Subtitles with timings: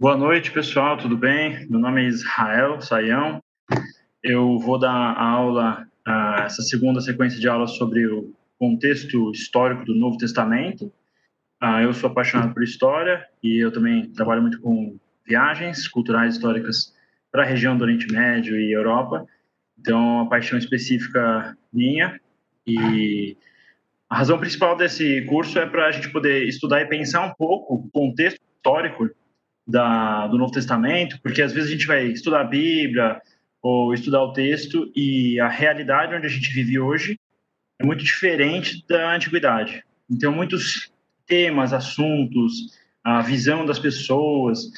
[0.00, 1.64] Boa noite, pessoal, tudo bem?
[1.68, 3.40] Meu nome é Israel Saião.
[4.22, 9.94] Eu vou dar aula, uh, essa segunda sequência de aulas sobre o contexto histórico do
[9.94, 10.86] Novo Testamento.
[11.62, 16.92] Uh, eu sou apaixonado por história e eu também trabalho muito com viagens culturais históricas
[17.30, 19.24] para a região do Oriente Médio e Europa.
[19.78, 22.20] Então, a paixão específica minha
[22.66, 23.36] e
[24.10, 27.74] a razão principal desse curso é para a gente poder estudar e pensar um pouco
[27.74, 29.08] o contexto histórico
[29.66, 33.20] da, do Novo Testamento, porque às vezes a gente vai estudar a Bíblia
[33.62, 37.18] ou estudar o texto e a realidade onde a gente vive hoje
[37.78, 39.84] é muito diferente da antiguidade.
[40.10, 40.92] Então, muitos
[41.26, 44.70] temas, assuntos, a visão das pessoas,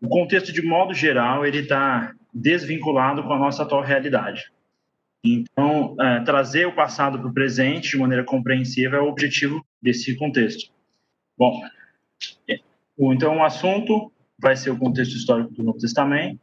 [0.00, 4.50] o contexto de modo geral, ele está desvinculado com a nossa atual realidade.
[5.24, 10.16] Então, é, trazer o passado para o presente de maneira compreensiva é o objetivo desse
[10.16, 10.72] contexto.
[11.38, 11.62] Bom,
[12.48, 12.58] é,
[12.98, 16.40] então o assunto vai ser o contexto histórico do Novo Testamento.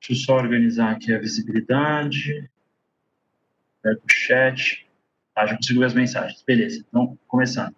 [0.00, 2.48] Deixa eu só organizar aqui a visibilidade.
[3.82, 4.86] Pega o chat.
[5.34, 6.42] Ah, já consigo ver as mensagens.
[6.46, 7.74] Beleza, então, começando.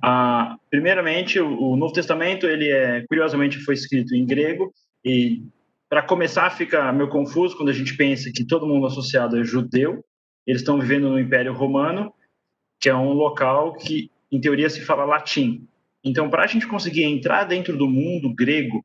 [0.00, 4.72] Ah, primeiramente, o, o Novo Testamento, ele é, curiosamente, foi escrito em grego
[5.04, 5.42] e
[5.88, 10.04] para começar, fica meio confuso quando a gente pensa que todo mundo associado é judeu,
[10.46, 12.12] eles estão vivendo no Império Romano,
[12.80, 15.68] que é um local que, em teoria, se fala latim.
[16.04, 18.84] Então, para a gente conseguir entrar dentro do mundo grego,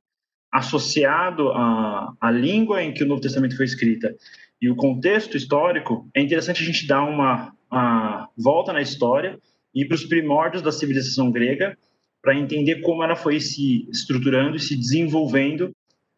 [0.51, 4.15] associado à, à língua em que o Novo Testamento foi escrita
[4.61, 9.39] e o contexto histórico, é interessante a gente dar uma, uma volta na história
[9.73, 11.77] e para os primórdios da civilização grega,
[12.21, 15.71] para entender como ela foi se estruturando e se desenvolvendo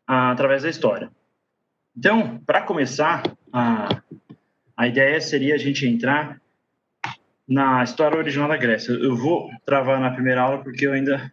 [0.08, 1.12] através da história.
[1.96, 4.02] Então, para começar, a,
[4.76, 6.42] a ideia seria a gente entrar
[7.48, 8.92] na história original da Grécia.
[8.92, 11.32] Eu vou travar na primeira aula porque eu ainda.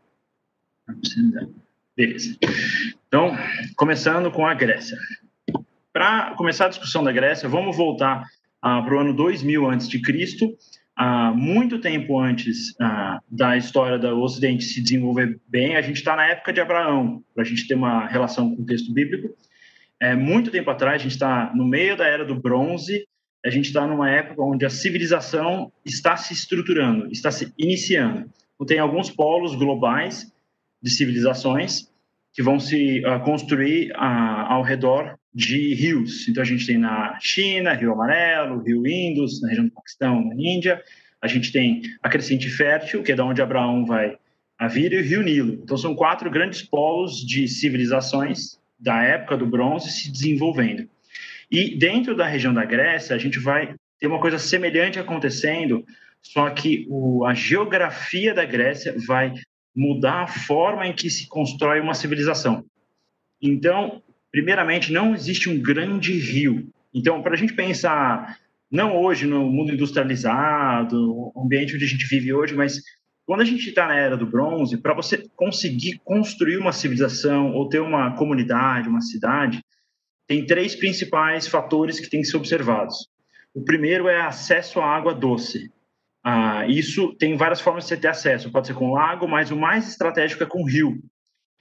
[1.97, 2.37] Beleza.
[3.07, 3.37] Então,
[3.77, 4.97] começando com a Grécia.
[5.93, 8.25] Para começar a discussão da Grécia, vamos voltar
[8.63, 10.01] ah, para o ano 2000 a.C.,
[11.01, 16.17] ah, muito tempo antes ah, da história do Ocidente se desenvolver bem, a gente está
[16.17, 19.33] na época de Abraão, para a gente ter uma relação com o texto bíblico.
[20.01, 23.07] É, muito tempo atrás, a gente está no meio da era do bronze,
[23.45, 28.31] a gente está numa época onde a civilização está se estruturando, está se iniciando.
[28.55, 30.33] Então, tem alguns polos globais
[30.83, 31.89] de civilizações
[32.33, 33.97] que vão se uh, construir uh,
[34.49, 36.27] ao redor de rios.
[36.29, 40.35] Então, a gente tem na China, Rio Amarelo, Rio Indus, na região do Paquistão, na
[40.35, 40.83] Índia.
[41.23, 44.17] A gente tem a Crescente Fértil, que é da onde Abraão vai
[44.59, 45.55] a vir, e o Rio Nilo.
[45.63, 50.89] Então, são quatro grandes polos de civilizações da época do bronze se desenvolvendo.
[51.51, 55.85] E dentro da região da Grécia, a gente vai ter uma coisa semelhante acontecendo,
[56.23, 59.35] só que o, a geografia da Grécia vai
[59.75, 62.65] mudar a forma em que se constrói uma civilização.
[63.41, 66.69] Então, primeiramente, não existe um grande rio.
[66.93, 68.39] Então, para a gente pensar,
[68.71, 72.83] não hoje no mundo industrializado, ambiente onde a gente vive hoje, mas
[73.25, 77.69] quando a gente está na era do bronze, para você conseguir construir uma civilização ou
[77.69, 79.63] ter uma comunidade, uma cidade,
[80.29, 83.09] tem três principais fatores que têm que ser observados.
[83.55, 85.73] O primeiro é acesso à água doce.
[86.23, 88.53] Ah, isso tem várias formas de você ter acesso.
[88.53, 91.03] Pode ser com lago, mas o mais estratégico é com rio.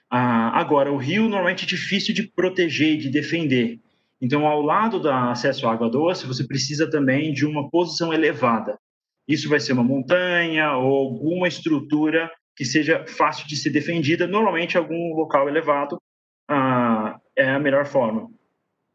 [0.09, 3.79] Ah, agora, o rio normalmente é difícil de proteger e de defender.
[4.19, 8.77] Então, ao lado do acesso à água doce, você precisa também de uma posição elevada.
[9.25, 14.27] Isso vai ser uma montanha ou alguma estrutura que seja fácil de ser defendida.
[14.27, 16.01] Normalmente, algum local elevado
[16.49, 18.29] ah, é a melhor forma.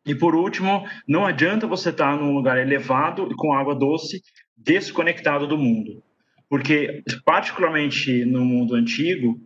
[0.04, 4.20] E por último, não adianta você estar num lugar elevado e com água doce,
[4.56, 6.02] desconectado do mundo,
[6.48, 9.40] porque particularmente no mundo antigo,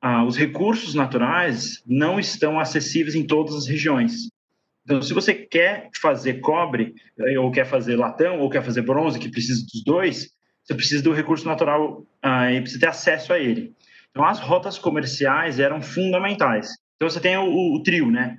[0.00, 4.28] ah, os recursos naturais não estão acessíveis em todas as regiões.
[4.84, 9.18] Então, se você quer fazer cobre, eh, ou quer fazer latão, ou quer fazer bronze,
[9.18, 10.30] que precisa dos dois,
[10.62, 13.74] você precisa do recurso natural ah, e precisa ter acesso a ele.
[14.10, 16.68] Então, as rotas comerciais eram fundamentais.
[16.94, 18.38] Então, você tem o, o trio, né?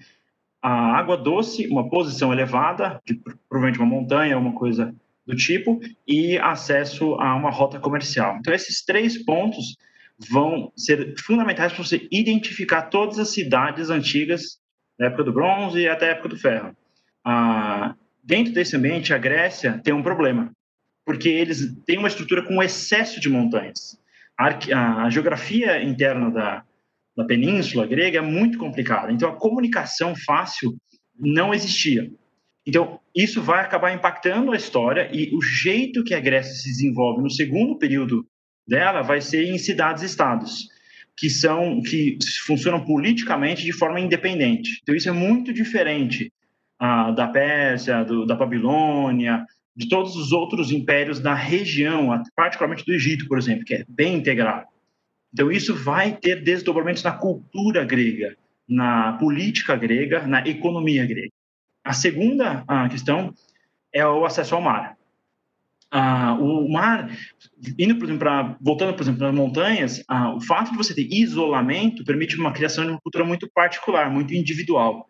[0.62, 3.20] A água doce, uma posição elevada, de,
[3.50, 4.94] provavelmente uma montanha, uma coisa
[5.26, 8.38] do tipo, e acesso a uma rota comercial.
[8.40, 9.76] Então, esses três pontos
[10.30, 14.58] vão ser fundamentais para você identificar todas as cidades antigas
[14.98, 16.76] da época do bronze e até a época do ferro.
[17.24, 17.94] Ah,
[18.24, 20.52] dentro desse ambiente, a Grécia tem um problema,
[21.06, 24.00] porque eles têm uma estrutura com excesso de montanhas.
[24.38, 26.64] A, a geografia interna da,
[27.18, 30.78] da península grega é muito complicada, então a comunicação fácil
[31.20, 32.12] não existia.
[32.66, 37.24] Então, isso vai acabar impactando a história e o jeito que a Grécia se desenvolve
[37.24, 38.26] no segundo período
[38.68, 40.68] dela vai ser em cidades-estados.
[41.20, 42.16] que são que
[42.46, 44.80] funcionam politicamente de forma independente.
[44.84, 46.32] Então isso é muito diferente
[46.80, 49.44] ah, da Pérsia, do, da Babilônia,
[49.76, 54.14] de todos os outros impérios da região, particularmente do Egito, por exemplo, que é bem
[54.14, 54.68] integrado.
[55.38, 58.36] Então isso vai ter desdobramentos na cultura grega,
[58.68, 61.30] na política grega, na economia grega.
[61.86, 63.32] A segunda ah, questão
[63.94, 64.98] é o acesso ao mar.
[65.92, 67.16] Ah, o mar,
[67.78, 71.08] indo por exemplo, pra, voltando, por exemplo, nas montanhas, ah, o fato de você ter
[71.08, 75.08] isolamento permite uma criação de uma cultura muito particular, muito individual.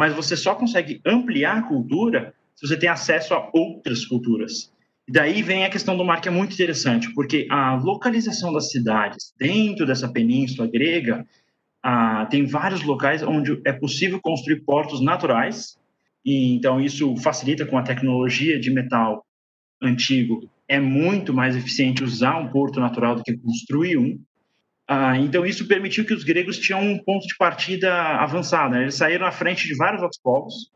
[0.00, 4.71] Mas você só consegue ampliar a cultura se você tem acesso a outras culturas.
[5.08, 9.34] Daí vem a questão do mar, que é muito interessante, porque a localização das cidades
[9.38, 11.26] dentro dessa península grega
[11.82, 15.76] ah, tem vários locais onde é possível construir portos naturais,
[16.24, 19.26] e então isso facilita com a tecnologia de metal
[19.82, 24.18] antigo é muito mais eficiente usar um porto natural do que construir um.
[24.88, 28.74] Ah, então, isso permitiu que os gregos tinham um ponto de partida avançado.
[28.74, 28.82] Né?
[28.82, 30.70] Eles saíram à frente de vários outros povos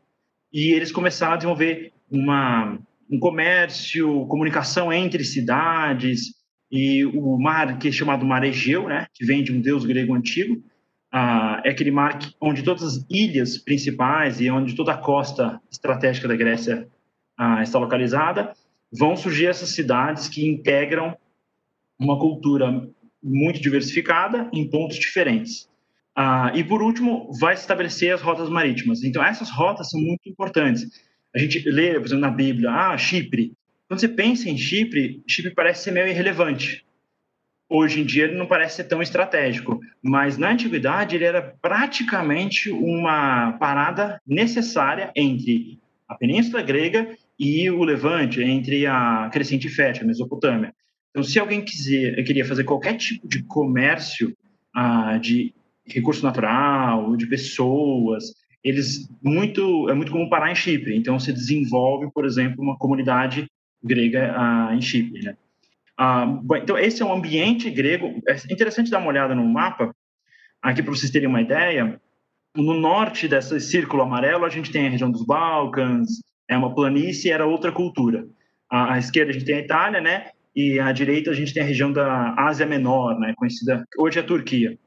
[0.53, 2.77] e eles começaram a desenvolver uma,
[3.09, 6.35] um comércio, comunicação entre cidades
[6.71, 9.07] e o mar que é chamado Mar Egeu, né?
[9.13, 10.61] que vem de um deus grego antigo,
[11.11, 16.27] ah, é aquele mar onde todas as ilhas principais e onde toda a costa estratégica
[16.27, 16.87] da Grécia
[17.37, 18.53] ah, está localizada
[18.91, 21.15] vão surgir essas cidades que integram
[21.99, 22.87] uma cultura
[23.21, 25.69] muito diversificada em pontos diferentes.
[26.15, 29.03] Ah, e por último, vai estabelecer as rotas marítimas.
[29.03, 30.87] Então, essas rotas são muito importantes.
[31.37, 33.53] A gente lê, por exemplo, na Bíblia, ah, Chipre.
[33.87, 36.83] Quando você pensa em Chipre, Chipre parece ser meio irrelevante.
[37.69, 42.71] Hoje em dia ele não parece ser tão estratégico, mas na antiguidade ele era praticamente
[42.71, 50.07] uma parada necessária entre a Península Grega e o Levante, entre a crescente fértil, a
[50.07, 50.73] Mesopotâmia.
[51.11, 54.35] Então, se alguém quiser, queria fazer qualquer tipo de comércio
[54.73, 55.53] ah, de
[55.85, 58.33] recurso natural, de pessoas,
[58.67, 60.95] eles muito é muito comum parar em Chipre.
[60.95, 63.47] Então, se desenvolve, por exemplo, uma comunidade
[63.83, 65.21] grega ah, em Chipre.
[65.21, 65.37] Né?
[65.97, 68.21] Ah, bom, então, esse é um ambiente grego.
[68.27, 69.95] É interessante dar uma olhada no mapa,
[70.61, 71.99] aqui para vocês terem uma ideia.
[72.55, 76.07] No norte desse círculo amarelo, a gente tem a região dos Balcãs,
[76.49, 78.27] é uma planície, era outra cultura.
[78.69, 80.31] À, à, esquerda a gente tem a Itália, né?
[80.55, 83.33] E à direita a gente tem a região da Ásia Menor, né?
[83.37, 84.77] Conhecida hoje é a Turquia.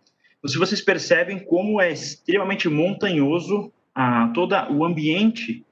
[0.47, 5.65] Se vocês percebem como é extremamente montanhoso ah, todo o ambiente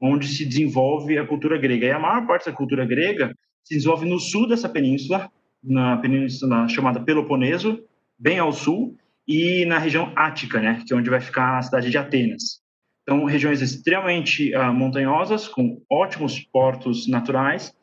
[0.00, 1.86] onde se desenvolve a cultura grega.
[1.86, 5.30] E a maior parte da cultura grega se desenvolve no sul dessa península,
[5.62, 7.82] na península chamada Peloponeso,
[8.18, 11.90] bem ao sul, e na região Ática, né, que é onde vai ficar a cidade
[11.90, 12.62] de Atenas.
[13.02, 17.74] Então, regiões extremamente uh, montanhosas, com ótimos portos naturais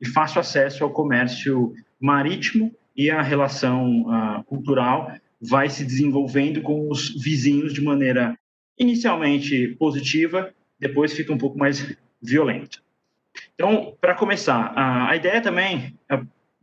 [0.00, 6.90] e fácil acesso ao comércio marítimo e a relação uh, cultural vai se desenvolvendo com
[6.90, 8.36] os vizinhos de maneira
[8.78, 12.78] inicialmente positiva, depois fica um pouco mais violenta.
[13.54, 15.98] Então, para começar, a ideia também,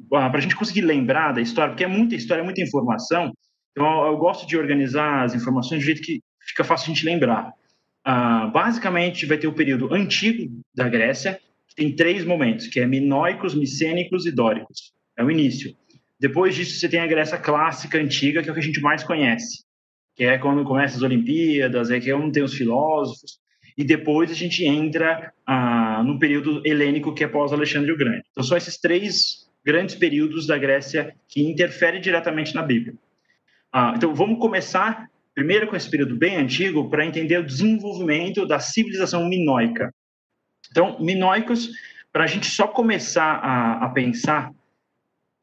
[0.09, 3.33] para a gente conseguir lembrar da história, porque é muita história, é muita informação,
[3.71, 7.53] então eu gosto de organizar as informações de jeito que fica fácil a gente lembrar.
[8.51, 13.53] Basicamente, vai ter o período antigo da Grécia, que tem três momentos, que é minoicos,
[13.53, 14.93] micênicos e dóricos.
[15.17, 15.75] É o início.
[16.19, 19.03] Depois disso, você tem a Grécia clássica, antiga, que é o que a gente mais
[19.03, 19.63] conhece,
[20.15, 23.39] que é quando começa as Olimpíadas, é que onde tem os filósofos,
[23.77, 28.23] e depois a gente entra ah, no período helênico, que é pós-Alexandre o Grande.
[28.31, 32.95] Então, são esses três grandes períodos da Grécia que interferem diretamente na Bíblia.
[33.71, 35.07] Ah, então, vamos começar
[35.37, 39.93] primeiro com esse período bem antigo, para entender o desenvolvimento da civilização minoica.
[40.71, 41.69] Então, minoicos,
[42.11, 44.51] para a gente só começar a, a, pensar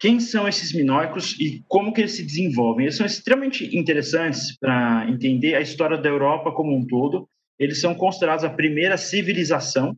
[0.04, 2.84] quem são esses minoicos e como que eles se desenvolvem.
[2.84, 7.26] Eles são extremamente interessantes para entender a história da Europa como um todo.
[7.58, 9.96] Eles são considerados a primeira civilização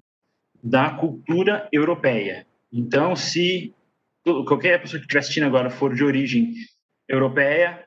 [0.63, 2.47] da cultura europeia.
[2.73, 3.75] Então, se
[4.23, 6.53] qualquer pessoa que estiver assistindo agora for de origem
[7.09, 7.85] europeia,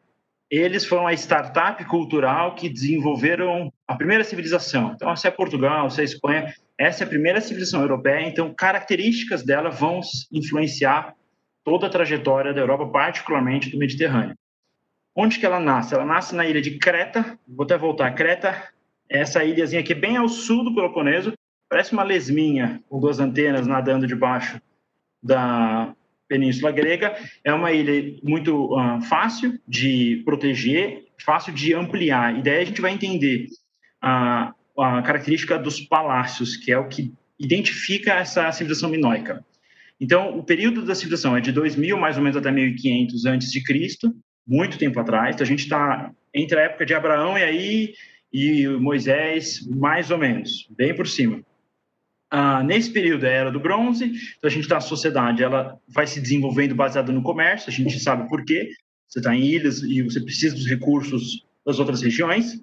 [0.51, 4.91] eles foram a startup cultural que desenvolveram a primeira civilização.
[4.93, 9.41] Então, se é Portugal, se é Espanha, essa é a primeira civilização europeia, então características
[9.41, 10.01] dela vão
[10.33, 11.13] influenciar
[11.69, 14.35] toda a trajetória da Europa, particularmente do Mediterrâneo.
[15.15, 15.93] Onde que ela nasce?
[15.93, 18.71] Ela nasce na ilha de Creta, vou até voltar, Creta,
[19.07, 21.33] essa ilhazinha aqui bem ao sul do Peloponeso,
[21.69, 24.59] parece uma lesminha com duas antenas nadando debaixo
[25.21, 25.93] da,
[26.29, 32.37] Península Grega é uma ilha muito uh, fácil de proteger, fácil de ampliar.
[32.37, 33.47] E daí a gente vai entender
[33.99, 39.43] a, a característica dos palácios, que é o que identifica essa civilização minoica.
[39.99, 43.63] Então, o período da civilização é de 2000 mais ou menos até 1500 antes de
[43.63, 44.15] Cristo.
[44.47, 45.35] muito tempo atrás.
[45.35, 47.93] Então, a gente está entre a época de Abraão e aí
[48.31, 51.41] e Moisés, mais ou menos, bem por cima.
[52.29, 55.79] Ah, nesse período é a era do bronze, então a gente está a sociedade, ela
[55.87, 58.69] vai se desenvolvendo baseada no comércio, a gente sabe por quê.
[59.07, 62.61] Você está em ilhas e você precisa dos recursos das outras regiões.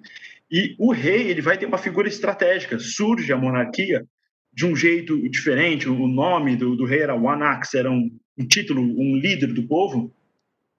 [0.49, 2.79] E o rei ele vai ter uma figura estratégica.
[2.79, 4.05] Surge a monarquia
[4.57, 5.87] de um jeito diferente.
[5.87, 10.11] O nome do, do rei era Wanax, era um, um título, um líder do povo.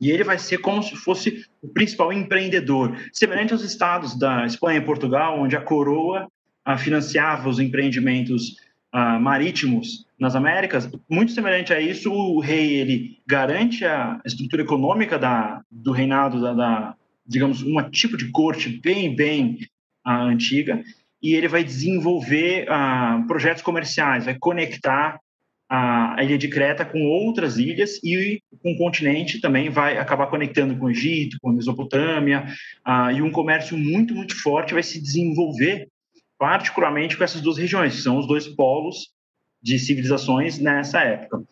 [0.00, 4.80] E ele vai ser como se fosse o principal empreendedor, semelhante aos estados da Espanha
[4.80, 6.26] e Portugal, onde a coroa
[6.64, 8.56] ah, financiava os empreendimentos
[8.90, 10.90] ah, marítimos nas Américas.
[11.08, 16.52] Muito semelhante a isso, o rei ele garante a estrutura econômica da, do reinado da,
[16.52, 16.94] da
[17.24, 19.58] digamos, um tipo de corte bem, bem
[20.04, 20.82] ah, antiga,
[21.22, 25.18] e ele vai desenvolver ah, projetos comerciais, vai conectar
[25.68, 30.76] a, ilha de Creta com outras ilhas e com o continente também vai acabar conectando
[30.76, 32.46] com o Egito, com a Mesopotâmia,
[32.84, 35.88] ah, e um comércio muito, muito forte vai se desenvolver,
[36.38, 39.10] particularmente com essas duas regiões, que são os dois polos
[39.60, 41.42] de civilizações nessa época.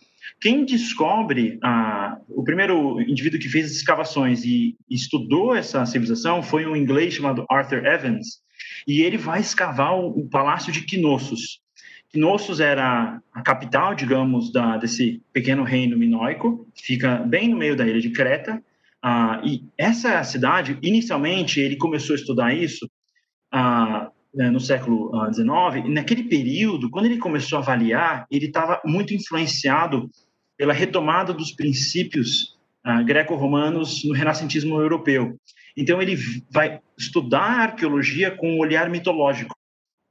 [0.40, 6.66] Quem descobre, ah, o primeiro indivíduo que fez as escavações e estudou essa civilização foi
[6.66, 8.40] um inglês chamado Arthur Evans,
[8.86, 11.60] e ele vai escavar o, o Palácio de Knossos.
[12.12, 17.86] Knossos era a capital, digamos, da, desse pequeno reino minoico, fica bem no meio da
[17.86, 18.62] ilha de Creta.
[19.02, 22.88] Ah, e essa cidade, inicialmente, ele começou a estudar isso
[23.52, 25.48] ah, né, no século XIX.
[25.50, 30.10] Ah, e naquele período, quando ele começou a avaliar, ele estava muito influenciado
[30.56, 35.38] pela retomada dos princípios ah, greco-romanos no renascentismo europeu.
[35.76, 36.16] Então, ele
[36.50, 39.54] vai estudar a arqueologia com um olhar mitológico.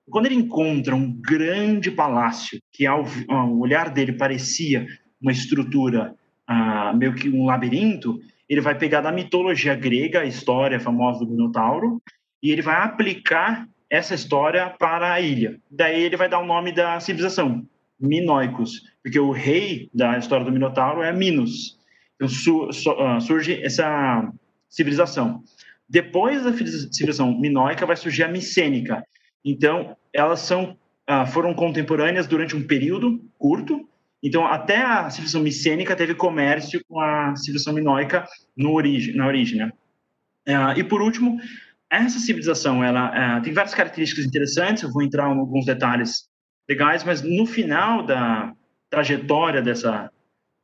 [0.10, 4.86] Quando ele encontra um grande palácio, que ao, ao olhar dele parecia
[5.20, 6.14] uma estrutura
[6.48, 11.32] ah, meio que um labirinto, ele vai pegar da mitologia grega, a história famosa do
[11.32, 12.02] Minotauro,
[12.42, 15.60] e ele vai aplicar essa história para a ilha.
[15.70, 17.66] Daí ele vai dar o nome da civilização,
[18.00, 21.80] Minoicos, porque o rei da história do Minotauro é Minos.
[22.16, 24.32] Então su, su, uh, surge essa
[24.70, 25.44] civilização.
[25.88, 29.04] Depois da civilização minoica vai surgir a micênica,
[29.46, 30.76] então, elas são,
[31.06, 33.88] ah, foram contemporâneas durante um período curto.
[34.24, 38.26] Então, até a civilização micênica teve comércio com a civilização minoica
[38.58, 38.82] no
[39.14, 39.60] na origem.
[39.60, 39.72] Né?
[40.48, 41.38] Ah, e, por último,
[41.92, 44.82] essa civilização ela ah, tem várias características interessantes.
[44.82, 46.28] Eu vou entrar em alguns detalhes
[46.68, 48.52] legais, mas no final da
[48.90, 50.12] trajetória dessa,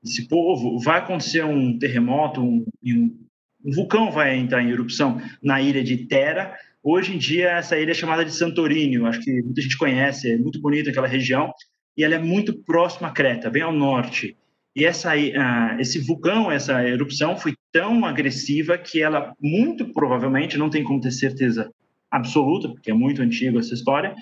[0.03, 3.27] desse povo, vai acontecer um terremoto, um, um
[3.63, 7.93] vulcão vai entrar em erupção na ilha de Terra, Hoje em dia, essa ilha é
[7.93, 11.53] chamada de Santorini, acho que muita gente conhece, é muito bonita aquela região,
[11.95, 14.35] e ela é muito próxima a Creta, bem ao norte.
[14.75, 20.71] E essa, uh, esse vulcão, essa erupção foi tão agressiva que ela, muito provavelmente, não
[20.71, 21.71] tem como ter certeza
[22.09, 24.15] absoluta, porque é muito antiga essa história,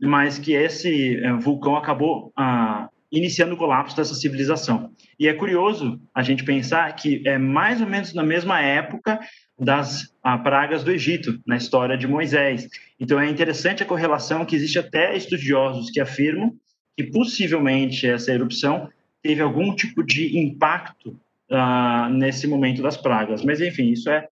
[0.00, 4.92] mas que esse uh, vulcão acabou uh, iniciando o colapso dessa civilização.
[5.18, 9.18] E é curioso a gente pensar que é mais ou menos na mesma época
[9.58, 12.68] das ah, pragas do Egito, na história de Moisés.
[13.00, 16.54] Então é interessante a correlação que existe até estudiosos que afirmam
[16.96, 18.88] que possivelmente essa erupção
[19.22, 21.18] teve algum tipo de impacto
[21.50, 23.42] ah, nesse momento das pragas.
[23.42, 24.28] Mas enfim, isso é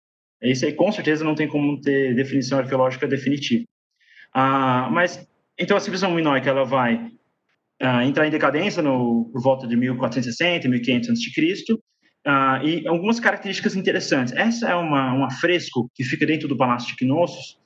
[0.43, 3.65] isso aí com certeza não tem como ter definição arqueológica definitiva.
[4.33, 7.11] Ah, mas então a civilização minoica ela vai
[7.81, 11.81] ah, entrar em decadência no, por volta de 1460, 1500 a.C.,
[12.27, 14.35] Uh, e algumas características interessantes.
[14.35, 17.59] Essa é uma, um afresco que fica dentro do Palácio de Knossos,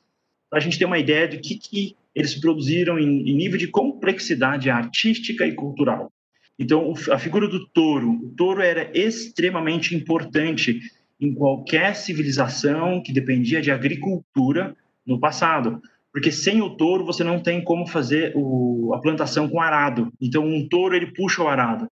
[0.49, 3.67] para a gente ter uma ideia do que, que eles produziram em, em, nível de
[3.67, 6.13] complexidade artística e cultural.
[6.57, 10.81] Então, a figura do touro, o touro era extremamente importante
[11.21, 15.83] em qualquer civilização que dependia de agricultura no passado,
[16.15, 20.13] porque sem o touro você não tem como fazer o, a plantação com arado.
[20.21, 21.89] Então, um touro ele puxa o arado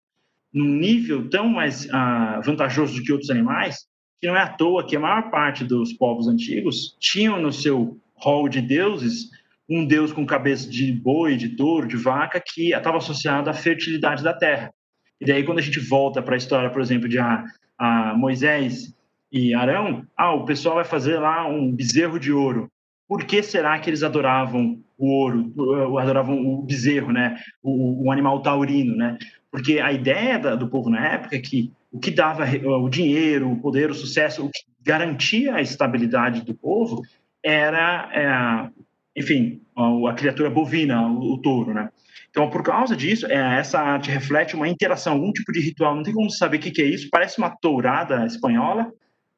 [0.54, 3.86] num nível tão mais ah, vantajoso do que outros animais,
[4.20, 7.98] que não é à toa que a maior parte dos povos antigos tinham no seu
[8.14, 9.30] hall de deuses
[9.68, 14.22] um deus com cabeça de boi, de touro, de vaca, que estava associado à fertilidade
[14.22, 14.72] da terra.
[15.20, 17.44] E daí, quando a gente volta para a história, por exemplo, de a,
[17.76, 18.94] a Moisés
[19.32, 22.70] e Arão, ah, o pessoal vai fazer lá um bezerro de ouro.
[23.08, 27.36] Por que será que eles adoravam o ouro, adoravam o bezerro, né?
[27.62, 29.18] O, o animal taurino, né?
[29.50, 33.50] Porque a ideia da, do povo na época é que o que dava o dinheiro,
[33.50, 37.02] o poder, o sucesso, o que garantia a estabilidade do povo
[37.44, 41.90] era, é, enfim, a, a, criatura bovina, o, o, touro, né?
[42.30, 45.94] Então, por causa disso, é, essa arte reflete uma interação, algum tipo de ritual.
[45.94, 47.08] Não tem como saber o que, que é isso.
[47.10, 48.90] Parece uma tourada espanhola,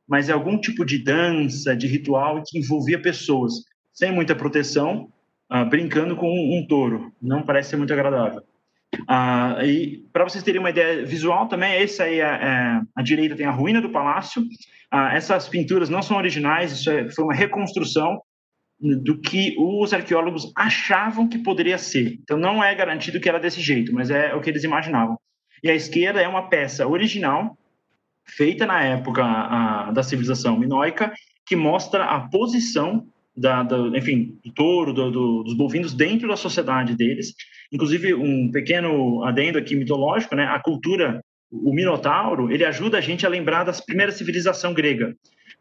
[0.08, 3.54] mas é algum tipo de dança, de ritual que envolvia pessoas
[3.92, 5.08] sem muita proteção,
[5.52, 7.12] uh, brincando com um, um, touro.
[7.22, 8.42] Não parece ser muito agradável.
[9.02, 13.36] Uh, e para vocês terem uma ideia visual também, essa aí é, é, a direita
[13.36, 14.42] tem a ruína do palácio.
[14.92, 18.20] Uh, essas pinturas não são originais, isso é, foi uma reconstrução
[18.80, 22.18] do que os arqueólogos achavam que poderia ser.
[22.22, 25.16] Então não é garantido que era desse jeito, mas é o que eles imaginavam.
[25.62, 27.56] E a esquerda é uma peça original
[28.24, 31.12] feita na época a, da civilização minoica
[31.46, 36.36] que mostra a posição da, da, enfim, do touro, do, do, dos bovinos dentro da
[36.36, 37.34] sociedade deles.
[37.72, 40.44] Inclusive, um pequeno adendo aqui mitológico, né?
[40.44, 45.14] A cultura, o Minotauro, ele ajuda a gente a lembrar da primeira civilização grega,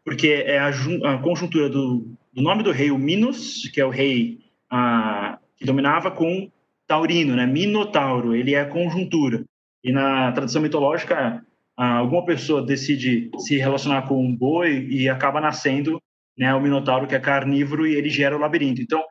[0.04, 3.90] porque é a, a conjuntura do, do, nome do rei, o Minos, que é o
[3.90, 4.38] rei
[4.70, 6.50] a, que dominava com
[6.86, 7.46] Taurino, né?
[7.46, 9.44] Minotauro, ele é a conjuntura.
[9.82, 11.44] E na tradição mitológica,
[11.76, 16.00] alguma pessoa decide se relacionar com um boi e acaba nascendo
[16.36, 18.82] né, o Minotauro, que é carnívoro, e ele gera o labirinto.
[18.82, 19.02] Então,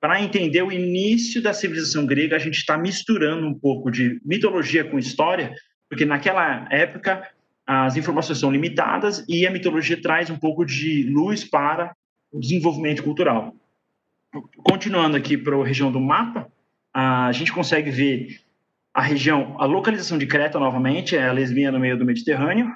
[0.00, 4.84] para entender o início da civilização grega, a gente está misturando um pouco de mitologia
[4.84, 5.54] com história,
[5.88, 7.28] porque naquela época
[7.66, 11.94] as informações são limitadas e a mitologia traz um pouco de luz para
[12.32, 13.54] o desenvolvimento cultural.
[14.64, 16.50] Continuando aqui para a região do mapa,
[16.92, 18.40] a gente consegue ver
[18.94, 22.70] a região, a localização de Creta novamente, é a lesbia no meio do Mediterrâneo.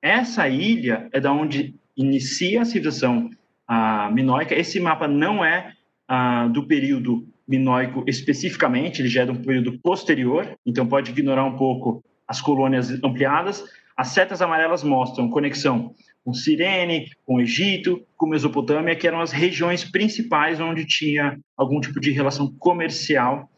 [0.00, 3.30] Essa ilha é da onde inicia a civilização
[3.66, 4.54] a minoica.
[4.54, 5.72] Esse mapa não é
[6.08, 11.44] ah, do período minoico especificamente, ele já é de um período posterior, então pode ignorar
[11.44, 13.64] um pouco as colônias ampliadas.
[13.96, 15.94] As setas amarelas mostram conexão
[16.24, 22.00] com Cirene, com Egito, com Mesopotâmia, que eram as regiões principais onde tinha algum tipo
[22.00, 23.50] de relação comercial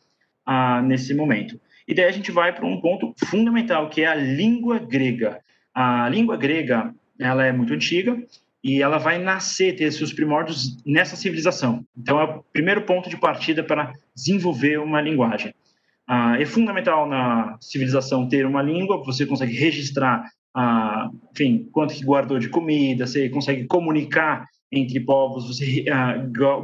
[0.46, 1.60] ah, nesse momento.
[1.90, 5.40] E daí a gente vai para um ponto fundamental, que é a língua grega.
[5.74, 8.16] A língua grega ela é muito antiga,
[8.62, 11.84] e ela vai nascer, ter seus primórdios nessa civilização.
[11.98, 15.52] Então, é o primeiro ponto de partida para desenvolver uma linguagem.
[16.06, 22.04] Ah, é fundamental na civilização ter uma língua, você consegue registrar, ah, enfim, quanto que
[22.04, 26.14] guardou de comida, você consegue comunicar entre povos, você ah,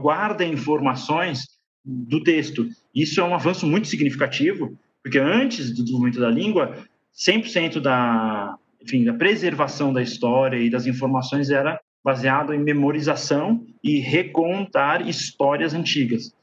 [0.00, 1.46] guarda informações
[1.84, 2.68] do texto.
[2.94, 9.04] Isso é um avanço muito significativo, porque antes do desenvolvimento da língua, 100% da, enfim,
[9.04, 16.34] da preservação da história e das informações era baseado em memorização e recontar histórias antigas.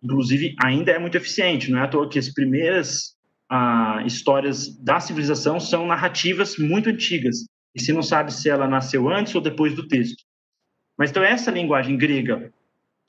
[0.00, 3.16] Inclusive, ainda é muito eficiente, não é à toa que as primeiras
[3.50, 7.38] ah, histórias da civilização são narrativas muito antigas,
[7.74, 10.22] e se não sabe se ela nasceu antes ou depois do texto.
[10.96, 12.52] Mas então essa linguagem grega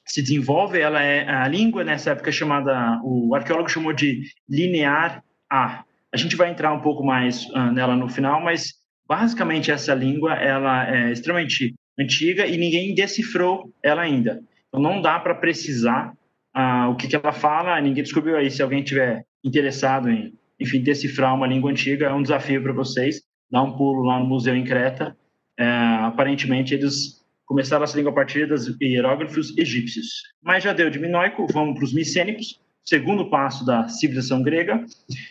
[0.08, 5.84] se desenvolve, ela é a língua nessa época chamada, o arqueólogo chamou de linear A.
[6.14, 8.74] A gente vai entrar um pouco mais uh, nela no final, mas
[9.08, 14.42] basicamente essa língua ela é extremamente antiga e ninguém decifrou ela ainda.
[14.68, 16.14] Então não dá para precisar
[16.54, 18.50] ah, o que, que ela fala, ninguém descobriu aí.
[18.50, 23.22] Se alguém tiver interessado em, enfim, decifrar uma língua antiga, é um desafio para vocês.
[23.50, 25.16] Dá um pulo lá no museu em Creta.
[25.60, 25.66] É,
[26.02, 27.17] aparentemente eles
[27.48, 30.22] começaram a partir dos hieróglifos egípcios.
[30.44, 34.86] Mas já deu de minoico, vamos para os micênicos, segundo passo da civilização grega.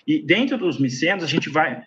[0.07, 1.83] E dentro dos micênicos a gente vai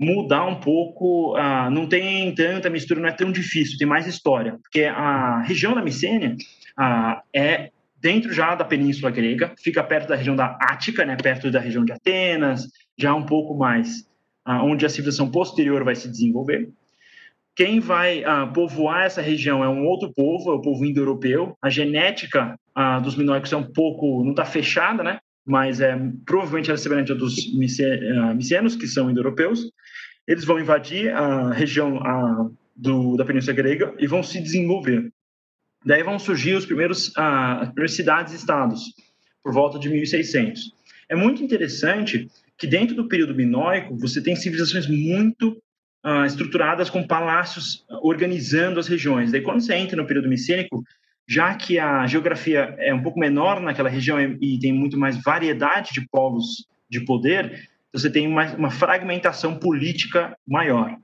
[0.00, 4.58] mudar um pouco, uh, não tem tanta mistura, não é tão difícil, tem mais história,
[4.62, 6.36] porque a região da Micênia
[6.78, 11.50] uh, é dentro já da Península Grega, fica perto da região da Ática, né, perto
[11.52, 12.66] da região de Atenas,
[12.98, 14.00] já um pouco mais
[14.46, 16.68] uh, onde a civilização posterior vai se desenvolver.
[17.54, 18.22] Quem vai
[18.54, 21.56] povoar essa região é um outro povo, é o povo indo-europeu.
[21.60, 22.56] A genética
[23.02, 25.18] dos minoicos é um pouco, não está fechada, né?
[25.44, 29.70] mas é provavelmente ela é semelhante a dos micenos, que são indo-europeus.
[30.26, 35.12] Eles vão invadir a região a, do, da Península Grega e vão se desenvolver.
[35.84, 38.94] Daí vão surgir os primeiros, as primeiras cidades-estados,
[39.42, 40.72] por volta de 1600.
[41.08, 45.60] É muito interessante que dentro do período minoico você tem civilizações muito
[46.04, 49.32] uh, estruturadas com palácios organizando as regiões.
[49.32, 50.82] Daí quando você entra no período micênico,
[51.28, 55.90] já que a geografia é um pouco menor naquela região e tem muito mais variedade
[55.92, 60.96] de povos de poder, você tem uma, uma fragmentação política maior.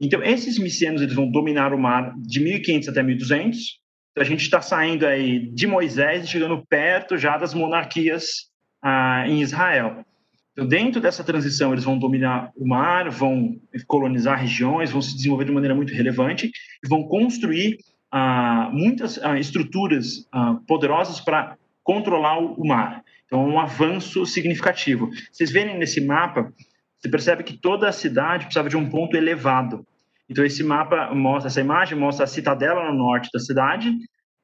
[0.00, 3.80] Então, esses micênios eles vão dominar o mar de 1500 até 1200.
[4.10, 8.50] Então, a gente está saindo aí de Moisés e chegando perto já das monarquias
[8.82, 10.04] ah, em Israel.
[10.52, 15.46] Então, dentro dessa transição, eles vão dominar o mar, vão colonizar regiões, vão se desenvolver
[15.46, 16.50] de maneira muito relevante
[16.84, 17.78] e vão construir
[18.10, 23.02] ah, muitas ah, estruturas ah, poderosas para controlar o, mar.
[23.24, 25.08] Então, um avanço significativo.
[25.32, 26.52] Vocês verem nesse mapa,
[26.98, 29.86] você percebe que toda a cidade precisava de um ponto elevado.
[30.28, 33.90] Então, esse mapa mostra, essa imagem mostra a citadela no norte da cidade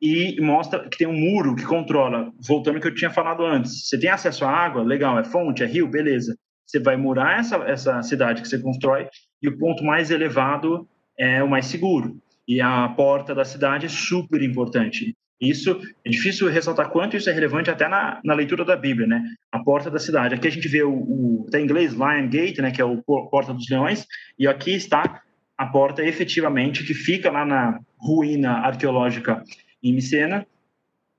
[0.00, 2.32] e mostra que tem um muro que controla.
[2.46, 5.62] Voltando ao que eu tinha falado antes, você tem acesso à água, legal, é fonte,
[5.62, 6.36] é rio, beleza.
[6.64, 9.08] Você vai murar essa, essa cidade que você constrói
[9.42, 12.20] e o ponto mais elevado é o mais seguro.
[12.46, 15.14] E a porta da cidade é super importante.
[15.40, 19.22] Isso é difícil ressaltar quanto isso é relevante até na, na leitura da Bíblia, né?
[19.52, 20.34] A porta da cidade.
[20.34, 22.70] Aqui a gente vê o, o até em inglês Lion Gate, né?
[22.70, 24.04] Que é o porta dos leões.
[24.38, 25.22] E aqui está
[25.56, 29.42] a porta efetivamente que fica lá na ruína arqueológica
[29.82, 30.46] em Micena,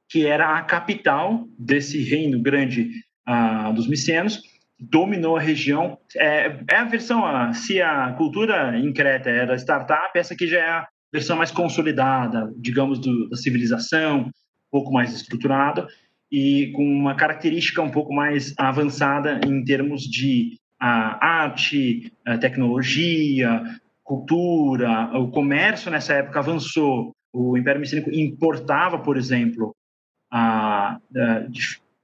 [0.10, 2.90] que era a capital desse reino grande
[3.28, 4.42] uh, dos micenos,
[4.80, 5.98] dominou a região.
[6.16, 10.60] É, é a versão, uh, se a cultura em Creta era startup, essa aqui já
[10.60, 14.32] é a versão mais consolidada, digamos, do, da civilização, um
[14.72, 15.88] pouco mais estruturada
[16.32, 23.64] e com uma característica um pouco mais avançada em termos de uh, arte, tecnologia,
[24.04, 29.76] cultura, o comércio nessa época avançou, o Império Micênico importava, por exemplo,
[30.32, 31.00] a, a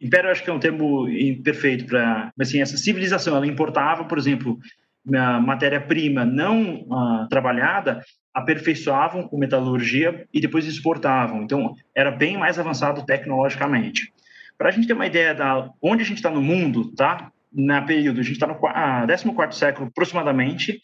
[0.01, 4.59] império acho que é um termo imperfeito para, assim, essa civilização, ela importava, por exemplo,
[5.05, 8.01] matéria-prima não uh, trabalhada,
[8.33, 11.43] aperfeiçoavam com metalurgia e depois exportavam.
[11.43, 14.11] Então, era bem mais avançado tecnologicamente.
[14.57, 17.31] Para a gente ter uma ideia da onde a gente está no mundo, tá?
[17.53, 20.81] Na período, a gente está no ah, 14 século aproximadamente.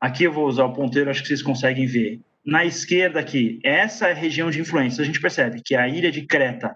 [0.00, 4.08] Aqui eu vou usar o ponteiro, acho que vocês conseguem ver na esquerda aqui, essa
[4.08, 5.02] é região de influência.
[5.02, 6.74] A gente percebe que a ilha de Creta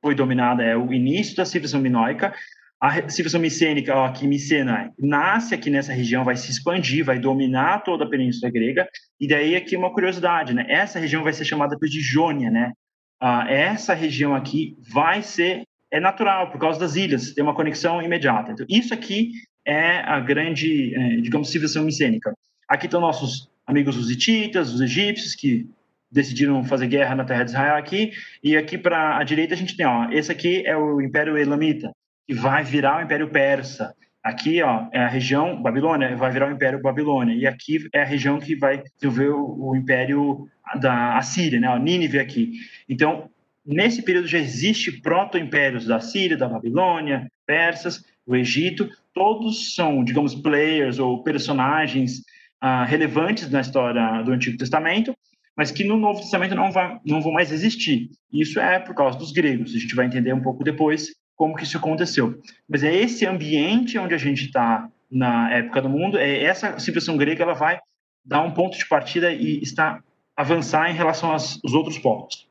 [0.00, 2.34] foi dominada, é o início da civilização minoica.
[2.80, 7.84] A civilização micênica, ó, aqui, Micena, nasce aqui nessa região, vai se expandir, vai dominar
[7.84, 8.88] toda a península grega.
[9.20, 10.66] E daí aqui uma curiosidade, né?
[10.68, 12.72] Essa região vai ser chamada de Jônia, né?
[13.20, 15.62] Ah, essa região aqui vai ser
[15.92, 18.50] é natural por causa das ilhas, tem uma conexão imediata.
[18.50, 19.32] Então, isso aqui
[19.64, 22.34] é a grande, é, digamos, civilização micênica.
[22.66, 25.68] Aqui estão nossos amigos os hititas, os egípcios, que
[26.10, 29.76] decidiram fazer guerra na terra de Israel aqui, e aqui para a direita a gente
[29.76, 31.90] tem, ó, esse aqui é o Império Elamita,
[32.26, 33.94] que vai virar o Império Persa.
[34.22, 38.04] Aqui, ó, é a região Babilônia, vai virar o Império Babilônia, e aqui é a
[38.04, 40.46] região que vai desenvolver o, o Império
[40.80, 42.52] da Assíria, né, o Nínive aqui.
[42.88, 43.30] Então,
[43.64, 50.34] nesse período já existe proto-impérios da Síria, da Babilônia, persas, o Egito, todos são, digamos,
[50.34, 52.22] players ou personagens
[52.64, 55.12] ah, relevantes na história do Antigo Testamento,
[55.56, 58.08] mas que no Novo Testamento não, vai, não vão mais existir.
[58.32, 59.74] Isso é por causa dos gregos.
[59.74, 62.40] A gente vai entender um pouco depois como que isso aconteceu.
[62.68, 67.16] Mas é esse ambiente onde a gente está na época do mundo, é essa civilização
[67.16, 67.80] grega, ela vai
[68.24, 70.00] dar um ponto de partida e está
[70.36, 72.48] avançar em relação aos, outros povos.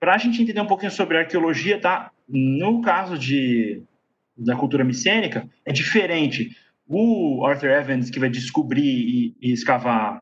[0.00, 2.10] Para a gente entender um pouquinho sobre arqueologia, tá?
[2.26, 3.82] No caso de
[4.36, 10.18] da cultura micênica, é diferente o Arthur Evans, que vai descobrir e, e escavar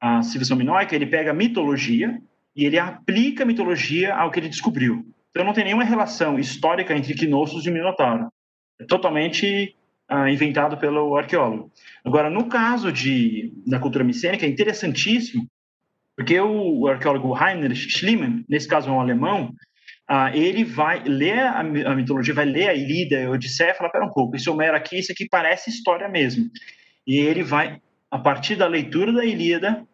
[0.00, 2.20] a civilização minoica, ele pega a mitologia
[2.54, 5.06] e ele aplica a mitologia ao que ele descobriu.
[5.30, 8.28] Então não tem nenhuma relação histórica entre Knossos e Minotauro.
[8.80, 9.74] É totalmente
[10.08, 11.70] ah, inventado pelo arqueólogo.
[12.04, 15.46] Agora, no caso de, da cultura micênica, é interessantíssimo,
[16.16, 19.52] porque o arqueólogo Heinrich Schliemann, nesse caso é um alemão,
[20.08, 23.90] ah, ele vai ler a, a, mitologia, vai ler a Ilíada, a Odisseia, e falar,
[23.90, 26.48] pera um pouco, esse Homero aqui, isso aqui parece história mesmo.
[27.06, 29.84] E ele vai, a partir da leitura da Ilíada,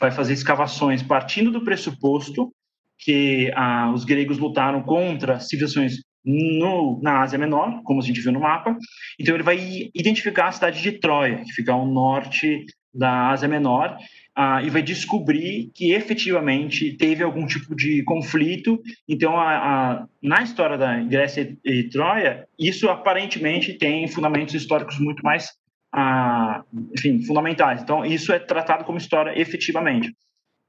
[0.00, 2.52] vai fazer escavações partindo do pressuposto
[2.98, 8.32] que ah, os gregos lutaram contra civilizações no, na Ásia Menor, como a gente viu
[8.32, 8.76] no mapa.
[9.18, 13.96] Então ele vai identificar a cidade de Troia, que fica ao norte da Ásia Menor,
[14.34, 18.80] ah, e vai descobrir que efetivamente teve algum tipo de conflito.
[19.06, 24.98] Então, a, a, na história da Grécia e, e, Troia, isso aparentemente tem fundamentos históricos
[24.98, 25.50] muito mais,
[25.94, 26.62] ah,
[26.96, 27.82] enfim, fundamentais.
[27.82, 30.14] Então, isso é tratado como história efetivamente.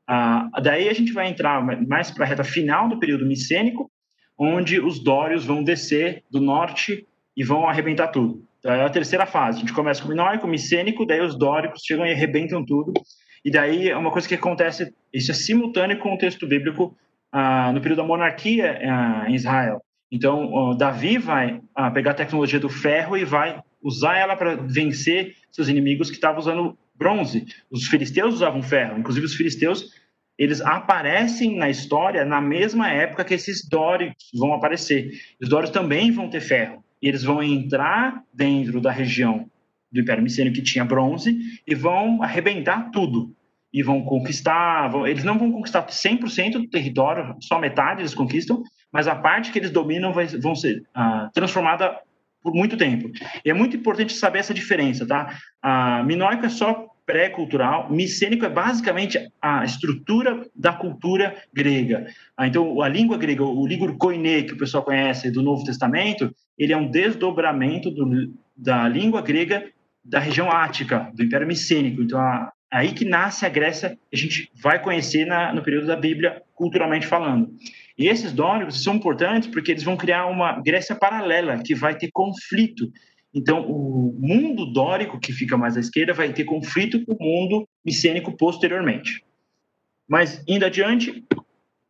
[0.07, 3.89] Ah, daí a gente vai entrar mais para a reta final do período micênico,
[4.37, 8.43] onde os dórios vão descer do norte e vão arrebentar tudo.
[8.59, 9.57] Então, é a terceira fase.
[9.57, 12.93] A gente começa com o minoico, micênico, daí os dóricos chegam e arrebentam tudo.
[13.43, 16.95] E daí é uma coisa que acontece, isso é simultâneo com o texto bíblico
[17.31, 19.81] ah, no período da monarquia ah, em Israel.
[20.11, 25.35] Então, Davi vai ah, pegar a tecnologia do ferro e vai usar ela para vencer
[25.51, 27.45] seus inimigos que estavam usando bronze.
[27.69, 29.91] Os filisteus usavam ferro, inclusive os filisteus,
[30.37, 35.11] eles aparecem na história na mesma época que esses dóricos vão aparecer.
[35.41, 39.49] Os dóricos também vão ter ferro, e eles vão entrar dentro da região
[39.93, 43.33] do Império Micênio que tinha bronze e vão arrebentar tudo.
[43.71, 48.61] E vão conquistar, vão, eles não vão conquistar 100% do território, só metade eles conquistam,
[48.91, 51.99] mas a parte que eles dominam vai, vão ser ah, transformada
[52.43, 53.09] por muito tempo.
[53.43, 55.37] E é muito importante saber essa diferença, tá?
[55.61, 57.91] A Minoica é só pré-cultural.
[57.91, 62.05] Micênico é basicamente a estrutura da cultura grega.
[62.37, 66.33] Ah, então, a língua grega, o língua koiné, que o pessoal conhece do Novo Testamento,
[66.57, 69.65] ele é um desdobramento do, da língua grega
[70.03, 72.01] da região ática, do Império Micênico.
[72.01, 75.95] Então, a, aí que nasce a Grécia, a gente vai conhecer na, no período da
[75.95, 77.53] Bíblia, culturalmente falando.
[77.97, 82.09] E esses dóricos são importantes porque eles vão criar uma Grécia paralela, que vai ter
[82.11, 82.91] conflito
[83.33, 87.67] então, o mundo dórico, que fica mais à esquerda, vai ter conflito com o mundo
[87.83, 89.23] micênico posteriormente.
[90.07, 91.25] Mas, indo adiante,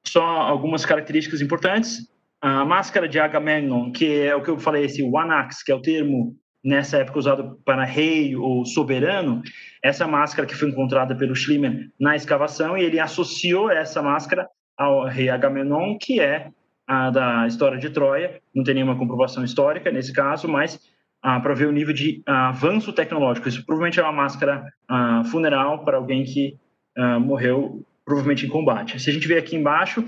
[0.06, 2.10] só algumas características importantes.
[2.40, 5.82] A máscara de Agamemnon, que é o que eu falei, esse Wanax, que é o
[5.82, 9.42] termo nessa época usado para rei ou soberano,
[9.82, 14.48] essa máscara que foi encontrada pelo Schliemann na escavação, e ele associou essa máscara
[14.78, 16.50] ao rei Agamemnon, que é
[16.88, 20.80] a da história de Troia, não tem nenhuma comprovação histórica nesse caso, mas
[21.22, 23.48] ah, para ver o nível de ah, avanço tecnológico.
[23.48, 26.58] Isso provavelmente é uma máscara ah, funeral para alguém que
[26.98, 29.00] ah, morreu, provavelmente em combate.
[29.00, 30.04] Se a gente ver aqui embaixo,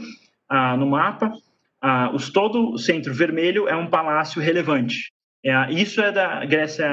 [0.49, 1.31] ah, no mapa,
[1.81, 5.11] ah, os, todo o centro vermelho é um palácio relevante.
[5.45, 6.89] É, isso é da Grécia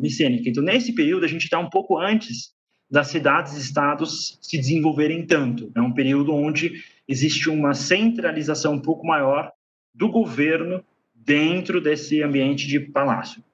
[0.00, 0.48] micênica.
[0.48, 2.54] Então, nesse período, a gente está um pouco antes
[2.90, 5.70] das cidades e estados se desenvolverem tanto.
[5.76, 9.52] É um período onde existe uma centralização um pouco maior
[9.94, 10.82] do governo
[11.14, 13.44] dentro desse ambiente de palácio.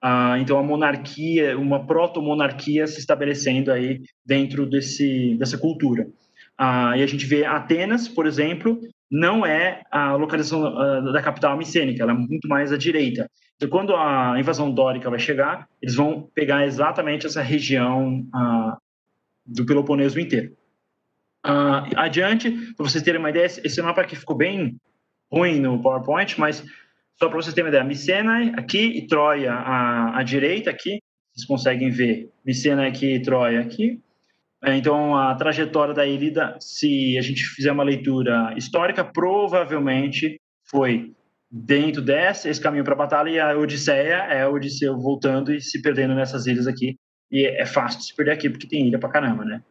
[0.00, 6.08] Ah, então, a monarquia, uma proto-monarquia se estabelecendo aí dentro desse, dessa cultura.
[6.56, 11.56] Ah, e a gente vê Atenas, por exemplo, não é a localização uh, da capital
[11.56, 13.28] micênica, ela é muito mais à direita.
[13.56, 18.76] Então, quando a invasão dórica vai chegar, eles vão pegar exatamente essa região uh,
[19.44, 20.56] do Peloponeso inteiro.
[21.44, 24.76] Uh, adiante, para vocês terem uma ideia, esse mapa aqui ficou bem
[25.32, 26.64] ruim no PowerPoint, mas
[27.18, 31.00] só para vocês terem uma ideia, Micenae aqui e Troia à, à direita aqui,
[31.32, 34.00] vocês conseguem ver Micenae aqui e Troia aqui.
[34.62, 41.12] É, então, a trajetória da Ilíada, se a gente fizer uma leitura histórica, provavelmente foi
[41.50, 45.60] dentro dessa, esse caminho para a batalha, e a Odisseia é o Odisseu voltando e
[45.60, 46.96] se perdendo nessas ilhas aqui.
[47.30, 49.62] E é fácil de se perder aqui, porque tem ilha para caramba, né?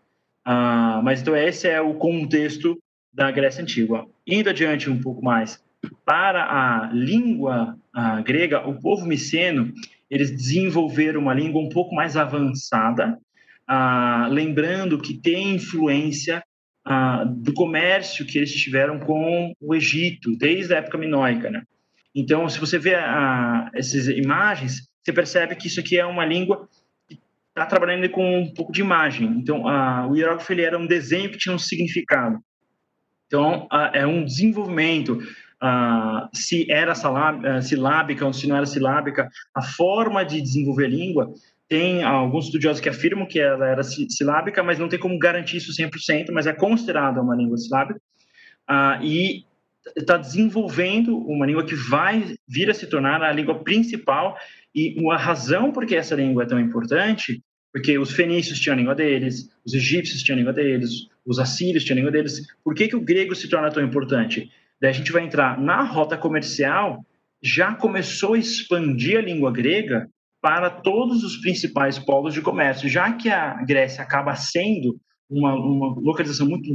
[0.43, 2.77] Ah, mas então esse é o contexto
[3.13, 4.05] da Grécia Antiga.
[4.25, 5.63] Indo adiante um pouco mais,
[6.05, 9.71] para a língua a grega, o povo miceno,
[10.09, 13.17] eles desenvolveram uma língua um pouco mais avançada,
[13.69, 16.43] ah, lembrando que tem influência
[16.83, 21.51] ah, do comércio que eles tiveram com o Egito, desde a época minoica.
[21.51, 21.61] Né?
[22.15, 26.67] Então, se você vê ah, essas imagens, você percebe que isso aqui é uma língua
[27.07, 29.27] que está trabalhando com um pouco de imagem.
[29.37, 29.63] Então,
[30.09, 32.39] o hierógrafo ele era um desenho que tinha um significado.
[33.27, 35.19] Então, é um desenvolvimento
[35.61, 41.31] ah, se era ah, silábica ou se não era silábica, a forma de desenvolver língua.
[41.69, 45.71] Tem alguns estudiosos que afirmam que ela era silábica, mas não tem como garantir isso
[45.71, 48.01] 100%, mas é considerada uma língua silábica.
[48.67, 49.45] Ah, e
[49.95, 54.35] está desenvolvendo uma língua que vai vir a se tornar a língua principal
[54.73, 58.77] e a razão por que essa língua é tão importante porque os fenícios tinham a
[58.77, 62.47] língua deles, os egípcios tinham a língua deles, os assírios tinham a língua deles.
[62.63, 64.51] Por que, que o grego se torna tão importante?
[64.81, 67.05] Daí a gente vai entrar na rota comercial,
[67.41, 70.09] já começou a expandir a língua grega
[70.41, 74.99] para todos os principais polos de comércio, já que a Grécia acaba sendo
[75.29, 76.67] uma, uma localização muito,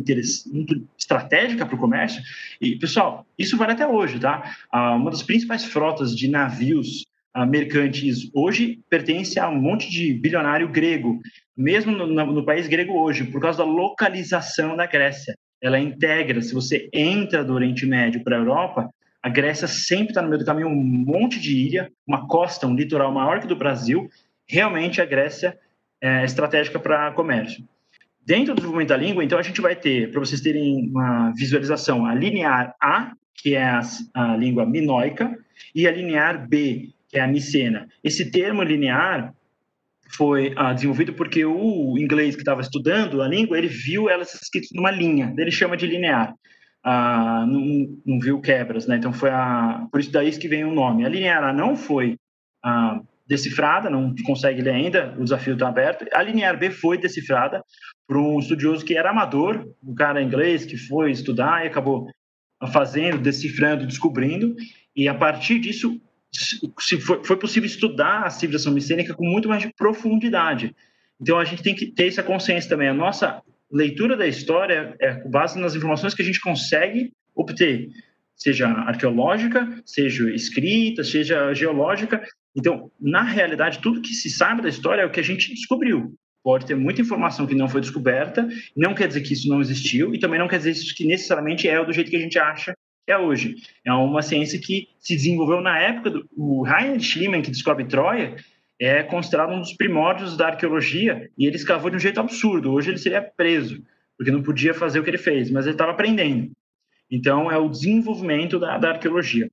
[0.52, 2.22] muito estratégica para o comércio.
[2.60, 4.54] E, pessoal, isso vale até hoje, tá?
[4.70, 10.12] Ah, uma das principais frotas de navios ah, mercantes hoje pertence a um monte de
[10.14, 11.20] bilionário grego,
[11.56, 16.42] mesmo no, no, no país grego hoje, por causa da localização da Grécia ela integra,
[16.42, 18.90] se você entra do Oriente Médio para a Europa,
[19.24, 22.74] a Grécia sempre está no meio do caminho, um monte de ilha, uma costa, um
[22.74, 24.06] litoral maior que do Brasil.
[24.46, 25.58] Realmente a Grécia
[25.98, 27.66] é estratégica para comércio.
[28.20, 32.04] Dentro do desenvolvimento da língua, então, a gente vai ter, para vocês terem uma visualização,
[32.04, 33.80] a linear A, que é a,
[34.12, 35.34] a língua minoica,
[35.74, 37.88] e a linear B, que é a micena.
[38.04, 39.32] Esse termo linear
[40.14, 44.68] foi ah, desenvolvido porque o inglês que estava estudando a língua, ele viu elas escritas
[44.74, 46.34] numa linha, ele chama de linear.
[46.86, 48.96] Ah, não, não, viu quebras, né?
[48.96, 51.04] Então foi a, por isso daí que vem o nome.
[51.04, 52.18] A linear não foi
[52.62, 56.04] ah, decifrada, não consegue ler ainda, o desafio está aberto.
[56.12, 57.64] A linear B foi decifrada
[58.06, 62.06] por um estudioso que era amador, um cara inglês que foi estudar e acabou
[62.72, 64.54] fazendo, decifrando, descobrindo,
[64.94, 66.00] e a partir disso
[67.24, 70.74] foi, possível estudar a civilização micênica com muito mais de profundidade.
[71.20, 72.88] Então a gente tem que ter essa consciência também.
[72.88, 73.40] A nossa
[73.74, 77.88] leitura da história é com base nas informações que a gente consegue obter,
[78.36, 82.22] seja arqueológica, seja escrita, seja geológica.
[82.56, 86.14] Então, na realidade, tudo que se sabe da história é o que a gente descobriu.
[86.42, 90.14] Pode ter muita informação que não foi descoberta, não quer dizer que isso não existiu,
[90.14, 93.12] e também não quer dizer que necessariamente é do jeito que a gente acha que
[93.12, 93.56] é hoje.
[93.84, 98.36] É uma ciência que se desenvolveu na época do Heinrich Schliemann, que descobre Troia,
[98.80, 102.72] é considerado um dos primórdios da arqueologia, e ele escavou de um jeito absurdo.
[102.72, 103.82] Hoje ele seria preso,
[104.16, 106.50] porque não podia fazer o que ele fez, mas ele estava aprendendo.
[107.10, 109.50] Então, é o desenvolvimento da, da arqueologia.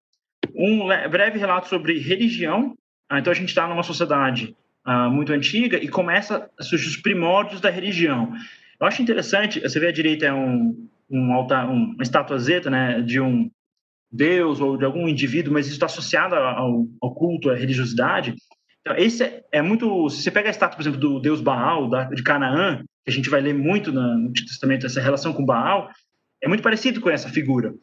[0.56, 2.76] Um breve relato sobre religião.
[3.10, 6.98] Ah, então, a gente está numa sociedade ah, muito antiga e começa a surgir os
[6.98, 8.34] primórdios da religião.
[8.80, 13.02] Eu acho interessante, você vê à direita é um, um altar, um, uma estatuazeta né,
[13.02, 13.52] de um
[14.12, 18.36] deus ou de algum indivíduo, mas isso está associado ao, ao, culto, à religiosidade.
[18.82, 20.10] Então, esse é, é, muito.
[20.10, 23.14] Se você pega a estátua, por exemplo, do deus Baal, da, de Canaã, que a
[23.14, 25.90] gente vai ler muito no Antigo Testamento, essa relação com Baal,
[26.42, 27.74] é muito parecido com essa figura.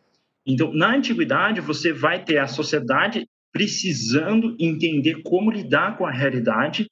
[0.46, 6.88] Então, na antiguidade, você vai ter a sociedade precisando entender como lidar com a realidade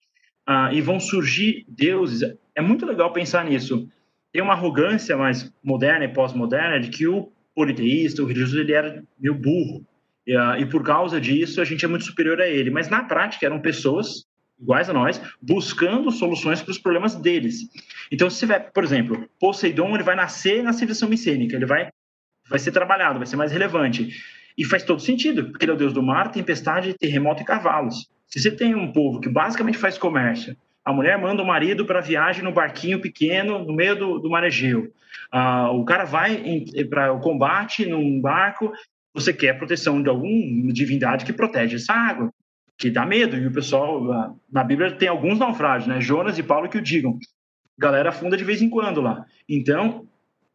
[0.49, 2.35] uh, e vão surgir deuses.
[2.55, 3.89] É muito legal pensar nisso.
[4.33, 9.03] Tem uma arrogância mais moderna e pós-moderna de que o politeísta, o religioso, ele era
[9.19, 9.87] meio burro.
[10.27, 12.71] E, uh, e por causa disso, a gente é muito superior a ele.
[12.71, 14.27] Mas na prática, eram pessoas
[14.61, 17.61] iguais a nós, buscando soluções para os problemas deles.
[18.11, 21.91] Então, se tiver, por exemplo, Poseidon, ele vai nascer na civilização micênica, ele vai,
[22.49, 24.09] vai ser trabalhado, vai ser mais relevante.
[24.57, 28.09] E faz todo sentido, porque ele é o deus do mar, tempestade, terremoto e cavalos.
[28.27, 32.01] Se você tem um povo que basicamente faz comércio, a mulher manda o marido para
[32.01, 34.91] viagem no barquinho pequeno no meio do, do Egeu.
[35.31, 36.43] Ah, o cara vai
[36.89, 38.73] para o combate num barco.
[39.17, 42.31] Você quer proteção de alguma divindade que protege essa água
[42.77, 43.35] que dá medo.
[43.35, 46.03] E o pessoal, na Bíblia tem alguns naufrágios, né?
[46.03, 47.19] Jonas e Paulo que o digam.
[47.79, 49.25] Galera afunda de vez em quando lá.
[49.49, 50.07] Então,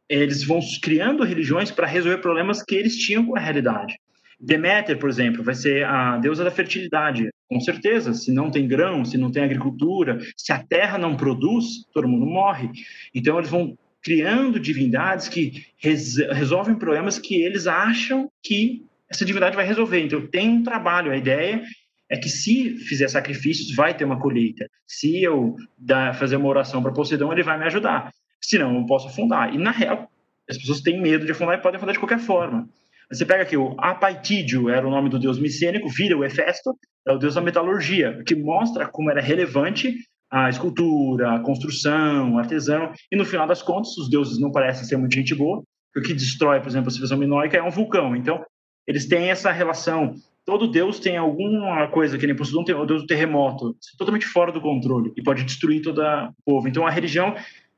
[0.08, 3.98] eles vão criando religiões para resolver problemas que eles tinham com a realidade.
[4.40, 7.30] Deméter, por exemplo, vai ser a deusa da fertilidade.
[7.50, 11.84] Com certeza, se não tem grão, se não tem agricultura, se a terra não produz,
[11.92, 12.70] todo mundo morre.
[13.12, 19.56] Então, eles vão criando divindades que res resolvem problemas que eles acham que essa divindade
[19.56, 20.00] vai resolver.
[20.00, 21.12] Então, tem um trabalho.
[21.12, 21.62] A ideia
[22.10, 24.68] é que se fizer sacrifícios, vai ter uma colheita.
[24.88, 28.12] Se eu dar, fazer uma oração para Poseidon, ele vai me ajudar.
[28.42, 29.54] Senão, eu posso afundar.
[29.54, 30.10] E, na real,
[30.50, 32.68] as pessoas têm medo de afundar e podem afundar de qualquer forma.
[33.12, 36.74] Você pega aqui o Apaitídio, era o nome do deus micênico, vira o Hefesto,
[37.06, 39.98] é o deus da metalurgia, que mostra como era relevante
[40.32, 44.86] a escultura, a construção, o artesão, e no final das contas, os deuses não parecem
[44.86, 45.62] ser muito gente boa,
[45.96, 48.16] o que destrói, por exemplo, a civilização minoica é um vulcão.
[48.16, 48.44] Então,
[48.88, 50.16] eles têm essa relação
[50.46, 54.52] todo Deus tem alguma coisa que nem Poseidon tem o Deus do terremoto, totalmente fora
[54.52, 56.68] do controle e pode destruir todo o povo.
[56.68, 57.36] Então a religião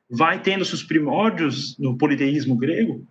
[0.10, 3.06] vai tendo seus primórdios no politeísmo grego,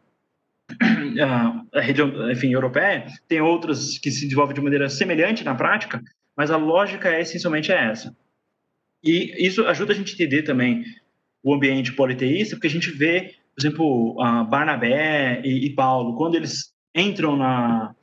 [1.73, 6.03] a religião, enfim, europeia, tem outras que se desenvolvem de maneira semelhante na prática,
[6.37, 8.17] mas a lógica é essencialmente é essa.
[9.03, 10.85] E isso ajuda a gente a entender também
[11.43, 14.15] o ambiente politeísta, porque a gente vê, por exemplo,
[14.49, 17.95] Barnabé e, e Paulo, quando eles entram na,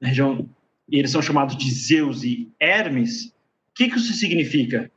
[0.00, 0.48] na região
[0.88, 3.32] e eles são chamados de Zeus e Hermes, o
[3.74, 4.90] que, que isso significa?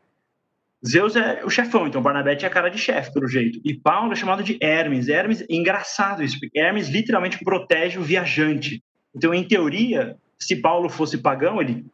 [0.88, 3.62] Zeus é o chefão, então Barnabé tinha cara de chefe, pelo jeito.
[3.64, 5.10] E Paulo é chamado de Hermes.
[5.10, 8.82] Hermes, engraçado isso, porque Hermes literalmente protege o viajante.
[9.16, 11.86] Então, em teoria, se Paulo fosse pagão, ele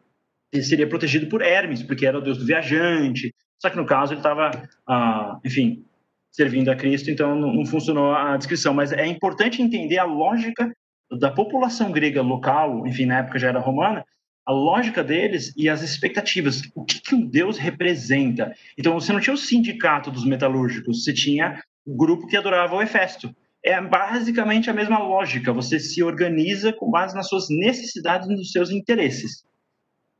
[0.62, 3.34] seria protegido por Hermes, porque era o deus do viajante.
[3.58, 4.50] Só que no caso ele estava,
[4.86, 5.84] ah, enfim,
[6.30, 8.72] servindo a Cristo, então não, não funcionou a descrição.
[8.72, 10.72] Mas é importante entender a lógica
[11.18, 14.04] da população grega local, enfim, na época já era romana,
[14.46, 16.62] a lógica deles e as expectativas.
[16.74, 18.54] O que, que um deus representa?
[18.78, 22.82] Então, você não tinha o sindicato dos metalúrgicos, você tinha o grupo que adorava o
[22.82, 23.34] Hefesto.
[23.62, 25.52] É basicamente a mesma lógica.
[25.52, 29.44] Você se organiza com base nas suas necessidades e nos seus interesses.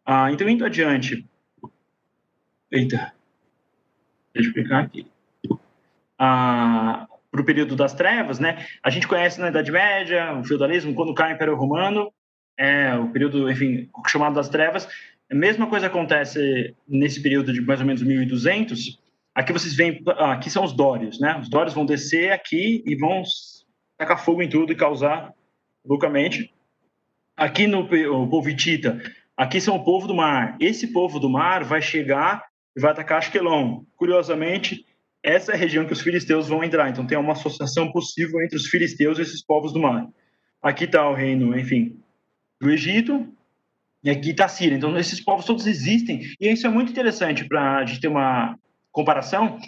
[0.05, 1.27] Ah, então, indo adiante.
[2.71, 3.18] Eita.
[4.39, 5.07] Explicar aqui.
[6.19, 8.67] Ah, para o período das trevas, né?
[8.83, 12.13] A gente conhece na Idade Média, o feudalismo, quando cai o Império Romano,
[12.57, 14.89] é o período, enfim, chamado das trevas.
[15.31, 18.99] A mesma coisa acontece nesse período de mais ou menos 1200.
[19.35, 21.39] Aqui vocês veem, aqui são os dórios, né?
[21.39, 23.23] Os dórios vão descer aqui e vão
[23.97, 25.33] tacar fogo em tudo e causar
[25.85, 26.53] loucamente.
[27.37, 29.01] Aqui no o povo hitita,
[29.37, 30.57] aqui são o povo do mar.
[30.59, 32.48] Esse povo do mar vai chegar
[32.79, 33.83] e vai atacar Ashkelon.
[33.97, 34.87] Curiosamente,
[35.21, 36.89] essa é a região que os filisteus vão entrar.
[36.89, 40.07] Então tem uma associação possível entre os filisteus e esses povos do mar.
[40.63, 41.99] Aqui está o reino, enfim,
[42.61, 43.27] do Egito,
[44.05, 44.77] e aqui está a Síria.
[44.77, 46.21] Então esses povos todos existem.
[46.41, 48.57] E isso é muito interessante para a gente ter uma
[48.93, 49.59] comparação.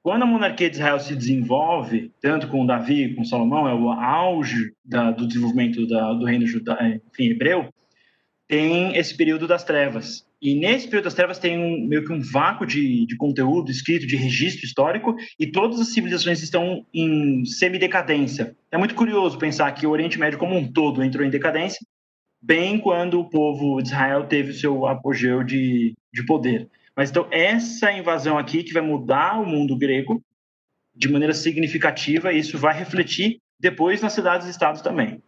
[0.00, 4.72] Quando a monarquia de Israel se desenvolve, tanto com Davi, com Salomão, é o auge
[4.84, 7.68] da, do desenvolvimento da, do reino judaico, enfim, hebreu,
[8.46, 10.25] tem esse período das trevas.
[10.40, 14.06] E nesse período das trevas tem um, meio que um vácuo de, de conteúdo escrito,
[14.06, 18.54] de registro histórico, e todas as civilizações estão em semidecadência.
[18.70, 21.80] É muito curioso pensar que o Oriente Médio como um todo entrou em decadência,
[22.42, 26.68] bem quando o povo de Israel teve o seu apogeu de, de poder.
[26.94, 30.22] Mas então, essa invasão aqui que vai mudar o mundo grego
[30.94, 35.22] de maneira significativa, isso vai refletir depois nas cidades-estados também.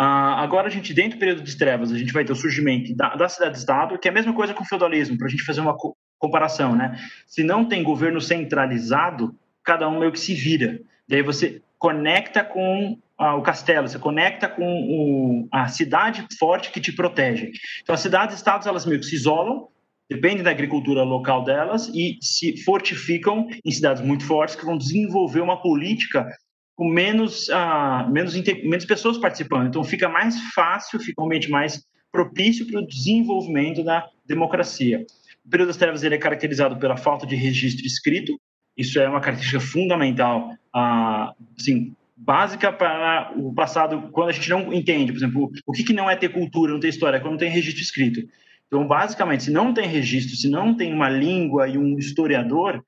[0.00, 2.94] Ah, agora, a gente, dentro do período de trevas, a gente vai ter o surgimento
[2.94, 5.60] da, da cidade-estado, que é a mesma coisa com o feudalismo, para a gente fazer
[5.60, 6.96] uma co comparação, né?
[7.26, 10.80] Se não tem governo centralizado, cada um meio que se vira.
[11.08, 16.80] Daí você conecta com ah, o castelo, você conecta com o, a cidade forte que
[16.80, 17.52] te protege.
[17.82, 19.68] Então, as cidades-estados, elas meio que se isolam,
[20.08, 25.40] dependem da agricultura local delas e se fortificam em cidades muito fortes que vão desenvolver
[25.40, 26.26] uma política
[26.78, 29.66] com menos, uh, menos, menos pessoas participando.
[29.66, 35.04] Então, fica mais fácil, fica um ambiente mais propício para o desenvolvimento da democracia.
[35.44, 38.40] O período das trevas ele é caracterizado pela falta de registro escrito.
[38.76, 44.72] Isso é uma característica fundamental, uh, assim, básica para o passado, quando a gente não
[44.72, 47.38] entende, por exemplo, o que, que não é ter cultura, não ter história, quando não
[47.38, 48.20] tem registro escrito.
[48.68, 52.84] Então, basicamente, se não tem registro, se não tem uma língua e um historiador,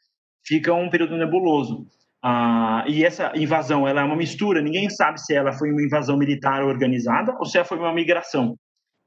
[0.46, 1.88] fica um período nebuloso.
[2.22, 6.18] Ah, e essa invasão ela é uma mistura, ninguém sabe se ela foi uma invasão
[6.18, 8.56] militar organizada ou se ela foi uma migração.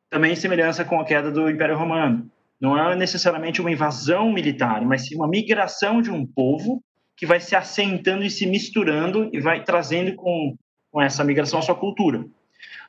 [0.10, 2.30] Também em semelhança com a queda do Império Romano.
[2.60, 6.82] Não é necessariamente uma invasão militar, mas sim uma migração de um povo
[7.16, 10.56] que vai se assentando e se misturando e vai trazendo com,
[10.92, 12.26] com essa migração a sua cultura.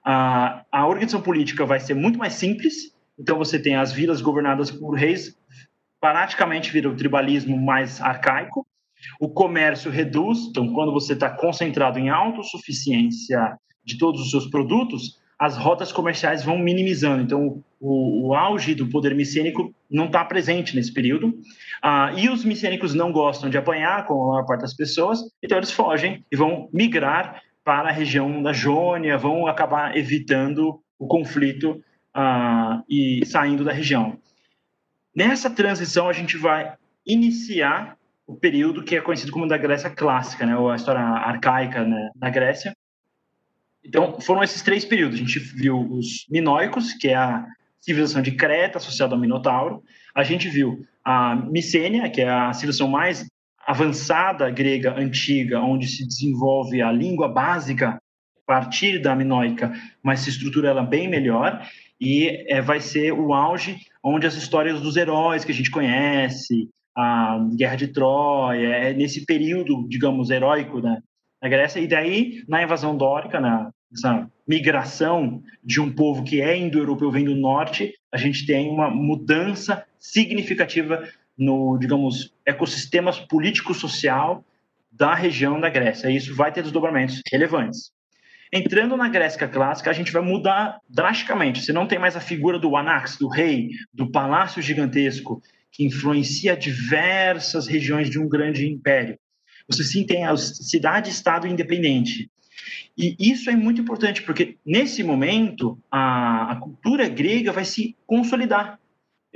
[0.04, 4.70] Ah, a organização política vai ser muito mais simples, então você tem as vilas governadas
[4.70, 5.36] por reis,
[6.00, 8.66] praticamente vira o tribalismo mais arcaico,
[9.20, 15.18] o comércio reduz, então, quando você está concentrado em autossuficiência de todos os seus produtos,
[15.38, 17.22] as rotas comerciais vão minimizando.
[17.22, 21.38] Então, o, o auge do poder micênico não está presente nesse período.
[21.82, 25.58] Ah, e os micênicos não gostam de apanhar, com a maior parte das pessoas, então
[25.58, 31.82] eles fogem e vão migrar para a região da Jônia, vão acabar evitando o conflito
[32.14, 34.18] ah, e saindo da região.
[35.14, 36.74] Nessa transição, a gente vai
[37.06, 37.96] iniciar
[38.26, 42.10] o período que é conhecido como da Grécia clássica, né, ou a história arcaica né,
[42.16, 42.74] da Grécia.
[43.84, 45.16] Então, foram esses três períodos.
[45.16, 47.46] A gente viu os minoicos, que é a
[47.80, 49.82] civilização de Creta associada ao Minotauro.
[50.14, 53.26] A gente viu a Micênia, que é a civilização mais
[53.66, 58.00] avançada grega antiga, onde se desenvolve a língua básica a
[58.46, 59.72] partir da minoica,
[60.02, 61.66] mas se estrutura ela bem melhor.
[62.00, 66.68] E é, vai ser o auge onde as histórias dos heróis que a gente conhece,
[66.96, 70.98] a Guerra de Troia, é nesse período, digamos, heróico da,
[71.42, 76.56] da Grécia, e daí, na invasão dórica, na, nessa migração de um povo que é
[76.56, 81.02] indo-europeu, vem do norte, a gente tem uma mudança significativa
[81.36, 84.44] no, digamos, ecossistema político-social
[84.92, 86.08] da região da Grécia.
[86.08, 87.92] E isso vai ter desdobramentos relevantes.
[88.52, 91.60] Entrando na Grécia clássica, a gente vai mudar drasticamente.
[91.60, 95.42] Você não tem mais a figura do Anax, do rei, do palácio gigantesco,
[95.74, 99.18] que influencia diversas regiões de um grande império.
[99.68, 102.30] Você sim tem a cidade-estado independente.
[102.96, 108.78] E isso é muito importante, porque nesse momento a, a cultura grega vai se consolidar.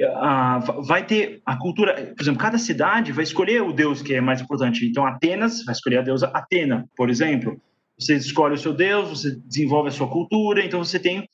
[0.01, 4.21] A, vai ter a cultura, por exemplo, cada cidade vai escolher o deus que é
[4.21, 4.87] mais importante.
[4.87, 7.61] Então, Atenas vai escolher a deusa Atena, por exemplo.
[7.99, 11.29] Você escolhe o seu deus, você desenvolve a sua cultura, então você tem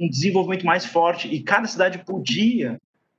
[0.00, 1.28] um desenvolvimento mais forte.
[1.28, 2.76] E cada cidade podia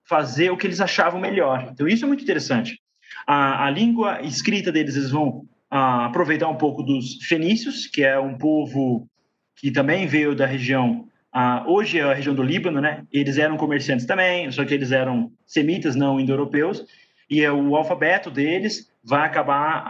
[0.10, 1.70] fazer o que eles achavam melhor.
[1.72, 2.82] Então, isso é muito interessante.
[3.28, 8.20] A, a língua escrita deles, eles vão a, aproveitar um pouco dos fenícios, que é
[8.20, 9.08] um povo
[9.56, 13.06] que também veio da região, a, hoje é a região do Líbano, né?
[13.12, 16.84] Eles eram comerciantes também, só que eles eram semitas, não indo-europeus,
[17.30, 19.86] e é, o alfabeto deles vai acabar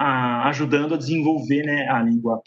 [0.47, 2.41] ajudando a desenvolver né, a língua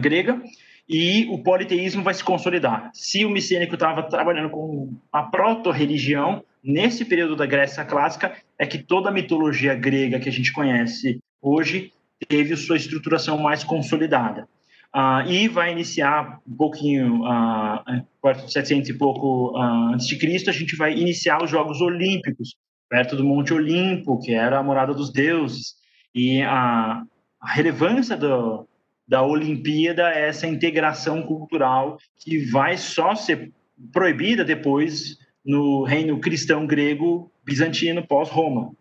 [0.00, 0.40] grega
[0.88, 2.90] e o politeísmo vai se consolidar.
[2.94, 8.78] Se o micênico estava trabalhando com a proto-religião, nesse período da Grécia clássica, é que
[8.78, 11.92] toda a mitologia grega que a gente conhece hoje
[12.26, 14.48] teve sua estruturação mais consolidada.
[14.92, 17.84] Ah, e vai iniciar um pouquinho, ah,
[18.22, 21.80] perto de 700 e pouco ah, antes de Cristo, a gente vai iniciar os Jogos
[21.80, 22.56] Olímpicos,
[22.88, 25.74] perto do Monte Olimpo, que era a morada dos deuses.
[26.14, 27.02] E a,
[27.40, 28.66] a relevância do,
[29.08, 33.50] da Olimpíada essa integração cultural que vai só ser
[33.92, 38.72] proibida depois no reino cristão grego bizantino pós-Roma.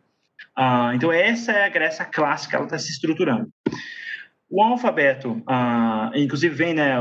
[0.54, 3.48] Ah, então essa é a Grécia clássica, ela está se estruturando.
[4.50, 7.00] O alfabeto, ah, inclusive vem, né,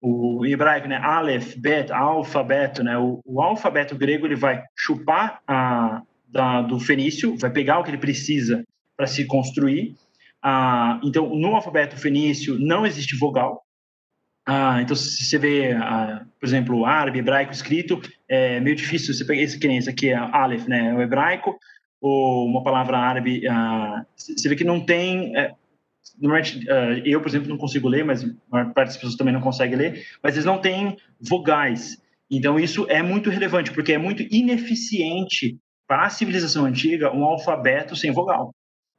[0.00, 6.02] o hebraico, né, aleph, bet, alfabeto, né, o, o alfabeto grego ele vai chupar a,
[6.28, 8.64] da, do fenício, vai pegar o que ele precisa
[8.96, 9.94] para se construir.
[10.42, 13.62] Ah, então, no alfabeto fenício não existe vogal.
[14.46, 19.12] Ah, então, se você vê, ah, por exemplo, o árabe, hebraico escrito, é meio difícil.
[19.14, 21.58] Você pegar esse que nem esse aqui é aleph, né, o hebraico,
[22.00, 25.54] ou uma palavra árabe, ah, você vê que não tem é,
[26.20, 29.32] normalmente, uh, eu, por exemplo, não consigo ler, mas a maior parte das pessoas também
[29.32, 32.00] não consegue ler, mas eles não têm vogais.
[32.30, 37.96] Então, isso é muito relevante, porque é muito ineficiente para a civilização antiga um alfabeto
[37.96, 38.54] sem vogal.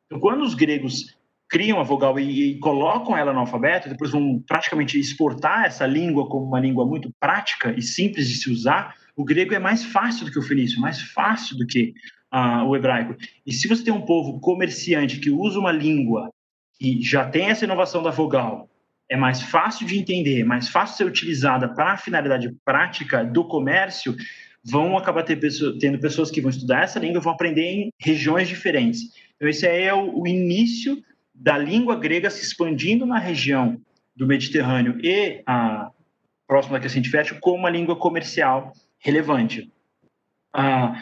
[0.06, 1.18] Então, quando os gregos
[1.52, 6.30] criam a vogal e, e, colocam ela no alfabeto, depois vão praticamente exportar essa língua
[6.30, 10.26] como uma língua muito prática e simples de se usar, o grego é mais fácil
[10.26, 11.94] do que o fenício, mais fácil do que
[12.34, 13.18] uh, o hebraico.
[13.46, 16.32] E se você tem um povo comerciante que usa uma língua
[16.80, 18.70] e já tem essa inovação da vogal,
[19.10, 23.44] é mais fácil de entender, mais fácil de ser utilizada para a finalidade prática do
[23.44, 24.16] comércio,
[24.64, 29.02] vão acabar tendo pessoas que vão estudar essa língua e vão aprender em regiões diferentes.
[29.36, 30.98] Então, esse aí é o, o início
[31.42, 33.82] da língua grega se expandindo na região
[34.16, 35.90] do Mediterrâneo e a
[36.48, 39.72] próxima da Crescente Fértil como uma língua comercial relevante.
[40.54, 41.02] Ah,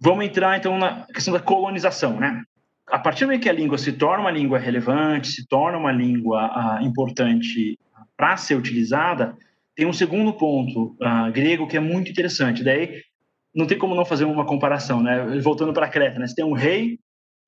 [0.00, 2.42] vamos entrar, então, na questão da colonização, né?
[2.86, 5.92] a partir do momento que a língua se torna uma língua relevante, se torna uma
[5.92, 7.78] língua uh, importante
[8.16, 9.36] para ser utilizada,
[9.74, 12.64] tem um segundo ponto uh, grego que é muito interessante.
[12.64, 13.02] Daí
[13.54, 15.38] não tem como não fazer uma comparação, né?
[15.40, 16.26] Voltando para Creta, né?
[16.26, 16.98] Você tem um rei,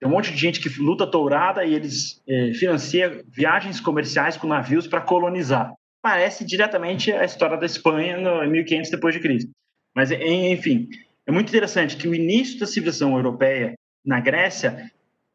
[0.05, 4.47] tem um monte de gente que luta tourada e eles eh, financiam viagens comerciais com
[4.47, 5.73] navios para colonizar.
[6.03, 9.51] Parece diretamente a história da Espanha no 1500 depois de Cristo.
[9.97, 10.91] Mas enfim,
[11.27, 13.73] é muito interessante que o início da civilização europeia
[14.05, 14.91] na Grécia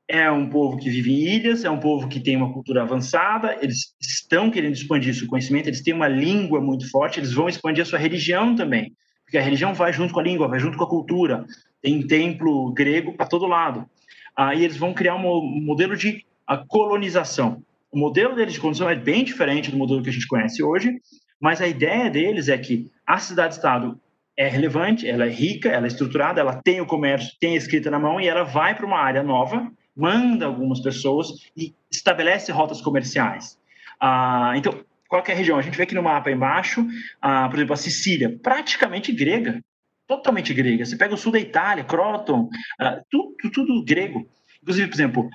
[0.07, 3.57] é um povo que vive em ilhas, é um povo que tem uma cultura avançada,
[3.63, 7.82] eles estão querendo expandir seu conhecimento, eles têm uma língua muito forte, eles vão expandir
[7.82, 8.93] a sua religião também,
[9.26, 11.43] porque a religião vai junto com a língua, vai junto com a cultura.
[11.82, 13.89] Tem templo grego para todo lado.
[14.39, 16.25] Aí eles vão criar um modelo de
[16.69, 17.61] colonização.
[17.91, 20.95] O modelo deles de colonização é bem diferente do modelo que a gente conhece hoje,
[21.41, 23.99] mas a ideia deles é que a cidade-estado
[24.37, 27.91] é relevante, ela é rica, ela é estruturada, ela tem o comércio, tem a escrita
[27.91, 32.79] na mão e ela vai para uma área nova, manda algumas pessoas e estabelece rotas
[32.79, 33.59] comerciais.
[33.99, 34.79] Ah, então,
[35.09, 35.59] qual é região?
[35.59, 36.87] A gente vê aqui no mapa embaixo,
[37.21, 39.61] ah, por exemplo, a Sicília, praticamente grega,
[40.10, 40.84] totalmente grega.
[40.84, 42.49] Você pega o sul da Itália, Croton,
[42.82, 44.28] ah, tudo, tudo, grego.
[44.62, 45.30] Inclusive, por exemplo,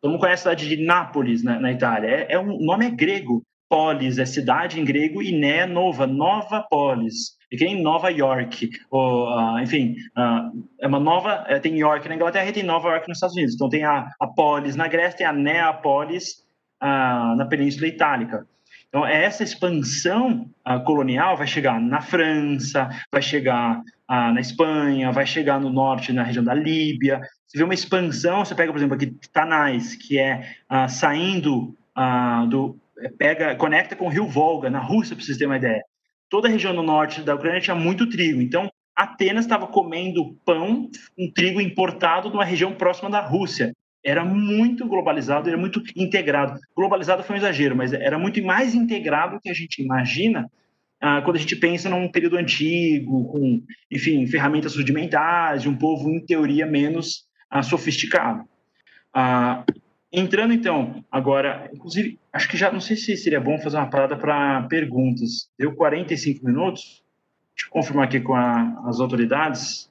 [0.00, 2.08] todo mundo conhece a cidade de Nápoles, na, na Itália.
[2.08, 3.42] É, é, um o nome é grego.
[3.68, 8.10] Polis é cidade em grego e Né é nova, Nova Polis e que nem Nova
[8.10, 12.62] York, ou, uh, enfim, uh, é uma nova, é, tem York na Inglaterra e tem
[12.64, 13.54] Nova York nos Estados Unidos.
[13.54, 16.44] Então tem a, a Polis na Grécia, tem a Neapolis
[16.82, 18.44] uh, na Península Itálica.
[18.90, 20.50] Então essa expansão
[20.84, 26.44] colonial vai chegar na França, vai chegar na Espanha, vai chegar no norte, na região
[26.44, 27.22] da Líbia.
[27.46, 30.56] Você vê uma expansão, você pega, por exemplo, aqui Tanais, que é
[30.88, 31.74] saindo
[32.48, 32.76] do
[33.16, 35.82] pega, conecta com o Rio Volga, na Rússia, para vocês terem uma ideia
[36.30, 38.40] toda a região do norte da Ucrânia tinha muito trigo.
[38.40, 40.88] Então, Atenas estava comendo pão,
[41.18, 43.72] um trigo importado de uma região próxima da Rússia.
[44.04, 46.58] Era muito globalizado, era muito integrado.
[46.74, 50.50] Globalizado foi um exagero, mas era muito mais integrado do que a gente imagina
[51.00, 56.10] ah, quando a gente pensa num período antigo, com, enfim, ferramentas rudimentares, de um povo,
[56.10, 58.44] em teoria, menos ah, sofisticado.
[59.12, 59.64] Ah,
[60.12, 64.16] Entrando então, agora, inclusive, acho que já não sei se seria bom fazer uma parada
[64.16, 65.48] para perguntas.
[65.56, 67.04] Deu 45 minutos.
[67.54, 69.88] Deixa eu confirmar aqui com a, as autoridades.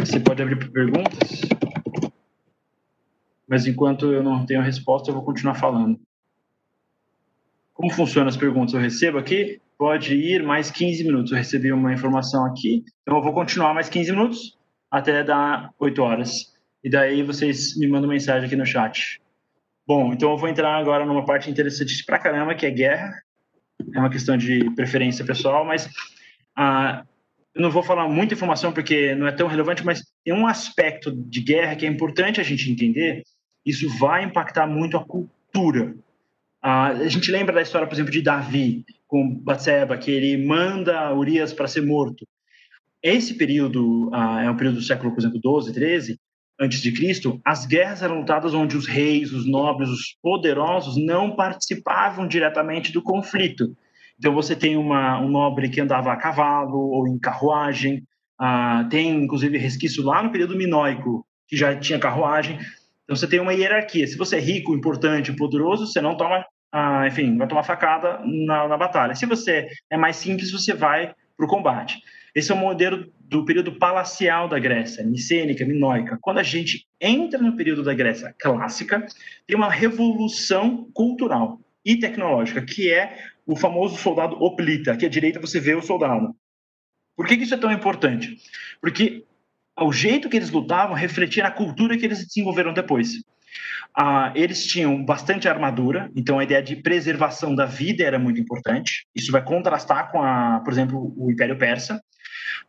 [0.00, 1.55] Você pode abrir perguntas.
[3.46, 6.00] Mas enquanto eu não tenho a resposta, eu vou continuar falando.
[7.72, 8.74] Como funcionam as perguntas?
[8.74, 11.30] Eu recebo aqui, pode ir mais 15 minutos.
[11.30, 14.58] Eu recebi uma informação aqui, então eu vou continuar mais 15 minutos
[14.90, 19.20] até dar 8 horas e daí vocês me mandam mensagem aqui no chat.
[19.84, 23.12] Bom, então eu vou entrar agora numa parte interessante pra caramba, que é guerra.
[23.92, 25.88] É uma questão de preferência pessoal, mas
[26.56, 27.04] ah,
[27.52, 31.10] eu não vou falar muita informação porque não é tão relevante, mas tem um aspecto
[31.10, 33.24] de guerra que é importante a gente entender.
[33.66, 35.94] Isso vai impactar muito a cultura.
[36.62, 41.14] Ah, a gente lembra da história, por exemplo, de Davi com Batseba, que ele manda
[41.14, 42.26] Urias para ser morto.
[43.02, 46.18] Esse período ah, é um período do século, por exemplo, 12, 13,
[46.58, 51.36] antes de Cristo, as guerras eram lutadas onde os reis, os nobres, os poderosos não
[51.36, 53.76] participavam diretamente do conflito.
[54.18, 58.02] Então você tem uma, um nobre que andava a cavalo ou em carruagem,
[58.38, 62.58] ah, tem inclusive resquício lá no período minoico que já tinha carruagem.
[63.06, 64.06] Então você tem uma hierarquia.
[64.06, 68.68] Se você é rico, importante, poderoso, você não toma ah, enfim, vai tomar facada na,
[68.68, 69.14] na batalha.
[69.14, 72.02] Se você é mais simples, você vai para o combate.
[72.34, 76.18] Esse é o modelo do período palacial da Grécia, micênica, minoica.
[76.20, 79.06] Quando a gente entra no período da Grécia clássica,
[79.46, 84.92] tem uma revolução cultural e tecnológica, que é o famoso soldado oplita.
[84.92, 86.34] Aqui à direita você vê o soldado.
[87.16, 88.36] Por que isso é tão importante?
[88.82, 89.24] Porque
[89.84, 93.14] o jeito que eles lutavam refletia na cultura que eles desenvolveram depois.
[93.94, 99.06] Ah, eles tinham bastante armadura, então a ideia de preservação da vida era muito importante.
[99.14, 102.00] Isso vai contrastar com, a, por exemplo, o Império Persa.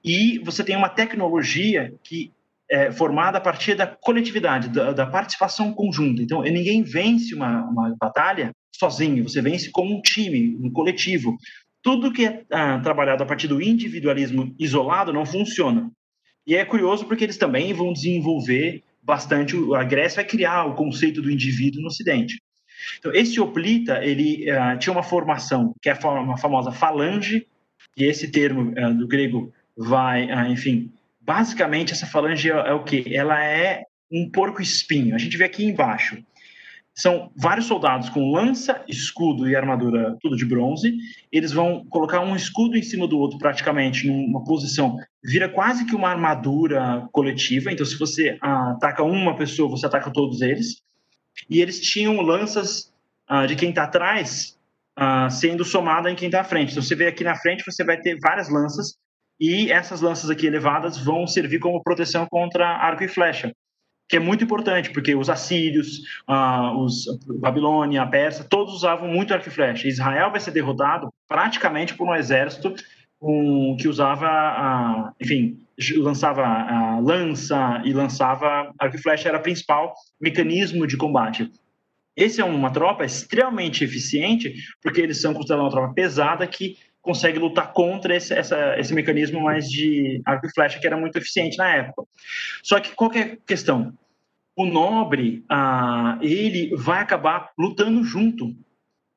[0.04, 2.32] E você tem uma tecnologia que
[2.70, 6.22] é formada a partir da coletividade, da, da participação conjunta.
[6.22, 11.38] Então, ninguém vence uma, uma, batalha sozinho, você vence como um time, um coletivo.
[11.82, 15.90] Tudo que é ah, trabalhado a partir do individualismo isolado não funciona.
[16.48, 21.22] E é curioso porque eles também vão desenvolver bastante, a Grécia vai criar o conceito
[21.22, 22.42] do indivíduo no Ocidente.
[23.00, 27.46] Então, esse Oplita, ele uh, tinha uma formação que é a famosa falange,
[27.98, 32.84] e esse termo uh, do grego vai, uh, enfim, basicamente essa falange é, é o
[32.84, 33.14] que?
[33.14, 35.16] Ela é um porco espinho.
[35.16, 36.18] A gente vê aqui embaixo.
[36.98, 40.98] São vários soldados com lança, escudo e armadura tudo de bronze.
[41.32, 44.98] Eles vão colocar um escudo em cima do outro, praticamente, numa posição.
[45.24, 47.72] Vira quase que uma armadura coletiva.
[47.72, 50.82] Então, se você ataca uma pessoa, você ataca todos eles.
[51.48, 52.92] E eles tinham lanças
[53.30, 54.58] uh, de quem está atrás
[54.98, 56.72] uh, sendo somada em quem está à frente.
[56.72, 58.98] Então, você vê aqui na frente, você vai ter várias lanças.
[59.40, 63.54] E essas lanças aqui elevadas vão servir como proteção contra arco e flecha
[64.08, 67.06] que é muito importante, porque os assírios, ah, os
[67.40, 69.88] Babilônia, a Pérsia, todos usavam muito arco e flecha.
[69.88, 72.74] Israel vai ser derrotado praticamente por um exército
[73.22, 75.60] um, que usava, ah, enfim,
[75.98, 81.52] lançava a lança e lançava arco e flecha, era o principal mecanismo de combate.
[82.16, 86.78] Esse é uma tropa extremamente eficiente, porque eles são considerados uma tropa pesada que
[87.08, 91.18] consegue lutar contra esse, essa, esse mecanismo mais de arco e flecha que era muito
[91.18, 92.04] eficiente na época.
[92.62, 93.94] Só que qual que é a questão?
[94.54, 98.54] O nobre, ah, ele vai acabar lutando junto.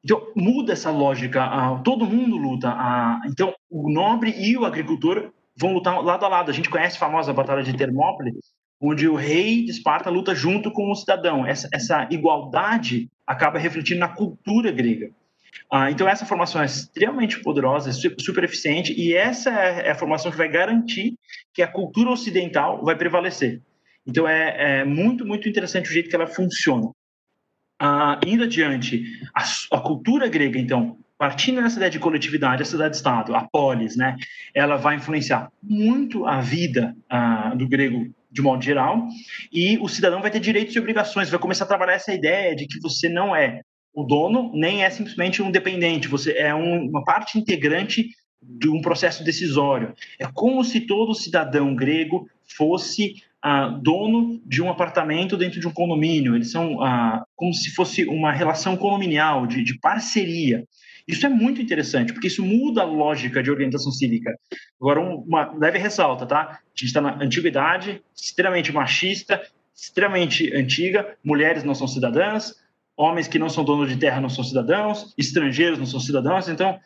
[0.04, 1.42] Então, muda essa lógica.
[1.42, 2.68] Ah, todo mundo luta.
[2.68, 6.48] Ah, então, o nobre e o agricultor vão lutar lado a lado.
[6.48, 8.38] A gente conhece a famosa Batalha de Termópile,
[8.80, 11.44] onde o rei de Esparta luta junto com o cidadão.
[11.44, 15.10] Essa, essa igualdade acaba refletindo na cultura grega.
[15.70, 20.36] Ah, então, essa formação é extremamente poderosa, super eficiente, e essa é a formação que
[20.36, 21.14] vai garantir
[21.54, 23.62] que a cultura ocidental vai prevalecer.
[24.06, 26.90] Então, é, é muito, muito interessante o jeito que ela funciona.
[27.78, 29.42] Ah, indo adiante, a,
[29.76, 34.16] a, cultura grega, então, partindo dessa ideia de coletividade, a cidade-estado, a polis, né,
[34.54, 39.08] ela vai influenciar muito a vida ah, do grego de modo geral,
[39.52, 42.66] e o cidadão vai ter direitos e obrigações, vai começar a trabalhar essa ideia de
[42.66, 43.62] que você não é
[43.92, 48.08] o dono nem é simplesmente um dependente, você é um, uma parte integrante
[48.42, 49.94] de um processo decisório.
[50.18, 55.72] É como se todo cidadão grego fosse ah, dono de um apartamento dentro de um
[55.72, 56.34] condomínio.
[56.34, 60.64] Eles são ah, como se fosse uma relação condominial, de, de, parceria.
[61.06, 64.34] Isso é muito interessante, porque isso muda a lógica de organização cívica.
[64.80, 66.40] Agora, uma leve ressalta, tá?
[66.40, 69.42] A gente está na antiguidade, extremamente machista,
[69.74, 72.54] extremamente antiga, mulheres não são cidadãs,
[73.00, 76.78] homens que não são donos de terra não são cidadãos, estrangeiros não são cidadãos, então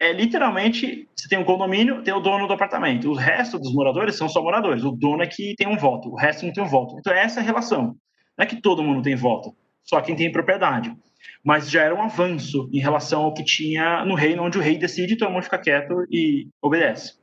[0.00, 4.14] é literalmente você tem um condomínio, tem o dono do apartamento, o resto dos moradores
[4.14, 6.68] são só moradores, o dono é que tem um voto, o resto não tem um
[6.68, 6.96] voto.
[6.98, 7.96] Então é essa relação.
[8.36, 9.52] Não é que todo mundo tem voto,
[9.82, 10.96] só quem tem propriedade.
[11.42, 14.78] Mas já era um avanço em relação ao que tinha no reino, onde o rei
[14.78, 17.14] decide, todo mundo fica quieto e obedece.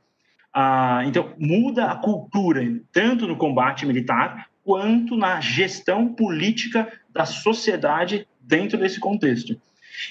[0.52, 2.62] Ah, então muda a cultura,
[2.92, 9.60] tanto no combate militar quanto na gestão política da sociedade dentro desse contexto.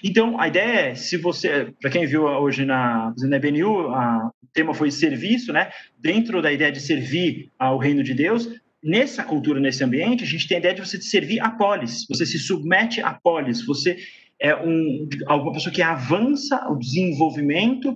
[0.03, 4.47] Então, a ideia é, se você, para quem viu hoje na, na BNU, a, o
[4.51, 5.69] tema foi serviço, né?
[5.99, 8.49] Dentro da ideia de servir ao reino de Deus,
[8.83, 12.25] nessa cultura, nesse ambiente, a gente tem a ideia de você servir a polis, você
[12.25, 13.97] se submete a polis, você
[14.39, 17.95] é um, alguma pessoa que avança o desenvolvimento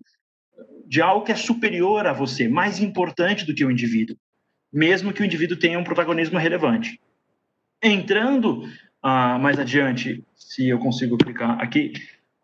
[0.87, 4.15] de algo que é superior a você, mais importante do que o indivíduo,
[4.71, 6.99] mesmo que o indivíduo tenha um protagonismo relevante.
[7.81, 8.63] Entrando
[9.01, 11.93] ah, mais adiante, se eu consigo clicar aqui,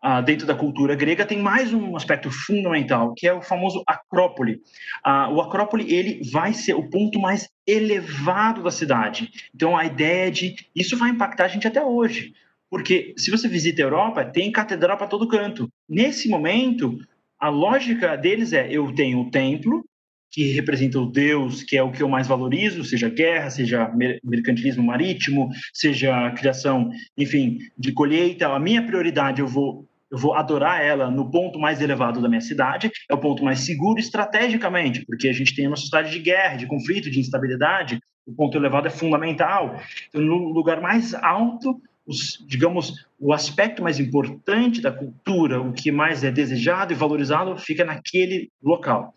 [0.00, 4.60] ah, dentro da cultura grega, tem mais um aspecto fundamental, que é o famoso Acrópole.
[5.02, 9.30] Ah, o Acrópole ele vai ser o ponto mais elevado da cidade.
[9.54, 10.56] Então, a ideia de...
[10.74, 12.32] Isso vai impactar a gente até hoje.
[12.70, 15.68] Porque se você visita a Europa, tem catedral para todo canto.
[15.88, 16.98] Nesse momento,
[17.38, 19.84] a lógica deles é: eu tenho o templo,
[20.30, 23.90] que representa o Deus, que é o que eu mais valorizo, seja guerra, seja
[24.22, 28.48] mercantilismo marítimo, seja criação, enfim, de colheita.
[28.48, 32.40] A minha prioridade eu vou eu vou adorar ela no ponto mais elevado da minha
[32.40, 36.56] cidade, é o ponto mais seguro estrategicamente, porque a gente tem uma sociedade de guerra,
[36.56, 39.80] de conflito, de instabilidade, o ponto elevado é fundamental.
[40.08, 45.90] Então, no lugar mais alto, os, digamos, o aspecto mais importante da cultura, o que
[45.90, 49.12] mais é desejado e valorizado, fica naquele local.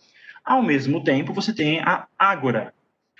[0.50, 2.74] Ao mesmo tempo, você tem a ágora.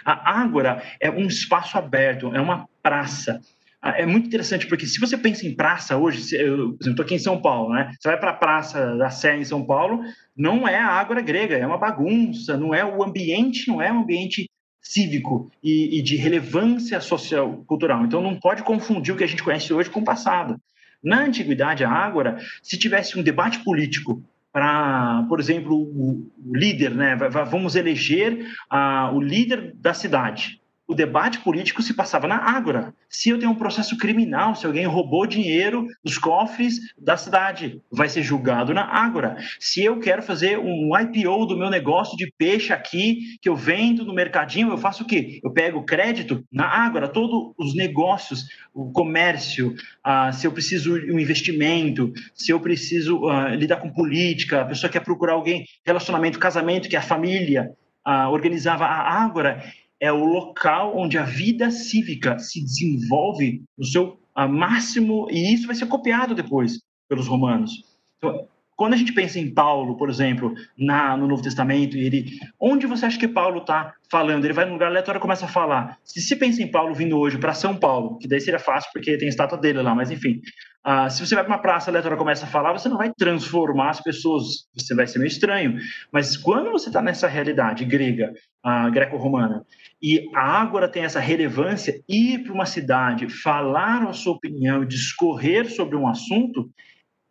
[0.04, 3.40] A ágora é um espaço aberto, é uma praça
[3.82, 7.20] ah, é muito interessante, porque se você pensa em praça hoje, eu, estou aqui em
[7.20, 7.94] São Paulo, né?
[7.98, 10.02] Você vai para a Praça da Sé em São Paulo,
[10.36, 14.02] não é a ágora grega, é uma bagunça, não é o ambiente, não é um
[14.02, 14.50] ambiente
[14.82, 18.04] cívico e, e de relevância social cultural.
[18.04, 20.60] Então não pode confundir o que a gente conhece hoje com o passado.
[21.02, 24.22] Na antiguidade, a ágora, se tivesse um debate político
[24.52, 27.16] para, por exemplo, o, líder, né?
[27.50, 30.59] Vamos eleger uh, o líder da cidade
[30.90, 32.96] o debate político se passava na Ágora.
[33.08, 38.10] Se eu tenho um processo criminal, se alguém roubou dinheiro dos cofres da cidade, vai
[38.10, 39.38] ser julgado na Ágora.
[39.60, 44.04] Se eu quero fazer um IPO do meu negócio de peixe aqui, que eu vendo
[44.04, 45.40] no mercadinho, eu faço o quê?
[45.44, 51.12] Eu pego crédito na Ágora, todos os negócios, o comércio, uh, se eu preciso de
[51.12, 56.40] um investimento, se eu preciso uh, lidar com política, a pessoa quer procurar alguém, relacionamento,
[56.40, 57.70] casamento, que é a família,
[58.08, 59.64] uh, organizava a Ágora
[60.00, 65.76] é o local onde a vida cívica se desenvolve no seu máximo, e isso vai
[65.76, 66.80] ser copiado depois
[67.10, 67.84] pelos romanos.
[68.18, 68.48] Então,
[68.80, 72.88] quando a gente pensa em Paulo, por exemplo, na, no Novo Testamento, e ele, onde
[72.88, 74.46] você acha que Paulo está falando?
[74.46, 75.98] Ele vai num lugar aleatório e começa a falar.
[76.02, 79.18] Se se pensa em Paulo vindo hoje para São Paulo, que daí seria fácil porque
[79.18, 80.40] tem a estátua dele lá, mas enfim,
[80.88, 83.12] uh, se você vai para uma praça aleatória e começa a falar, você não vai
[83.18, 85.78] transformar as pessoas, você vai ser meio estranho.
[86.10, 88.34] Mas quando você está nessa realidade grega,
[88.66, 89.66] uh, greco-romana,
[90.02, 95.70] e a Ágora tem essa relevância, ir para uma cidade, falar a sua opinião, discorrer
[95.70, 96.70] sobre um assunto,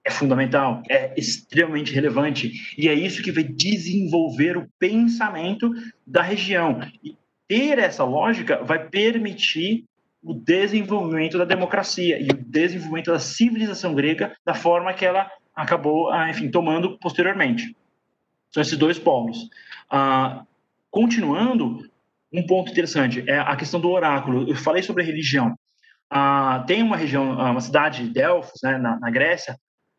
[0.05, 2.53] é fundamental, é extremamente relevante.
[2.77, 5.71] E é isso que vai desenvolver o pensamento
[6.07, 6.81] da região.
[7.03, 7.17] E
[7.47, 9.85] ter essa lógica vai permitir
[10.23, 16.11] o desenvolvimento da democracia e o desenvolvimento da civilização grega da forma que ela acabou,
[16.11, 17.75] ah, enfim, tomando posteriormente.
[18.51, 19.49] São esses dois polos.
[19.91, 20.45] Ah,
[20.91, 21.89] continuando,
[22.33, 24.49] um ponto interessante é a questão do oráculo.
[24.49, 25.55] Eu falei sobre religião.
[26.11, 29.55] Ah, tem uma região, ah, uma cidade, Delfos, né, na, na Grécia.
[29.55, 29.57] O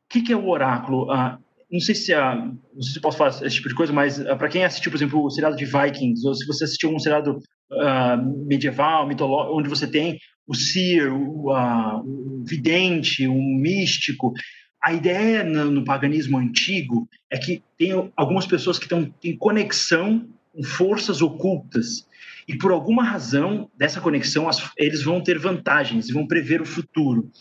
[0.10, 1.12] que, que, é o oráculo?
[1.12, 1.38] Ah,
[1.72, 4.36] não sei se ah, não sei se posso falar esse tipo de coisa, mas ah,
[4.36, 7.40] para quem assistiu, por exemplo, o seriado de Vikings, ou se você assistiu um seriado
[7.74, 10.18] ah, medieval, mitológico, onde você tem
[10.48, 14.34] o seer, o, o vidente, um místico,
[14.82, 20.28] a ideia no, no, paganismo antigo é que tem algumas pessoas que estão em conexão
[20.52, 22.08] com forças ocultas
[22.47, 27.32] e por alguma razão dessa conexão eles vão ter vantagens, vão prever o futuro.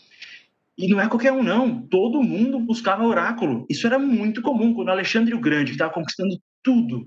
[0.77, 1.81] E não é qualquer um, não.
[1.81, 3.65] Todo mundo buscava oráculo.
[3.69, 4.73] Isso era muito comum.
[4.73, 7.05] Quando Alexandre o Grande, que estava conquistando tudo,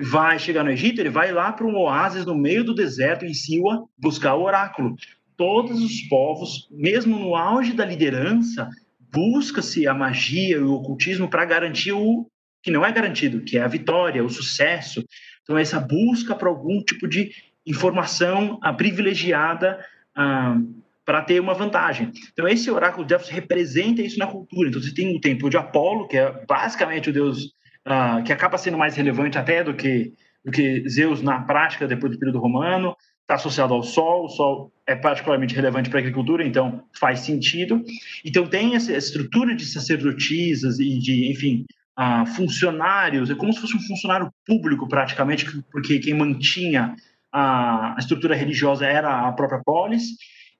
[0.00, 3.34] vai chegar no Egito, ele vai lá para um oásis no meio do deserto, em
[3.34, 4.94] Siwa, buscar o oráculo.
[5.36, 8.70] Todos os povos, mesmo no auge da liderança,
[9.12, 12.26] busca-se a magia e o ocultismo para garantir o
[12.66, 15.04] que não é garantido, que é a vitória, o sucesso.
[15.44, 17.30] Então, essa busca para algum tipo de
[17.64, 19.78] informação privilegiada
[20.16, 20.58] ah,
[21.04, 22.10] para ter uma vantagem.
[22.32, 24.68] Então, esse oráculo de Delfos representa isso na cultura.
[24.68, 27.52] Então, você tem o templo de Apolo, que é basicamente o deus
[27.84, 30.12] ah, que acaba sendo mais relevante até do que,
[30.44, 32.96] do que Zeus na prática depois do período romano.
[33.22, 37.84] Está associado ao Sol, o Sol é particularmente relevante para a agricultura, então faz sentido.
[38.24, 41.64] Então, tem essa estrutura de sacerdotisas e de, enfim,
[41.96, 46.94] ah, funcionários, é como se fosse um funcionário público praticamente, porque quem mantinha
[47.32, 50.04] a, estrutura religiosa era a própria polis,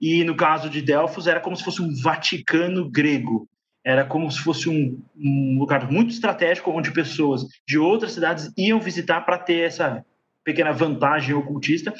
[0.00, 3.48] e no caso de Delfos era como se fosse um Vaticano grego,
[3.84, 8.80] era como se fosse um, um lugar muito estratégico onde pessoas de outras cidades iam
[8.80, 10.04] visitar para ter essa
[10.42, 11.94] pequena vantagem ocultista.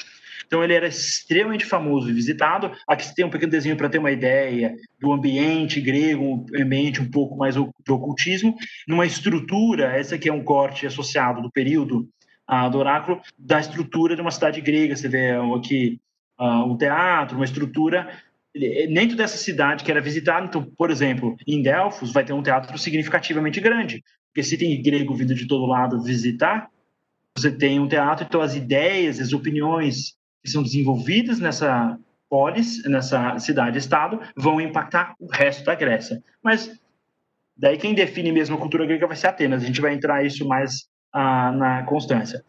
[0.47, 2.71] Então ele era extremamente famoso e visitado.
[2.87, 7.11] Aqui tem um pequeno desenho para ter uma ideia do ambiente grego, um ambiente um
[7.11, 8.55] pouco mais do ocultismo,
[8.87, 12.07] numa estrutura, essa aqui é um corte associado do período
[12.49, 14.95] uh, do oráculo, da estrutura de uma cidade grega.
[14.95, 15.99] Você vê aqui
[16.39, 18.09] uh, um teatro, uma estrutura
[18.91, 20.45] dentro dessa cidade que era visitada.
[20.45, 25.13] Então, por exemplo, em Delfos vai ter um teatro significativamente grande, porque se tem grego
[25.13, 26.69] vindo de todo lado visitar,
[27.37, 30.16] você tem um teatro, então as ideias, as opiniões
[30.47, 36.23] que são desenvolvidas nessa polis, nessa cidade-estado, vão impactar o resto da Grécia.
[36.41, 36.71] Mas
[37.55, 39.61] daí quem define mesmo a cultura grega vai ser Atenas.
[39.61, 42.43] A gente vai entrar isso mais ah, na constância.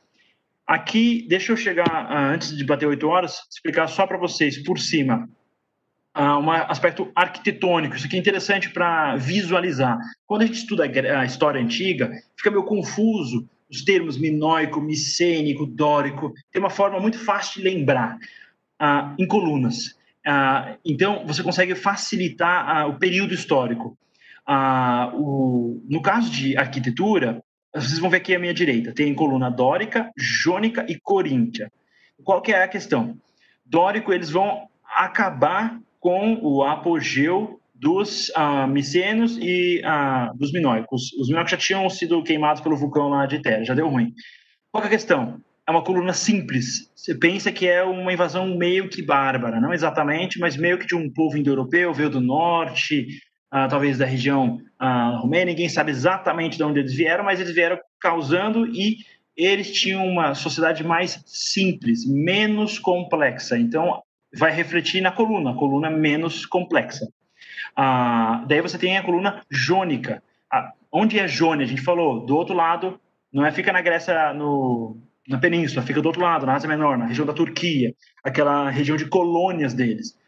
[0.64, 4.78] Aqui, deixa eu chegar, uh, antes de bater oito horas, explicar só para vocês, por
[4.78, 5.28] cima,
[6.16, 7.96] uh, um aspecto arquitetônico.
[7.96, 9.98] Isso aqui é interessante para visualizar.
[10.26, 16.32] Quando a gente estuda a história antiga, fica meio confuso os termos minoico, micênico, dórico.
[16.52, 18.16] Tem uma forma muito fácil de lembrar,
[18.80, 19.96] uh, em colunas.
[20.84, 23.96] então, você consegue facilitar o período histórico.
[25.14, 27.42] O, no caso de arquitetura,
[27.74, 31.70] vocês vão ver aqui à minha direita, tem coluna dórica, jônica e coríntia.
[32.24, 33.18] Qual que é a questão?
[33.64, 41.12] Dórico, eles vão acabar com o apogeu dos uh, micenos e uh, dos minóicos.
[41.14, 44.12] Os minóicos já tinham sido queimados pelo vulcão lá de Terra, já deu ruim.
[44.72, 45.40] Qual é a questão?
[45.66, 46.90] É uma coluna simples.
[46.94, 50.94] Você pensa que é uma invasão meio que bárbara, não exatamente, mas meio que de
[50.94, 53.06] um povo indo-europeu, veio do norte,
[53.54, 57.54] uh, talvez da região uh, romena, ninguém sabe exatamente de onde eles vieram, mas eles
[57.54, 58.96] vieram causando e
[59.36, 63.56] eles tinham uma sociedade mais simples, menos complexa.
[63.56, 64.02] Então,
[64.36, 67.06] vai refletir na coluna, coluna menos complexa.
[67.78, 70.20] Uh, daí você tem a coluna jônica.
[70.90, 71.64] onde é Jônia?
[71.64, 73.00] A gente falou, do outro lado,
[73.32, 74.96] não é fica na Grécia, no,
[75.28, 78.96] na península, fica do outro lado, na Ásia Menor, na região da Turquia, aquela região
[78.96, 80.18] de colônias deles.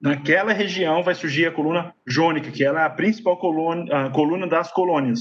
[0.00, 4.72] Naquela região vai surgir a coluna jônica, que é a principal coluna, a coluna das
[4.72, 5.20] colônias.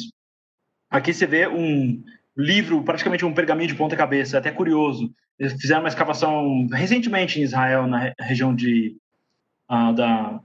[0.90, 2.04] Aqui você vê um
[2.36, 5.14] livro, praticamente um pergaminho de ponta cabeça, até curioso.
[5.38, 8.98] Eles fizeram uma escavação recentemente em Israel, na região de
[9.70, 10.42] uh, da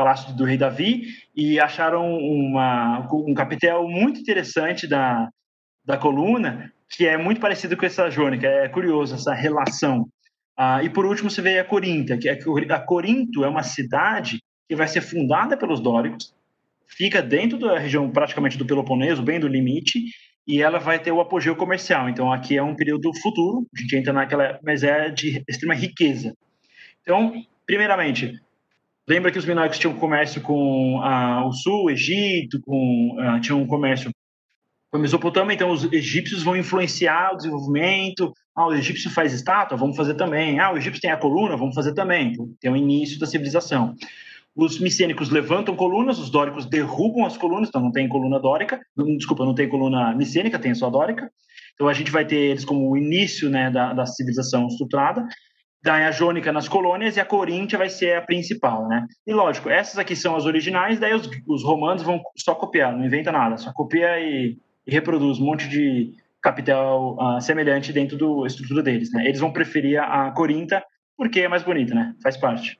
[0.00, 5.28] Palácio do Rei Davi, e acharam uma, um capitel muito interessante da,
[5.84, 8.46] da coluna, que é muito parecido com essa jônica.
[8.46, 10.08] É curioso essa relação.
[10.56, 12.38] Ah, e por último, você vê a Corinta, que é
[12.70, 16.34] a Corinto é uma cidade que vai ser fundada pelos dóricos,
[16.88, 20.02] fica dentro da região praticamente do Peloponeso, bem do limite,
[20.48, 22.08] e ela vai ter o apogeu comercial.
[22.08, 26.32] Então, aqui é um período futuro, a gente entra naquela, mas é de extrema riqueza.
[27.02, 27.34] Então,
[27.66, 28.40] primeiramente,
[29.10, 33.66] lembra que os minoicos tinham comércio com ah, o sul, Egito, com, ah, tinham um
[33.66, 34.08] comércio
[34.88, 38.32] com a Mesopotâmia, então os egípcios vão influenciar o desenvolvimento.
[38.54, 40.60] Ah, o egípcio faz estátua, vamos fazer também.
[40.60, 42.28] Ah, o egípcio tem a coluna, vamos fazer também.
[42.28, 43.96] Então, tem o início da civilização.
[44.54, 48.80] Os micênicos levantam colunas, os dóricos derrubam as colunas, então não tem coluna dórica,
[49.16, 51.30] desculpa, não tem coluna micênica, tem só dórica.
[51.74, 55.26] Então a gente vai ter eles como o início né, da, da civilização estruturada.
[55.82, 59.06] Daí a jônica nas colônias e a coríntia vai ser a principal, né?
[59.26, 63.04] E lógico, essas aqui são as originais, daí os, os romanos vão só copiar, não
[63.04, 66.12] inventa nada, só copia e e reproduz um monte de
[66.42, 69.12] capital uh, semelhante dentro da estrutura deles.
[69.12, 69.26] Né?
[69.26, 70.82] Eles vão preferir a Corinta
[71.16, 72.14] porque é mais bonita, né?
[72.22, 72.78] Faz parte.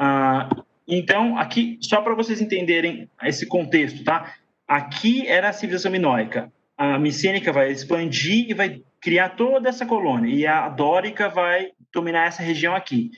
[0.00, 4.34] Uh, então, aqui, só para vocês entenderem esse contexto, tá?
[4.66, 6.52] Aqui era a civilização minoica.
[6.76, 10.34] A micênica vai expandir e vai criar toda essa colônia.
[10.34, 13.10] E a dórica vai dominar essa região aqui.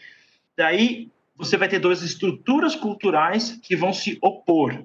[0.56, 4.84] Daí, você vai ter duas estruturas culturais que vão se opor.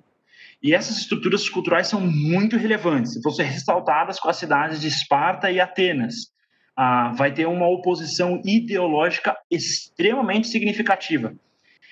[0.61, 5.51] E essas estruturas culturais são muito relevantes, vão ser ressaltadas com as cidades de Esparta
[5.51, 6.31] e Atenas.
[6.75, 11.35] Ah, vai ter uma oposição ideológica extremamente significativa.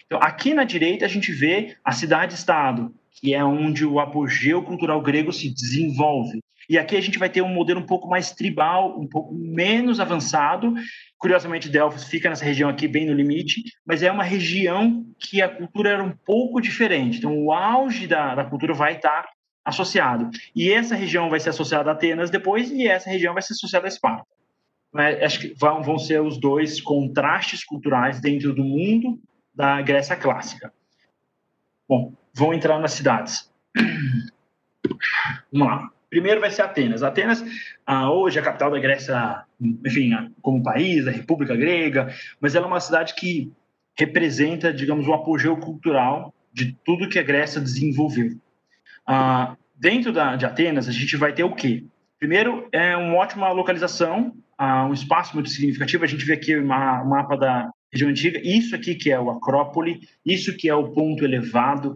[0.06, 5.02] Então, aqui na direita, a gente vê a cidade-estado, que é onde o apogeu cultural
[5.02, 6.40] grego se desenvolve.
[6.70, 10.00] E aqui a gente vai ter um modelo um pouco mais tribal, um pouco menos
[10.00, 10.74] avançado.
[11.18, 15.50] Curiosamente, Delfos fica nessa região aqui, bem no limite, mas é uma região que a
[15.50, 17.18] cultura era um pouco diferente.
[17.18, 19.28] Então, o auge da, da cultura vai estar
[19.64, 20.30] associado.
[20.56, 23.88] E essa região vai ser associada a Atenas depois, e essa região vai ser associada
[23.88, 24.28] a Esparta.
[24.94, 29.20] Mas acho que vão, vão ser os dois contrastes culturais dentro do mundo
[29.54, 30.72] da Grécia clássica.
[31.88, 33.52] Bom, vão entrar nas cidades.
[35.52, 35.90] Vamos lá.
[36.16, 37.04] Primeiro vai ser Atenas.
[37.04, 37.44] Atenas,
[37.86, 39.44] ah, hoje, é a capital da Grécia,
[39.86, 40.12] enfim,
[40.42, 42.08] como país, da República Grega,
[42.40, 43.52] mas ela é uma cidade que
[44.00, 48.32] representa, digamos, o apogeu cultural de tudo que a Grécia desenvolveu.
[49.06, 51.84] Ah, dentro da, de Atenas, a gente vai ter o quê?
[52.18, 56.06] Primeiro, é uma ótima localização, ah, um espaço muito significativo.
[56.06, 58.40] A gente vê aqui o mapa da região antiga.
[58.42, 61.94] Isso aqui que é o Acrópole, isso que é o ponto elevado,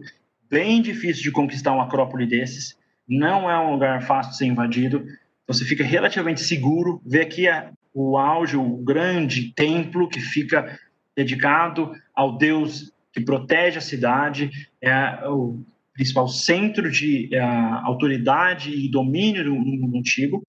[0.50, 2.78] bem difícil de conquistar um Acrópole desses
[3.10, 5.04] não é um lugar fácil de ser invadido,
[5.46, 7.02] você fica relativamente seguro.
[7.04, 10.78] Vê aqui a, o auge, o grande templo que fica
[11.16, 14.50] dedicado ao Deus que protege a cidade,
[14.80, 15.60] é o
[15.92, 20.42] principal centro de é, autoridade e domínio do mundo antigo,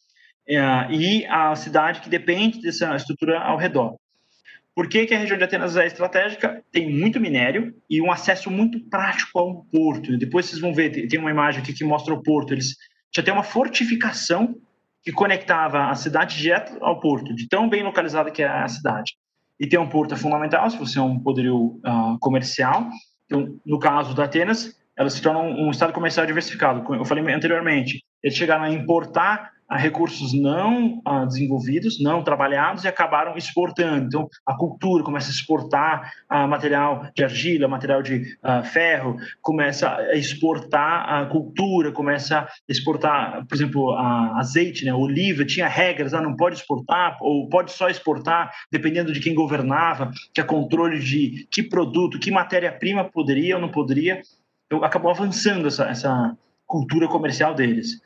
[0.48, 0.60] é,
[0.92, 3.96] e a cidade que depende dessa estrutura ao redor.
[4.74, 6.64] Por que, que, a região de Atenas é estratégica?
[6.72, 10.18] Tem muito minério e um acesso muito prático ao porto.
[10.18, 12.54] Depois vocês vão ver, tem uma imagem aqui que mostra o porto.
[12.54, 12.78] Eles
[13.14, 14.56] já tem uma fortificação
[15.04, 19.16] que conectava a cidade direto ao porto, de tão bem localizada que é a cidade.
[19.60, 22.88] E ter um porto fundamental se você é um poderio uh, comercial.
[23.26, 26.84] Então, no caso da Atenas, ela se torna um, um estado comercial diversificado.
[26.94, 32.90] Eu falei anteriormente, eles chegaram a importar a recursos não ah, desenvolvidos, não trabalhados e
[32.90, 34.06] acabaram exportando.
[34.06, 39.90] Então, a cultura começa a exportar ah, material de argila, material de ah, ferro, começa
[39.90, 43.96] a exportar a cultura, começa a exportar, por exemplo,
[44.36, 49.22] azeite, né, oliva, tinha regras, ah, não pode exportar ou pode só exportar, dependendo de
[49.22, 54.22] quem governava, tinha controle de que produto, que matéria-prima poderia ou não poderia.
[54.66, 56.36] Então, acabou avançando essa, essa
[56.72, 58.02] cultura comercial deles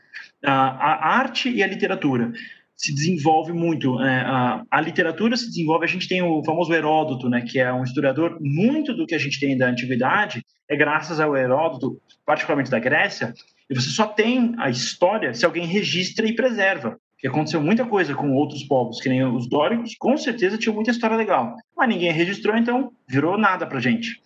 [0.46, 2.32] a, arte e a literatura
[2.76, 3.96] se desenvolve muito.
[3.96, 4.22] Né?
[4.26, 5.86] A, a, literatura se desenvolve.
[5.86, 8.38] A gente tem o famoso Heródoto, né, que é um historiador.
[8.42, 13.34] Muito do que a gente tem da antiguidade é graças ao Heródoto, particularmente da Grécia.
[13.70, 17.00] E você só tem a história se alguém registra e preserva.
[17.14, 20.92] Porque aconteceu muita coisa com outros povos, que nem os dóricos, com certeza tinham muita
[20.92, 21.56] história legal.
[21.76, 24.22] Mas ninguém registrou, então virou nada para gente.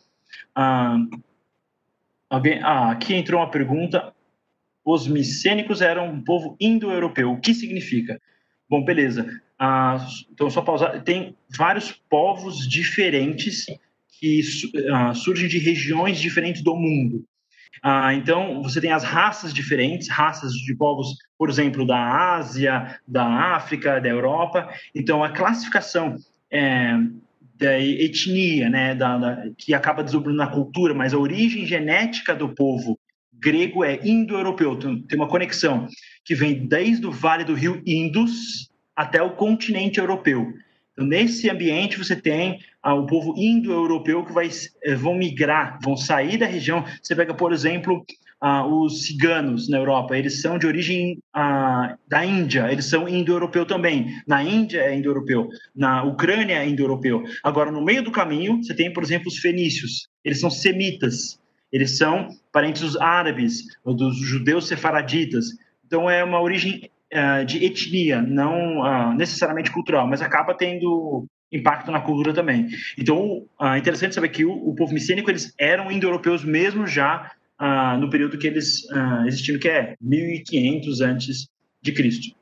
[0.56, 0.98] Ah,
[2.28, 4.12] alguém, ah, aqui entrou uma pergunta
[4.94, 7.32] os micênicos eram um povo indo-europeu.
[7.32, 8.20] O que significa?
[8.70, 9.42] Bom, beleza.
[9.58, 11.02] Ah, então, só pausar.
[11.04, 13.66] Tem vários povos diferentes
[14.20, 14.42] que
[14.92, 17.26] ah, surgem de regiões diferentes do mundo.
[17.82, 23.26] Ah, então, você tem as raças diferentes, raças de povos, por exemplo, da Ásia, da
[23.26, 24.70] África, da Europa.
[24.94, 26.18] Então, a classificação
[26.52, 26.98] é,
[27.56, 32.50] da etnia, né, da, da, que acaba desdobrando na cultura, mas a origem genética do
[32.50, 32.99] povo
[33.40, 35.88] grego é indo-europeu, tem uma conexão
[36.24, 40.54] que vem desde o vale do rio Indus até o continente europeu.
[40.94, 44.50] Então, nesse ambiente, você tem ah, o povo indo-europeu que vai,
[44.84, 46.84] eh, vão migrar, vão sair da região.
[47.02, 48.06] Você pega, por exemplo,
[48.42, 53.66] ah, os ciganos na Europa, eles são de origem ah, da Índia, eles são indo-europeu
[53.66, 54.08] também.
[54.28, 57.24] Na Índia é indo-europeu, na Ucrânia é indo-europeu.
[57.44, 61.39] Agora, no meio do caminho, você tem, por exemplo, os fenícios, eles são semitas.
[61.72, 65.48] Eles são parentes dos árabes, ou dos judeus sefaraditas.
[65.86, 71.92] Então, é uma origem uh, de etnia, não uh, necessariamente cultural, mas acaba tendo impacto
[71.92, 72.68] na cultura também.
[72.98, 77.32] Então, é uh, interessante saber que o, o povo micênico, eles eram indo-europeus mesmo já
[78.00, 78.88] no período que eles
[79.28, 81.50] existiram, que é 1500 antes
[81.82, 82.34] de Cristo.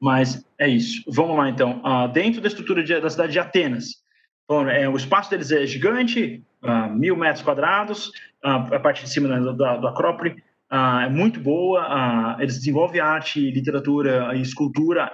[0.00, 1.02] Mas é isso.
[1.06, 1.82] Vamos lá, então.
[2.14, 4.02] dentro da estrutura de, da cidade de Atenas,
[4.48, 8.08] Bom, é, o espaço deles é gigante, uh, mil metros quadrados,
[8.42, 10.30] uh, a parte de cima né, do, Acrópole
[10.72, 15.12] uh, é muito boa, eles desenvolvem arte, literatura e escultura,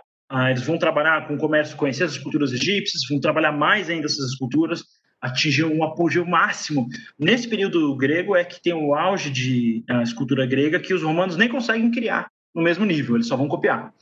[0.48, 4.30] eles vão trabalhar com o comércio, conhecer as esculturas egípcias, vão trabalhar mais ainda essas
[4.30, 4.84] esculturas,
[5.20, 6.86] atingir um apogeu máximo.
[7.18, 11.48] Nesse período grego é que tem o auge de escultura grega que os romanos nem
[11.48, 13.92] conseguem criar no mesmo nível, eles só vão copiar.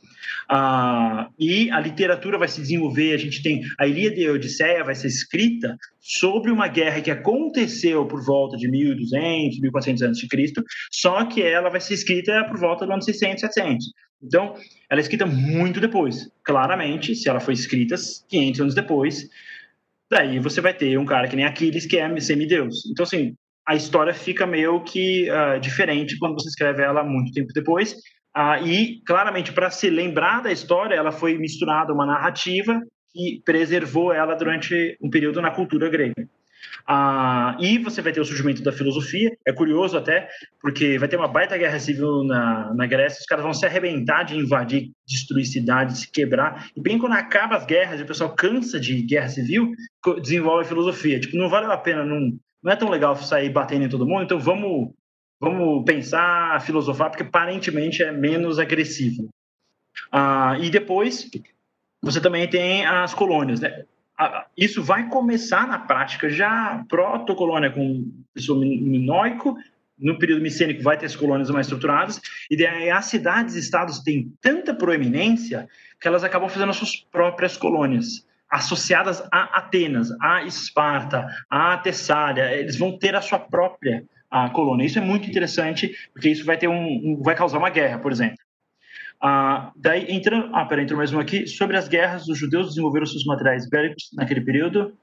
[0.49, 3.13] Ah, e a literatura vai se desenvolver.
[3.13, 7.11] A gente tem a Ilíada e a Odisseia vai ser escrita sobre uma guerra que
[7.11, 12.43] aconteceu por volta de 1200, 1400 anos de Cristo, só que ela vai ser escrita
[12.45, 13.85] por volta do ano 600, 700.
[14.21, 14.55] Então,
[14.89, 16.29] ela é escrita muito depois.
[16.43, 17.95] Claramente, se ela foi escrita
[18.29, 19.29] 500 anos depois,
[20.09, 22.85] daí você vai ter um cara que nem Aquiles, que é semideus.
[22.89, 27.51] Então, assim, a história fica meio que uh, diferente quando você escreve ela muito tempo
[27.53, 27.95] depois,
[28.35, 32.81] ah, e, claramente, para se lembrar da história, ela foi misturada uma narrativa
[33.13, 36.27] que preservou ela durante um período na cultura grega.
[36.87, 39.29] Ah, e você vai ter o surgimento da filosofia.
[39.45, 40.27] É curioso até,
[40.59, 44.23] porque vai ter uma baita guerra civil na, na Grécia, os caras vão se arrebentar
[44.23, 46.69] de invadir, destruir cidades, se quebrar.
[46.75, 49.71] E bem quando acaba as guerras e o pessoal cansa de guerra civil,
[50.21, 51.19] desenvolve a filosofia.
[51.19, 52.31] Tipo, não vale a pena, não,
[52.63, 54.91] não é tão legal sair batendo em todo mundo, então vamos
[55.43, 59.27] vamos pensar, filosofar, porque aparentemente é menos agressivo.
[60.09, 61.29] Ah, e depois,
[62.01, 63.59] você também tem as colônias.
[63.59, 63.83] Né?
[64.57, 69.57] Isso vai começar na prática já proto-colônia com pessoa minoico,
[69.99, 74.73] no período micênico vai ter as colônias mais estruturadas, e daí as cidades-estados têm tanta
[74.73, 75.67] proeminência
[75.99, 82.53] que elas acabam fazendo as suas próprias colônias, associadas a Atenas, a Esparta, a Tessália,
[82.53, 84.03] eles vão ter a sua própria
[84.33, 84.83] a colônia.
[84.83, 88.11] Isso é muito interessante, porque isso vai ter um, um vai causar uma guerra, por
[88.11, 88.37] exemplo.
[89.21, 92.27] Ah, daí entra, ah, pera, entrou mais um aqui sobre as guerras.
[92.27, 94.97] Os judeus desenvolveram seus materiais bélicos naquele período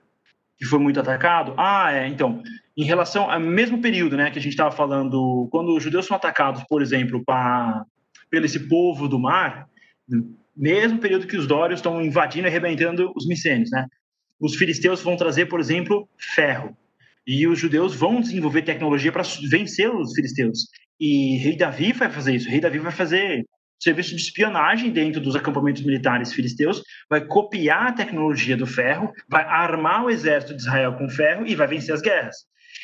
[0.58, 1.54] que foi muito atacado.
[1.56, 2.08] Ah, é.
[2.08, 2.42] Então,
[2.76, 6.16] em relação ao mesmo período, né, que a gente estava falando, quando os judeus são
[6.16, 7.84] atacados, por exemplo, pra,
[8.28, 9.68] pelo esse povo do mar,
[10.56, 13.86] mesmo período que os dórios estão invadindo e arrebentando os micênios, né?
[14.40, 16.76] Os filisteus vão trazer, por exemplo, ferro.
[17.32, 20.66] E os judeus vão desenvolver tecnologia para vencer os filisteus.
[20.98, 22.50] E rei Davi vai fazer isso.
[22.50, 23.46] rei Davi vai fazer
[23.80, 29.44] serviço de espionagem dentro dos acampamentos militares filisteus, vai copiar a tecnologia do ferro, vai
[29.44, 32.34] armar o exército de Israel com ferro e vai vencer as guerras.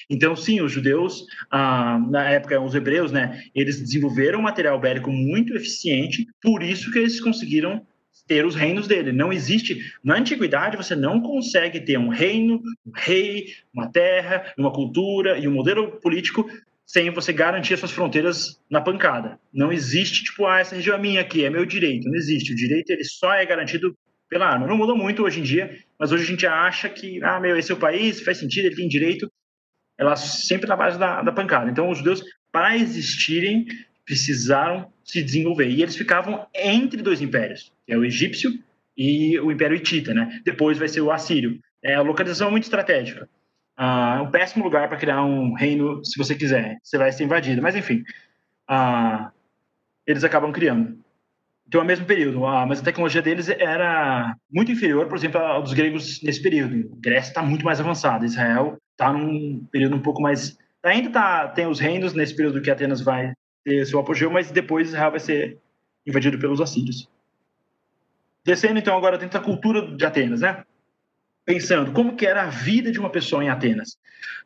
[0.08, 5.10] Então, sim, os judeus, ah, na época, os hebreus, né, eles desenvolveram um material bélico
[5.10, 7.84] muito eficiente, por isso que eles conseguiram
[8.26, 9.12] ter os reinos dele.
[9.12, 14.72] Não existe, na antiguidade, você não consegue ter um reino, um rei, uma terra, uma
[14.72, 16.48] cultura e um modelo político
[16.84, 19.40] sem você garantir suas fronteiras na pancada.
[19.52, 22.08] Não existe, tipo, ah, essa região é minha aqui, é meu direito.
[22.08, 22.52] Não existe.
[22.52, 23.96] O direito ele só é garantido
[24.28, 24.66] pela arma.
[24.66, 27.72] Não mudou muito hoje em dia, mas hoje a gente acha que, ah, meu, esse
[27.72, 29.30] é o país, faz sentido, ele tem direito.
[29.98, 31.70] Ela sempre na base da, da pancada.
[31.70, 32.22] Então, os judeus,
[32.52, 33.66] para existirem,
[34.04, 35.68] precisaram se desenvolver.
[35.70, 38.52] E eles ficavam entre dois impérios, que é o egípcio
[38.96, 40.40] e o Império Hitita, né?
[40.44, 41.60] Depois vai ser o assírio.
[41.82, 43.28] É a localização muito estratégica.
[43.76, 46.78] Ah, é um péssimo lugar para criar um reino, se você quiser.
[46.82, 47.62] Você vai ser invadido.
[47.62, 48.02] Mas, enfim,
[48.66, 49.30] ah,
[50.06, 50.98] eles acabam criando.
[51.68, 52.46] Então, é o mesmo período.
[52.46, 56.90] Ah, mas a tecnologia deles era muito inferior, por exemplo, à dos gregos nesse período.
[56.94, 58.24] A Grécia está muito mais avançada.
[58.24, 60.56] Israel está num período um pouco mais...
[60.82, 63.32] Ainda tá, tem os reinos nesse período que Atenas vai
[63.66, 65.58] ter seu apogeu, mas depois Israel vai ser
[66.06, 67.10] invadido pelos assírios.
[68.44, 70.64] Descendo, então, agora dentro da cultura de Atenas, né?
[71.44, 73.96] pensando como que era a vida de uma pessoa em Atenas.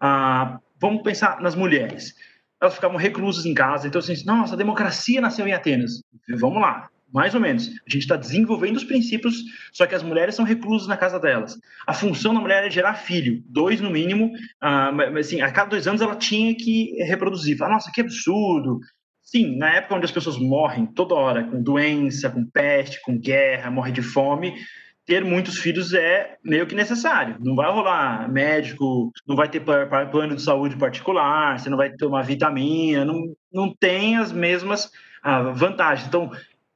[0.00, 2.14] Ah, vamos pensar nas mulheres.
[2.60, 6.02] Elas ficavam reclusas em casa, então assim, nossa, a democracia nasceu em Atenas.
[6.38, 7.68] Vamos lá, mais ou menos.
[7.68, 9.42] A gente está desenvolvendo os princípios,
[9.72, 11.58] só que as mulheres são reclusas na casa delas.
[11.86, 14.32] A função da mulher é gerar filho, dois no mínimo.
[14.60, 17.56] Ah, mas, assim, a cada dois anos ela tinha que reproduzir.
[17.56, 18.80] Fala, nossa, que absurdo.
[19.30, 23.70] Sim, na época onde as pessoas morrem toda hora, com doença, com peste, com guerra,
[23.70, 24.56] morrem de fome,
[25.06, 27.36] ter muitos filhos é meio que necessário.
[27.38, 32.22] Não vai rolar médico, não vai ter plano de saúde particular, você não vai tomar
[32.22, 34.90] vitamina, não, não tem as mesmas
[35.22, 36.08] ah, vantagens.
[36.08, 36.32] Então,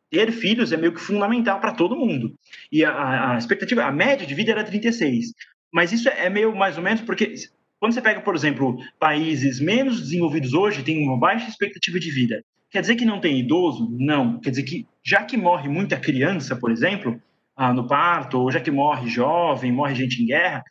[0.08, 2.36] ter filhos é meio que fundamental para todo mundo.
[2.70, 5.32] E a, a, expectativa, a média de vida era 36.
[5.72, 7.34] Mas isso é meio mais ou menos porque
[7.80, 12.44] quando você pega, por exemplo, países menos desenvolvidos hoje, tem uma baixa expectativa de vida.
[12.70, 13.88] Quer dizer que não tem idoso?
[13.98, 14.40] Não.
[14.40, 17.20] Quer dizer que já que morre muita criança, por exemplo,
[17.56, 20.64] ah, no parto, ou já que morre jovem, morre gente em guerra,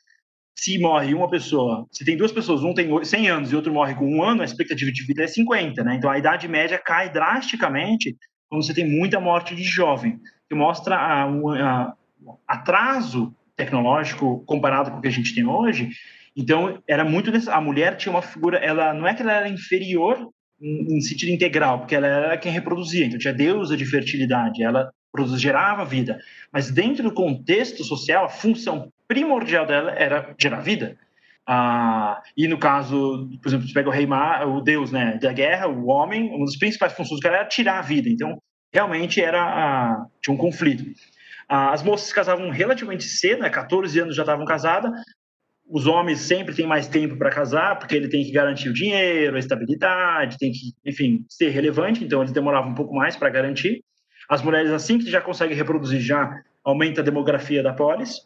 [0.56, 3.96] se morre uma pessoa, se tem duas pessoas, um tem 100 anos e outro morre
[3.96, 5.96] com um ano, a expectativa de vida é 50, né?
[5.96, 8.16] Então a idade média cai drasticamente
[8.50, 11.94] quando você tem muita morte de jovem, que mostra a,
[12.48, 15.90] atraso tecnológico comparado com o que a gente tem hoje.
[16.36, 20.30] Então era muito a mulher tinha uma figura, ela não é que ela era inferior
[20.60, 24.90] em, em sentido integral, porque ela era quem reproduzia, então tinha deusa de fertilidade, ela
[25.36, 26.20] gerava vida.
[26.52, 30.98] Mas dentro do contexto social, a função primordial dela era gerar vida.
[31.46, 35.34] Ah, e no caso, por exemplo, você pega o rei Mar, o deus né, da
[35.34, 38.10] guerra, o homem, uma das principais funções do cara era tirar a vida.
[38.10, 38.42] Então,
[38.74, 40.86] realmente era ah, tinha um conflito.
[41.48, 44.92] Ah, as moças se casavam relativamente cedo, né, 14 anos já estavam casadas.
[45.70, 49.36] Os homens sempre têm mais tempo para casar, porque ele tem que garantir o dinheiro,
[49.36, 52.04] a estabilidade, tem que, enfim, ser relevante.
[52.04, 53.84] Então, eles demoravam um pouco mais para garantir.
[54.30, 58.22] As mulheres, assim que já conseguem reproduzir, já aumenta a demografia da polis.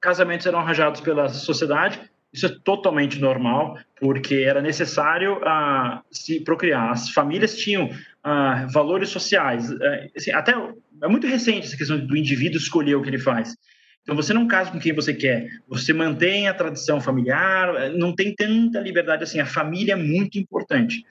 [0.00, 2.00] Casamentos eram arranjados pela sociedade.
[2.32, 6.90] Isso é totalmente normal, porque era necessário uh, se procriar.
[6.90, 9.70] As famílias tinham uh, valores sociais.
[9.70, 9.78] Uh,
[10.14, 10.52] assim, até
[11.02, 13.56] é muito recente essa questão do indivíduo escolher o que ele faz.
[14.08, 18.34] Então você não casa com quem você quer, você mantém a tradição familiar, não tem
[18.34, 19.38] tanta liberdade assim.
[19.38, 21.04] A família é muito importante.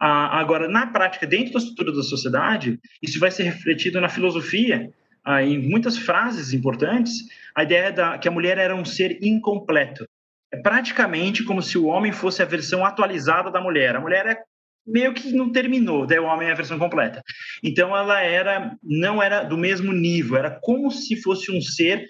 [0.00, 4.90] Ah, agora, na prática, dentro da estrutura da sociedade, isso vai ser refletido na filosofia,
[5.24, 10.04] ah, em muitas frases importantes, a ideia da, que a mulher era um ser incompleto.
[10.52, 13.94] É praticamente como se o homem fosse a versão atualizada da mulher.
[13.94, 14.42] A mulher é
[14.84, 17.22] meio que não terminou, daí o homem é a versão completa.
[17.62, 22.08] Então ela era não era do mesmo nível, era como se fosse um ser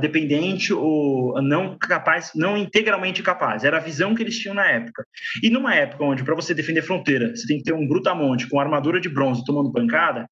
[0.00, 3.64] dependente ou não capaz, não integralmente capaz.
[3.64, 5.06] Era a visão que eles tinham na época.
[5.42, 8.60] E numa época onde, para você defender fronteira, você tem que ter um brutamonte com
[8.60, 10.26] armadura de bronze tomando pancada,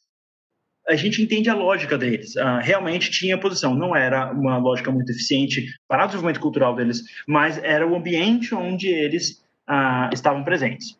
[0.88, 2.34] a gente entende a lógica deles.
[2.36, 3.74] Uh, realmente tinha posição.
[3.74, 8.54] Não era uma lógica muito eficiente para o desenvolvimento cultural deles, mas era o ambiente
[8.54, 10.98] onde eles uh, estavam presentes.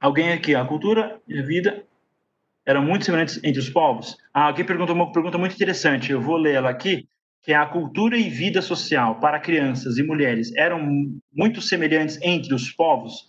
[0.00, 1.84] Alguém aqui, a cultura e a vida
[2.66, 4.16] eram muito semelhantes entre os povos?
[4.32, 6.12] Ah, alguém perguntou uma pergunta muito interessante.
[6.12, 7.06] Eu vou ler ela aqui
[7.42, 10.80] que a cultura e vida social para crianças e mulheres eram
[11.32, 13.26] muito semelhantes entre os povos,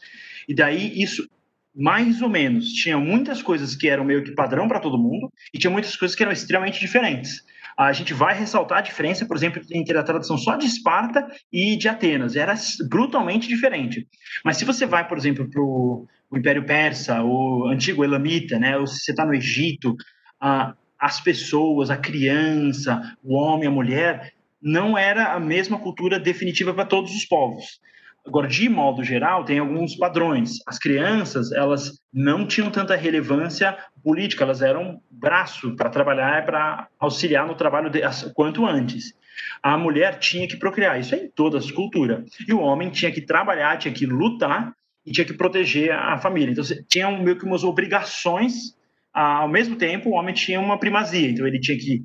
[0.47, 1.27] e daí isso
[1.73, 5.57] mais ou menos tinha muitas coisas que eram meio que padrão para todo mundo e
[5.57, 7.41] tinha muitas coisas que eram extremamente diferentes.
[7.77, 11.77] A gente vai ressaltar a diferença, por exemplo, entre a tradução só de Esparta e
[11.77, 12.35] de Atenas.
[12.35, 12.53] Era
[12.89, 14.07] brutalmente diferente.
[14.43, 18.85] Mas se você vai, por exemplo, para o Império Persa, o antigo Elamita, né, ou
[18.85, 19.95] se você está no Egito,
[20.39, 26.73] a, as pessoas, a criança, o homem, a mulher, não era a mesma cultura definitiva
[26.73, 27.82] para todos os povos.
[28.26, 30.60] Agora, de modo geral, tem alguns padrões.
[30.68, 37.48] As crianças, elas não tinham tanta relevância política, elas eram braço para trabalhar, para auxiliar
[37.48, 38.02] no trabalho de,
[38.36, 39.15] quanto antes.
[39.64, 42.30] A mulher tinha que procriar, isso é em todas as culturas.
[42.48, 44.72] E o homem tinha que trabalhar, tinha que lutar
[45.03, 46.52] e tinha que proteger a família.
[46.52, 48.76] Então, tinha meio que umas obrigações,
[49.13, 52.03] ao mesmo tempo, o homem tinha uma primazia, então ele tinha que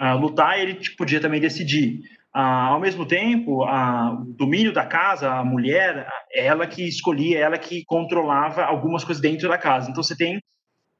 [0.00, 2.00] uh, lutar e ele podia também decidir.
[2.38, 7.82] Ah, ao mesmo tempo, o domínio da casa, a mulher, ela que escolhia, ela que
[7.86, 9.90] controlava algumas coisas dentro da casa.
[9.90, 10.38] Então, você tem,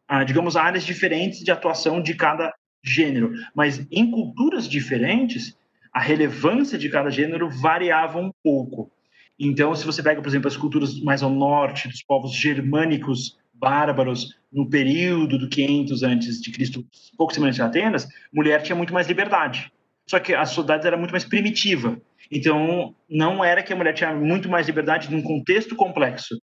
[0.08, 3.34] ah, digamos, áreas diferentes de atuação de cada gênero.
[3.54, 5.54] Mas em culturas diferentes,
[5.92, 8.90] a relevância de cada gênero variava um pouco.
[9.38, 14.34] Então, se você pega, por exemplo, as culturas mais ao norte, dos povos germânicos bárbaros,
[14.52, 16.84] no período do 500 antes de Cristo,
[17.16, 19.70] pouco semelhante a Atenas, mulher tinha muito mais liberdade
[20.06, 22.00] só que a sociedade era muito mais primitiva.
[22.30, 26.40] Então, não era que a mulher tinha muito mais liberdade num contexto complexo.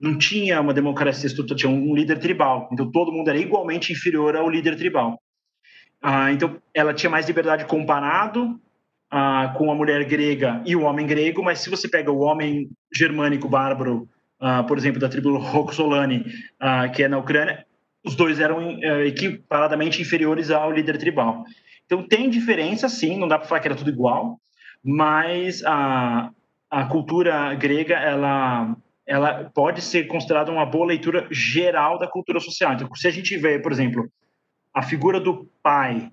[0.00, 2.68] Não tinha uma democracia estruturada, tinha um líder tribal.
[2.72, 5.20] Então, todo mundo era igualmente inferior ao líder tribal.
[6.00, 8.60] Ah, então, ela tinha mais liberdade comparado
[9.10, 12.70] ah, com a mulher grega e o homem grego, mas se você pega o homem
[12.92, 14.08] germânico bárbaro,
[14.42, 16.24] ah, por exemplo, da tribo Roxolani,
[16.58, 17.64] ah, que é na Ucrânia,
[18.04, 21.44] os dois eram eh, equiparadamente inferiores ao líder tribal.
[21.86, 24.40] Então tem diferença, sim, não dá para falar que era tudo igual,
[24.82, 26.30] mas a,
[26.68, 32.72] a cultura grega ela ela pode ser considerada uma boa leitura geral da cultura social.
[32.72, 34.08] Então, se a gente vê, por exemplo,
[34.74, 36.10] a figura do pai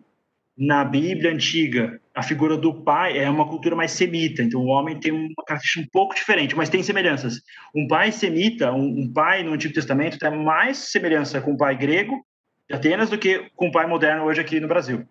[0.60, 4.44] na Bíblia antiga, a figura do pai é uma cultura mais semita.
[4.44, 7.42] Então, o homem tem uma característica um pouco diferente, mas tem semelhanças.
[7.74, 11.78] Um pai semita, um, um pai no Antigo Testamento, tem mais semelhança com o pai
[11.78, 12.26] grego
[12.68, 15.08] de Atenas do que com o pai moderno hoje aqui no Brasil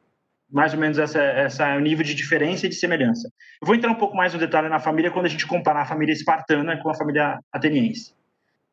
[0.51, 3.31] mais ou menos essa, essa nível de diferença e de semelhança.
[3.61, 5.87] Eu vou entrar um pouco mais no detalhe na família quando a gente comparar a
[5.87, 8.15] família espartana com a família ateniense.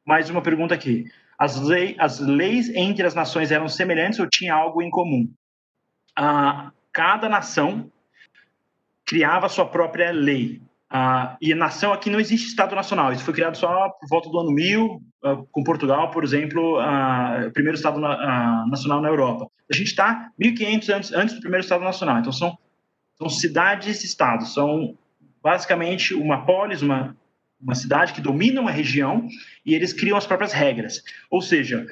[0.06, 1.06] Mais uma pergunta aqui.
[1.38, 5.30] As, lei, as leis entre as nações eram semelhantes ou tinha algo em comum?
[6.16, 7.92] Ah, cada nação
[9.06, 10.62] criava sua própria lei.
[10.90, 13.12] Ah, e a nação aqui não existe Estado Nacional.
[13.12, 17.52] Isso foi criado só por volta do ano 1000, ah, com Portugal, por exemplo, o
[17.52, 19.50] primeiro Estado na, Nacional na Europa.
[19.70, 22.20] A gente está 1500 antes, antes do primeiro Estado Nacional.
[22.20, 22.58] Então, são,
[23.18, 24.54] são cidades-estados.
[24.54, 24.98] São
[25.44, 27.16] basicamente uma polis, uma,
[27.62, 29.28] uma cidade que domina uma região
[29.66, 31.04] e eles criam as próprias regras.
[31.30, 31.86] Ou seja,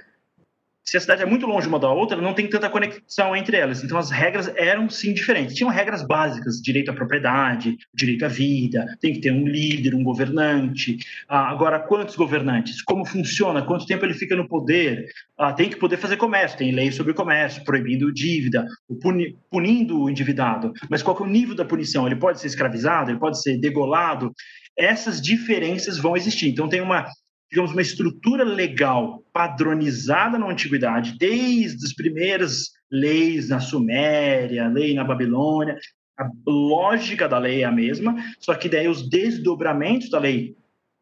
[0.86, 3.84] se a cidade é muito longe uma da outra, não tem tanta conexão entre elas.
[3.84, 5.56] Então, as regras eram, sim, diferentes.
[5.56, 10.04] Tinham regras básicas, direito à propriedade, direito à vida, tem que ter um líder, um
[10.04, 10.98] governante.
[11.28, 12.82] Ah, agora, quantos governantes?
[12.82, 13.62] Como funciona?
[13.62, 15.08] Quanto tempo ele fica no poder?
[15.38, 18.68] Ah, tem que poder fazer comércio, tem lei sobre comércio, proibindo dívida,
[19.02, 20.74] puni punindo o endividado.
[20.90, 22.06] Mas qual é o nível da punição?
[22.06, 24.34] Ele pode ser escravizado, ele pode ser degolado?
[24.78, 26.50] Essas diferenças vão existir.
[26.50, 27.08] Então, tem uma
[27.54, 35.04] digamos, uma estrutura legal padronizada na antiguidade, desde as primeiras leis na Suméria, lei na
[35.04, 35.78] Babilônia,
[36.18, 40.56] a lógica da lei é a mesma, só que daí os desdobramentos da lei.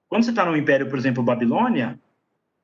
[0.10, 1.98] Quando você está no Império, por exemplo, Babilônia,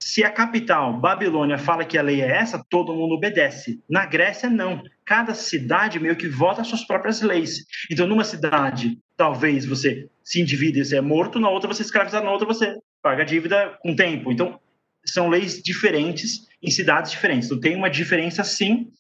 [0.02, 3.82] se a capital, Babilônia, fala que a lei é essa, todo mundo obedece.
[3.90, 4.84] Na Grécia, não.
[5.06, 7.66] Cada cidade meio que vota as suas próprias leis.
[7.90, 11.86] Então, numa cidade, talvez você se endivide e você é morto, na outra você é
[11.86, 12.78] escravizado, na outra você
[13.08, 14.34] paga a dívida com tempo.
[14.34, 14.60] Então,
[15.06, 17.48] são leis diferentes em cidades diferentes.
[17.48, 18.92] Então, tem uma diferença, sim,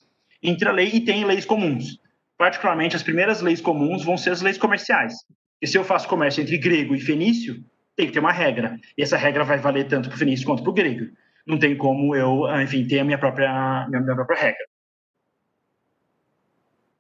[0.41, 1.99] entre a lei e tem leis comuns.
[2.38, 5.13] Particularmente, as primeiras leis comuns vão ser as leis comerciais.
[5.61, 7.61] E se eu faço comércio entre grego e fenício,
[7.97, 8.79] tem que ter uma regra.
[8.97, 11.11] E essa regra vai valer tanto para o fenício quanto para o grego.
[11.45, 14.65] Não tem como eu, enfim, ter a minha própria, minha, minha própria regra.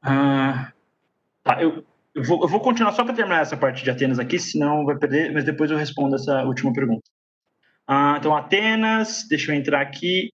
[0.01, 0.73] Ah,
[1.41, 1.85] tá, eu,
[2.17, 4.97] eu vou, eu vou continuar só para terminar essa parte de Atenas aqui, senão vai
[4.97, 7.03] perder, mas depois eu respondo essa última pergunta.
[7.85, 10.31] Ah, então, Atenas, deixa eu entrar aqui.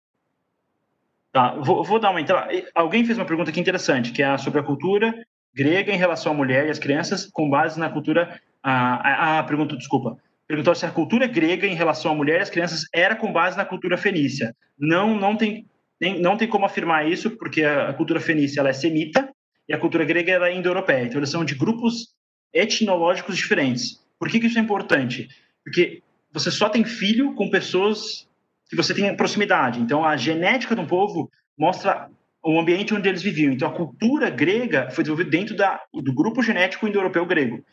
[1.33, 2.51] Tá, vou, vou, dar uma entrada.
[2.75, 5.15] Alguém fez uma pergunta aqui interessante, que é sobre a cultura
[5.55, 8.41] grega em relação à mulher e às crianças, com base na cultura.
[8.61, 10.17] Ah, ah, pergunta, desculpa.
[10.49, 13.57] Perguntou se a cultura grega em relação à mulher e às crianças era com base
[13.57, 14.53] na cultura fenícia.
[14.77, 15.65] Não, não tem,
[16.01, 19.33] nem, não tem como afirmar isso, porque a cultura fenícia ela é semita,
[19.69, 21.05] e a cultura grega era indo-europeia.
[21.05, 22.15] Então, eles são de grupos
[22.53, 24.03] etnológicos diferentes.
[24.19, 25.28] Por que, que isso é importante?
[25.62, 28.27] Porque você só tem filho com pessoas
[28.69, 29.81] que você tem proximidade.
[29.81, 32.11] Então, a genética de um povo mostra
[32.43, 33.53] o ambiente onde eles viviam.
[33.53, 37.65] Então, a cultura grega foi desenvolvida dentro da, do grupo genético indo-europeu grego.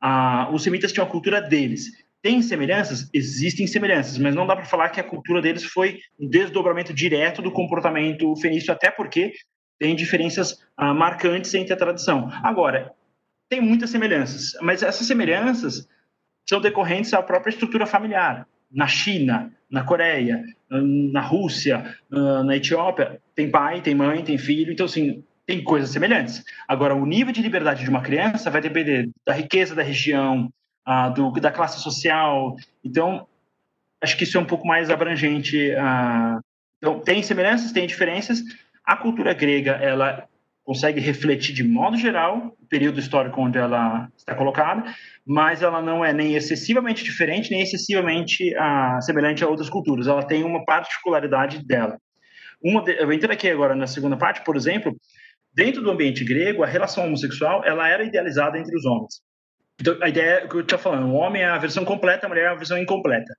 [0.00, 1.90] Ah, os semitas tinham a cultura deles.
[2.22, 3.08] Tem semelhanças?
[3.12, 7.42] Existem semelhanças, mas não dá para falar que a cultura deles foi um desdobramento direto
[7.42, 9.32] do comportamento fenício, até porque
[9.78, 12.30] tem diferenças ah, marcantes entre a tradição.
[12.42, 12.92] Agora,
[13.48, 15.88] tem muitas semelhanças, mas essas semelhanças
[16.48, 18.46] são decorrentes da própria estrutura familiar.
[18.70, 24.72] Na China, na Coreia, na Rússia, ah, na Etiópia, tem pai, tem mãe, tem filho,
[24.72, 26.42] então, assim, tem coisas semelhantes.
[26.66, 30.50] Agora, o nível de liberdade de uma criança vai depender da riqueza da região,
[30.84, 32.56] ah, do, da classe social.
[32.82, 33.26] Então,
[34.00, 35.72] acho que isso é um pouco mais abrangente.
[35.72, 36.40] Ah,
[36.78, 38.42] então, tem semelhanças, tem diferenças.
[38.84, 40.28] A cultura grega, ela
[40.64, 44.82] consegue refletir de modo geral o período histórico onde ela está colocada,
[45.26, 50.06] mas ela não é nem excessivamente diferente, nem excessivamente ah, semelhante a outras culturas.
[50.06, 51.98] Ela tem uma particularidade dela.
[52.62, 54.96] Uma de, eu entro aqui agora na segunda parte, por exemplo,
[55.54, 59.20] dentro do ambiente grego, a relação homossexual ela era idealizada entre os homens.
[59.80, 62.28] Então, a ideia é que eu estou falando: o homem é a versão completa, a
[62.28, 63.34] mulher é a versão incompleta.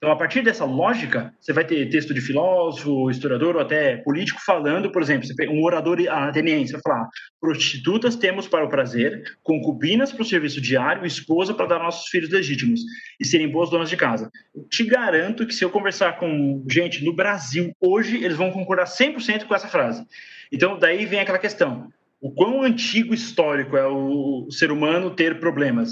[0.00, 4.40] Então, a partir dessa lógica, você vai ter texto de filósofo, historiador ou até político
[4.42, 7.06] falando, por exemplo, um orador ateniense vai falar:
[7.38, 12.30] prostitutas temos para o prazer, concubinas para o serviço diário, esposa para dar nossos filhos
[12.30, 12.80] legítimos
[13.20, 14.30] e serem boas donas de casa.
[14.54, 18.86] Eu te garanto que se eu conversar com gente no Brasil hoje, eles vão concordar
[18.86, 20.02] 100% com essa frase.
[20.50, 25.90] Então, daí vem aquela questão: o quão antigo histórico é o ser humano ter problemas.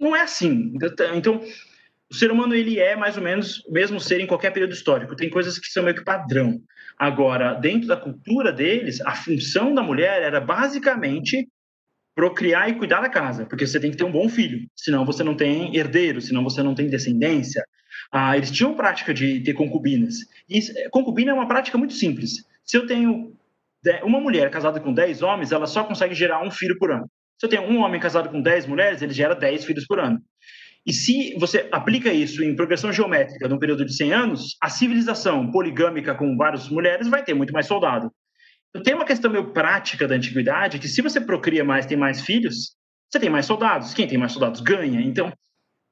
[0.00, 0.72] Não é assim.
[1.14, 1.40] Então,
[2.10, 5.14] o ser humano ele é mais ou menos o mesmo ser em qualquer período histórico.
[5.14, 6.60] Tem coisas que são meio que padrão.
[6.98, 11.46] Agora, dentro da cultura deles, a função da mulher era basicamente
[12.14, 15.22] procriar e cuidar da casa, porque você tem que ter um bom filho, senão você
[15.22, 17.62] não tem herdeiro, senão você não tem descendência.
[18.10, 20.16] Ah, eles tinham prática de ter concubinas.
[20.48, 20.60] E
[20.90, 22.44] concubina é uma prática muito simples.
[22.64, 23.32] Se eu tenho
[24.02, 27.08] uma mulher casada com 10 homens, ela só consegue gerar um filho por ano.
[27.38, 30.20] Se eu tenho um homem casado com 10 mulheres, ele gera 10 filhos por ano.
[30.86, 35.50] E se você aplica isso em progressão geométrica num período de 100 anos, a civilização
[35.50, 38.10] poligâmica com várias mulheres vai ter muito mais soldado.
[38.70, 42.22] Então, tem uma questão meio prática da antiguidade que se você procria mais, tem mais
[42.22, 42.76] filhos,
[43.10, 43.94] você tem mais soldados.
[43.94, 45.00] Quem tem mais soldados ganha.
[45.00, 45.32] Então,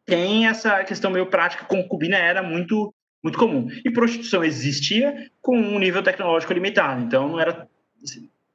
[0.04, 1.64] tem essa questão meio prática.
[1.64, 2.94] Concubina era muito
[3.24, 3.66] muito comum.
[3.84, 7.02] E prostituição existia com um nível tecnológico limitado.
[7.02, 7.68] Então, não era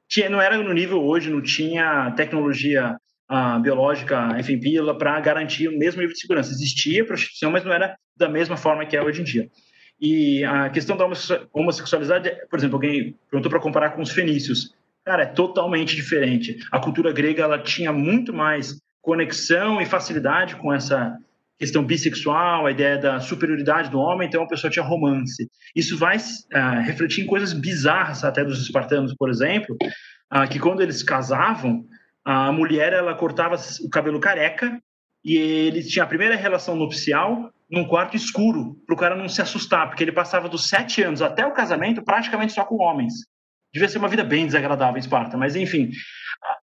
[0.08, 2.96] tinha, não era no nível hoje, não tinha tecnologia
[3.32, 6.52] ah, biológica, enfim, pílula, para garantir o mesmo nível de segurança.
[6.52, 9.48] Existia prostituição, mas não era da mesma forma que é hoje em dia.
[10.00, 11.06] E a questão da
[11.52, 14.74] homossexualidade, por exemplo, alguém perguntou para comparar com os fenícios.
[15.04, 16.58] Cara, é totalmente diferente.
[16.70, 21.16] A cultura grega ela tinha muito mais conexão e facilidade com essa
[21.58, 25.48] questão bissexual, a ideia da superioridade do homem, então a pessoa tinha romance.
[25.74, 29.76] Isso vai uh, refletir em coisas bizarras até dos espartanos, por exemplo,
[30.34, 31.84] uh, que quando eles casavam,
[32.24, 34.80] a mulher ela cortava o cabelo careca
[35.24, 39.40] e ele tinha a primeira relação nupcial num quarto escuro, para o cara não se
[39.40, 43.14] assustar, porque ele passava dos sete anos até o casamento praticamente só com homens.
[43.72, 45.90] Devia ser uma vida bem desagradável em Esparta, mas enfim.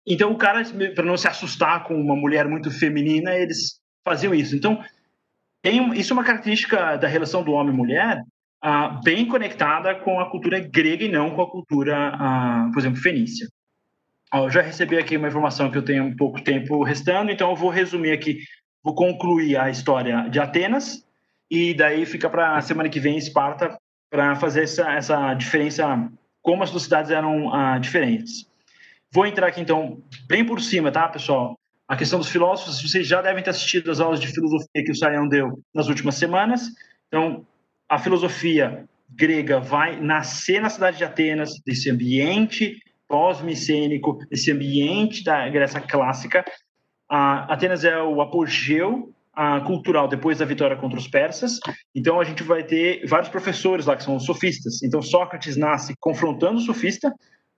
[0.06, 0.62] Então o cara,
[0.94, 4.54] para não se assustar com uma mulher muito feminina, eles faziam isso.
[4.54, 4.84] Então,
[5.62, 8.22] tem, isso é uma característica da relação do homem e mulher
[8.62, 13.00] ah, bem conectada com a cultura grega e não com a cultura, ah, por exemplo,
[13.00, 13.48] fenícia.
[14.32, 17.56] Eu já recebi aqui uma informação que eu tenho um pouco tempo restando, então eu
[17.56, 18.40] vou resumir aqui,
[18.82, 21.02] vou concluir a história de Atenas
[21.50, 23.78] e daí fica para semana que vem Esparta
[24.10, 26.10] para fazer essa, essa diferença,
[26.42, 28.46] como as duas cidades eram ah, diferentes.
[29.10, 31.58] Vou entrar aqui então bem por cima, tá, pessoal?
[31.88, 34.94] A questão dos filósofos, vocês já devem ter assistido as aulas de filosofia que o
[34.94, 36.68] Saião deu nas últimas semanas.
[37.06, 37.46] Então,
[37.88, 42.78] a filosofia grega vai nascer na cidade de Atenas, desse ambiente
[43.08, 46.44] pós-micênico, desse ambiente da Grécia clássica.
[47.08, 51.58] A Atenas é o apogeu a, cultural depois da vitória contra os persas.
[51.94, 54.82] Então, a gente vai ter vários professores lá que são os sofistas.
[54.82, 57.12] Então, Sócrates nasce confrontando o sofista,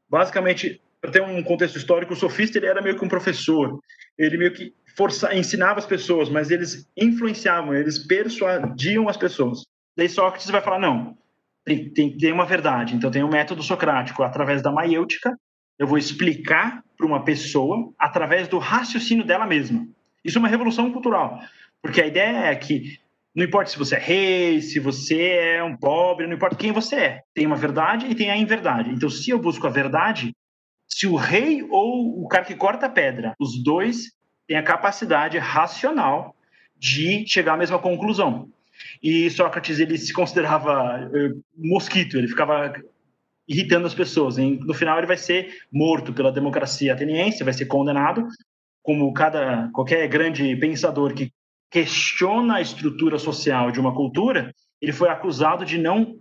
[0.09, 3.81] basicamente para ter um contexto histórico, o sofista ele era meio que um professor.
[4.19, 9.65] Ele meio que força, ensinava as pessoas, mas eles influenciavam, eles persuadiam as pessoas.
[9.97, 11.17] Daí Sócrates vai falar, não,
[11.65, 12.95] tem, tem, uma verdade.
[12.95, 15.37] Então tem um método socrático, através da maiêutica,
[15.79, 19.87] eu vou explicar para uma pessoa através do raciocínio dela mesma.
[20.25, 21.41] Isso é uma revolução cultural,
[21.83, 22.99] porque a ideia é que
[23.35, 25.23] não importa se você é rei, se você
[25.57, 27.23] é um pobre, não importa quem você é.
[27.33, 28.91] Tem uma verdade e tem a inverdade.
[28.91, 30.33] Então, se eu busco a verdade,
[30.89, 34.13] se o rei ou o cara que corta a pedra, os dois
[34.49, 36.35] têm a capacidade racional
[36.77, 38.51] de chegar à mesma conclusão.
[39.03, 42.73] E Sócrates ele se considerava uh, mosquito, ele ficava
[43.49, 44.37] irritando as pessoas.
[44.37, 48.27] No final, ele vai ser morto pela democracia ateniense, vai ser condenado,
[48.83, 51.33] como cada qualquer grande pensador que
[51.71, 56.19] questiona a estrutura social de uma cultura, ele foi acusado de não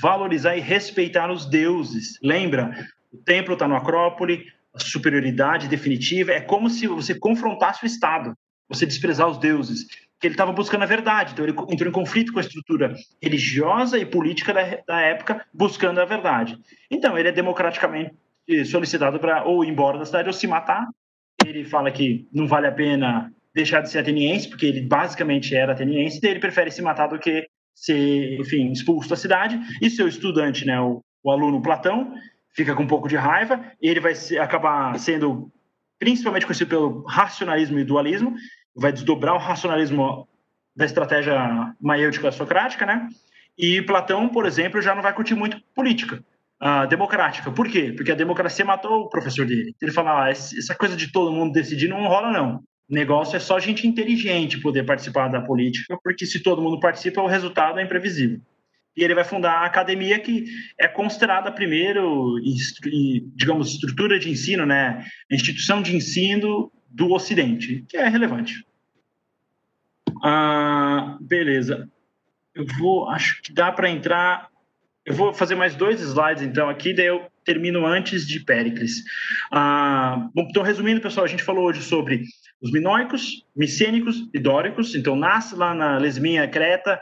[0.00, 2.18] valorizar e respeitar os deuses.
[2.22, 2.88] Lembra?
[3.12, 6.32] O templo está no Acrópole, a superioridade definitiva.
[6.32, 8.34] É como se você confrontasse o Estado,
[8.68, 9.86] você desprezar os deuses.
[10.22, 13.98] Que ele estava buscando a verdade, então ele entrou em conflito com a estrutura religiosa
[13.98, 16.56] e política da, da época, buscando a verdade.
[16.88, 18.14] Então, ele é democraticamente
[18.66, 20.86] solicitado para ou ir embora da cidade ou se matar.
[21.44, 25.72] Ele fala que não vale a pena deixar de ser ateniense, porque ele basicamente era
[25.72, 29.60] ateniense, e ele prefere se matar do que ser, enfim, expulso da cidade.
[29.80, 32.14] E seu estudante, né, o, o aluno Platão,
[32.54, 35.50] fica com um pouco de raiva, e ele vai ser, acabar sendo
[35.98, 38.34] principalmente conhecido pelo racionalismo e dualismo,
[38.74, 40.28] vai desdobrar o racionalismo
[40.74, 43.08] da estratégia maêutica socrática, né?
[43.58, 46.24] E Platão, por exemplo, já não vai curtir muito política
[46.62, 47.50] uh, democrática.
[47.50, 47.92] Por quê?
[47.94, 49.74] Porque a democracia matou o professor dele.
[49.80, 52.62] Ele fala, ah, essa coisa de todo mundo decidir não rola, não
[52.92, 57.26] negócio é só gente inteligente poder participar da política, porque se todo mundo participa, o
[57.26, 58.38] resultado é imprevisível.
[58.94, 60.44] E ele vai fundar a academia que
[60.78, 62.34] é considerada primeiro,
[63.34, 68.66] digamos, estrutura de ensino, né, instituição de ensino do Ocidente, que é relevante.
[70.22, 71.88] Ah, beleza.
[72.54, 74.48] Eu vou, acho que dá para entrar.
[75.04, 79.02] Eu vou fazer mais dois slides então aqui, daí eu termino antes de Péricles.
[79.50, 82.22] Ah, bom, então, resumindo, pessoal, a gente falou hoje sobre
[82.60, 84.94] os minoicos, micênicos e dóricos.
[84.94, 87.00] Então, nasce lá na Lesminha, Creta,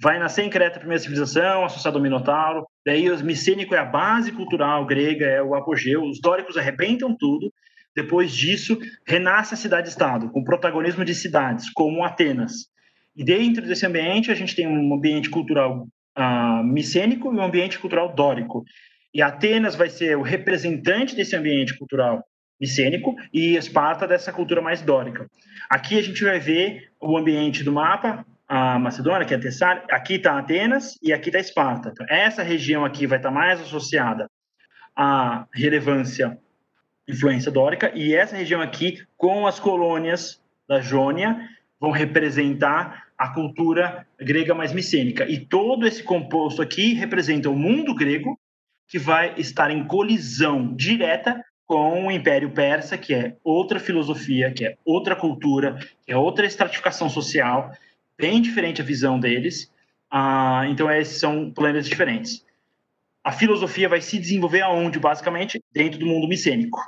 [0.00, 2.66] vai nascer em Creta a primeira civilização, associado ao Minotauro.
[2.84, 6.02] Daí, os micênico é a base cultural grega, é o apogeu.
[6.02, 7.52] Os dóricos arrebentam tudo.
[7.96, 12.68] Depois disso, renasce a cidade-estado, com protagonismo de cidades, como Atenas.
[13.16, 17.78] E dentro desse ambiente, a gente tem um ambiente cultural uh, micênico e um ambiente
[17.78, 18.64] cultural dórico.
[19.14, 22.22] E Atenas vai ser o representante desse ambiente cultural
[22.60, 25.26] micênico e Esparta dessa cultura mais dórica.
[25.70, 30.14] Aqui a gente vai ver o ambiente do mapa, a Macedônia, que é Tessália, aqui
[30.14, 31.90] está Atenas e aqui está Esparta.
[31.92, 34.28] Então, essa região aqui vai estar tá mais associada
[34.94, 36.38] à relevância,
[37.08, 41.48] influência dórica, e essa região aqui, com as colônias da Jônia,
[41.80, 45.24] vão representar a cultura grega mais micênica.
[45.28, 48.38] E todo esse composto aqui representa o mundo grego,
[48.88, 54.64] que vai estar em colisão direta com o Império Persa, que é outra filosofia, que
[54.64, 57.72] é outra cultura, que é outra estratificação social,
[58.16, 59.72] bem diferente a visão deles.
[60.08, 62.44] Ah, então, esses são planetas diferentes.
[63.24, 65.60] A filosofia vai se desenvolver aonde, basicamente?
[65.72, 66.78] Dentro do mundo micênico.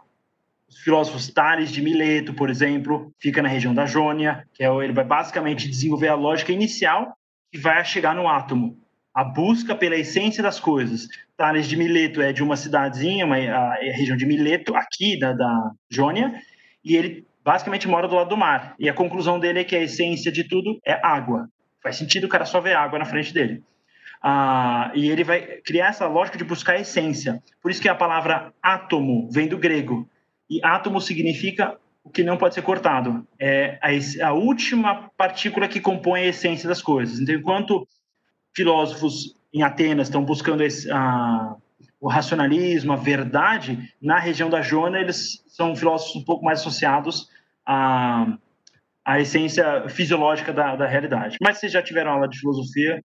[0.68, 4.92] Os filósofos Tales de Mileto, por exemplo, fica na região da Jônia, que é, ele
[4.92, 7.16] vai basicamente desenvolver a lógica inicial
[7.50, 8.78] que vai chegar no átomo,
[9.14, 11.08] a busca pela essência das coisas.
[11.36, 15.32] Tales de Mileto é de uma cidadezinha, uma, a, a região de Mileto, aqui da,
[15.32, 16.40] da Jônia,
[16.84, 18.74] e ele basicamente mora do lado do mar.
[18.78, 21.48] E a conclusão dele é que a essência de tudo é água.
[21.82, 23.62] Faz sentido o cara só ver água na frente dele.
[24.22, 27.42] Ah, e ele vai criar essa lógica de buscar a essência.
[27.62, 30.08] Por isso que a palavra átomo vem do grego.
[30.48, 33.26] E átomo significa o que não pode ser cortado.
[33.38, 37.20] É a, a última partícula que compõe a essência das coisas.
[37.20, 37.86] Então, enquanto
[38.56, 41.54] filósofos em Atenas estão buscando esse, a,
[42.00, 47.28] o racionalismo, a verdade, na região da Jônia eles são filósofos um pouco mais associados
[47.66, 48.38] à,
[49.18, 51.36] essência fisiológica da, da realidade.
[51.42, 53.02] Mas se já tiveram aula de filosofia,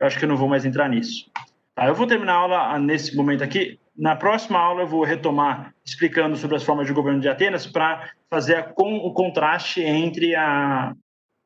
[0.00, 1.30] eu acho que eu não vou mais entrar nisso.
[1.74, 3.78] Tá, eu vou terminar a aula nesse momento aqui.
[3.96, 8.10] Na próxima aula eu vou retomar explicando sobre as formas de governo de Atenas para
[8.28, 10.92] fazer com, o contraste entre a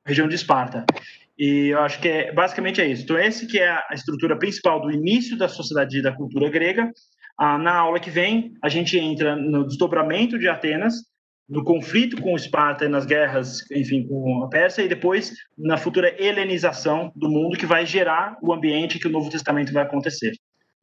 [0.07, 0.87] região de Esparta.
[1.39, 3.05] E eu acho que é, basicamente é isso.
[3.05, 6.91] Então, esse que é a estrutura principal do início da sociedade e da cultura grega.
[7.39, 10.95] Ah, na aula que vem, a gente entra no desdobramento de Atenas,
[11.49, 16.15] no conflito com Esparta e nas guerras, enfim, com a Pérsia, e depois na futura
[16.21, 20.33] helenização do mundo, que vai gerar o ambiente que o Novo Testamento vai acontecer.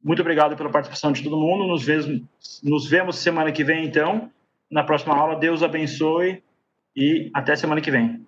[0.02, 1.66] Muito obrigado pela participação de todo mundo.
[1.66, 2.22] Nos vemos,
[2.62, 4.30] nos vemos semana que vem, então.
[4.70, 6.42] Na próxima aula, Deus abençoe
[6.94, 8.26] e até semana que vem.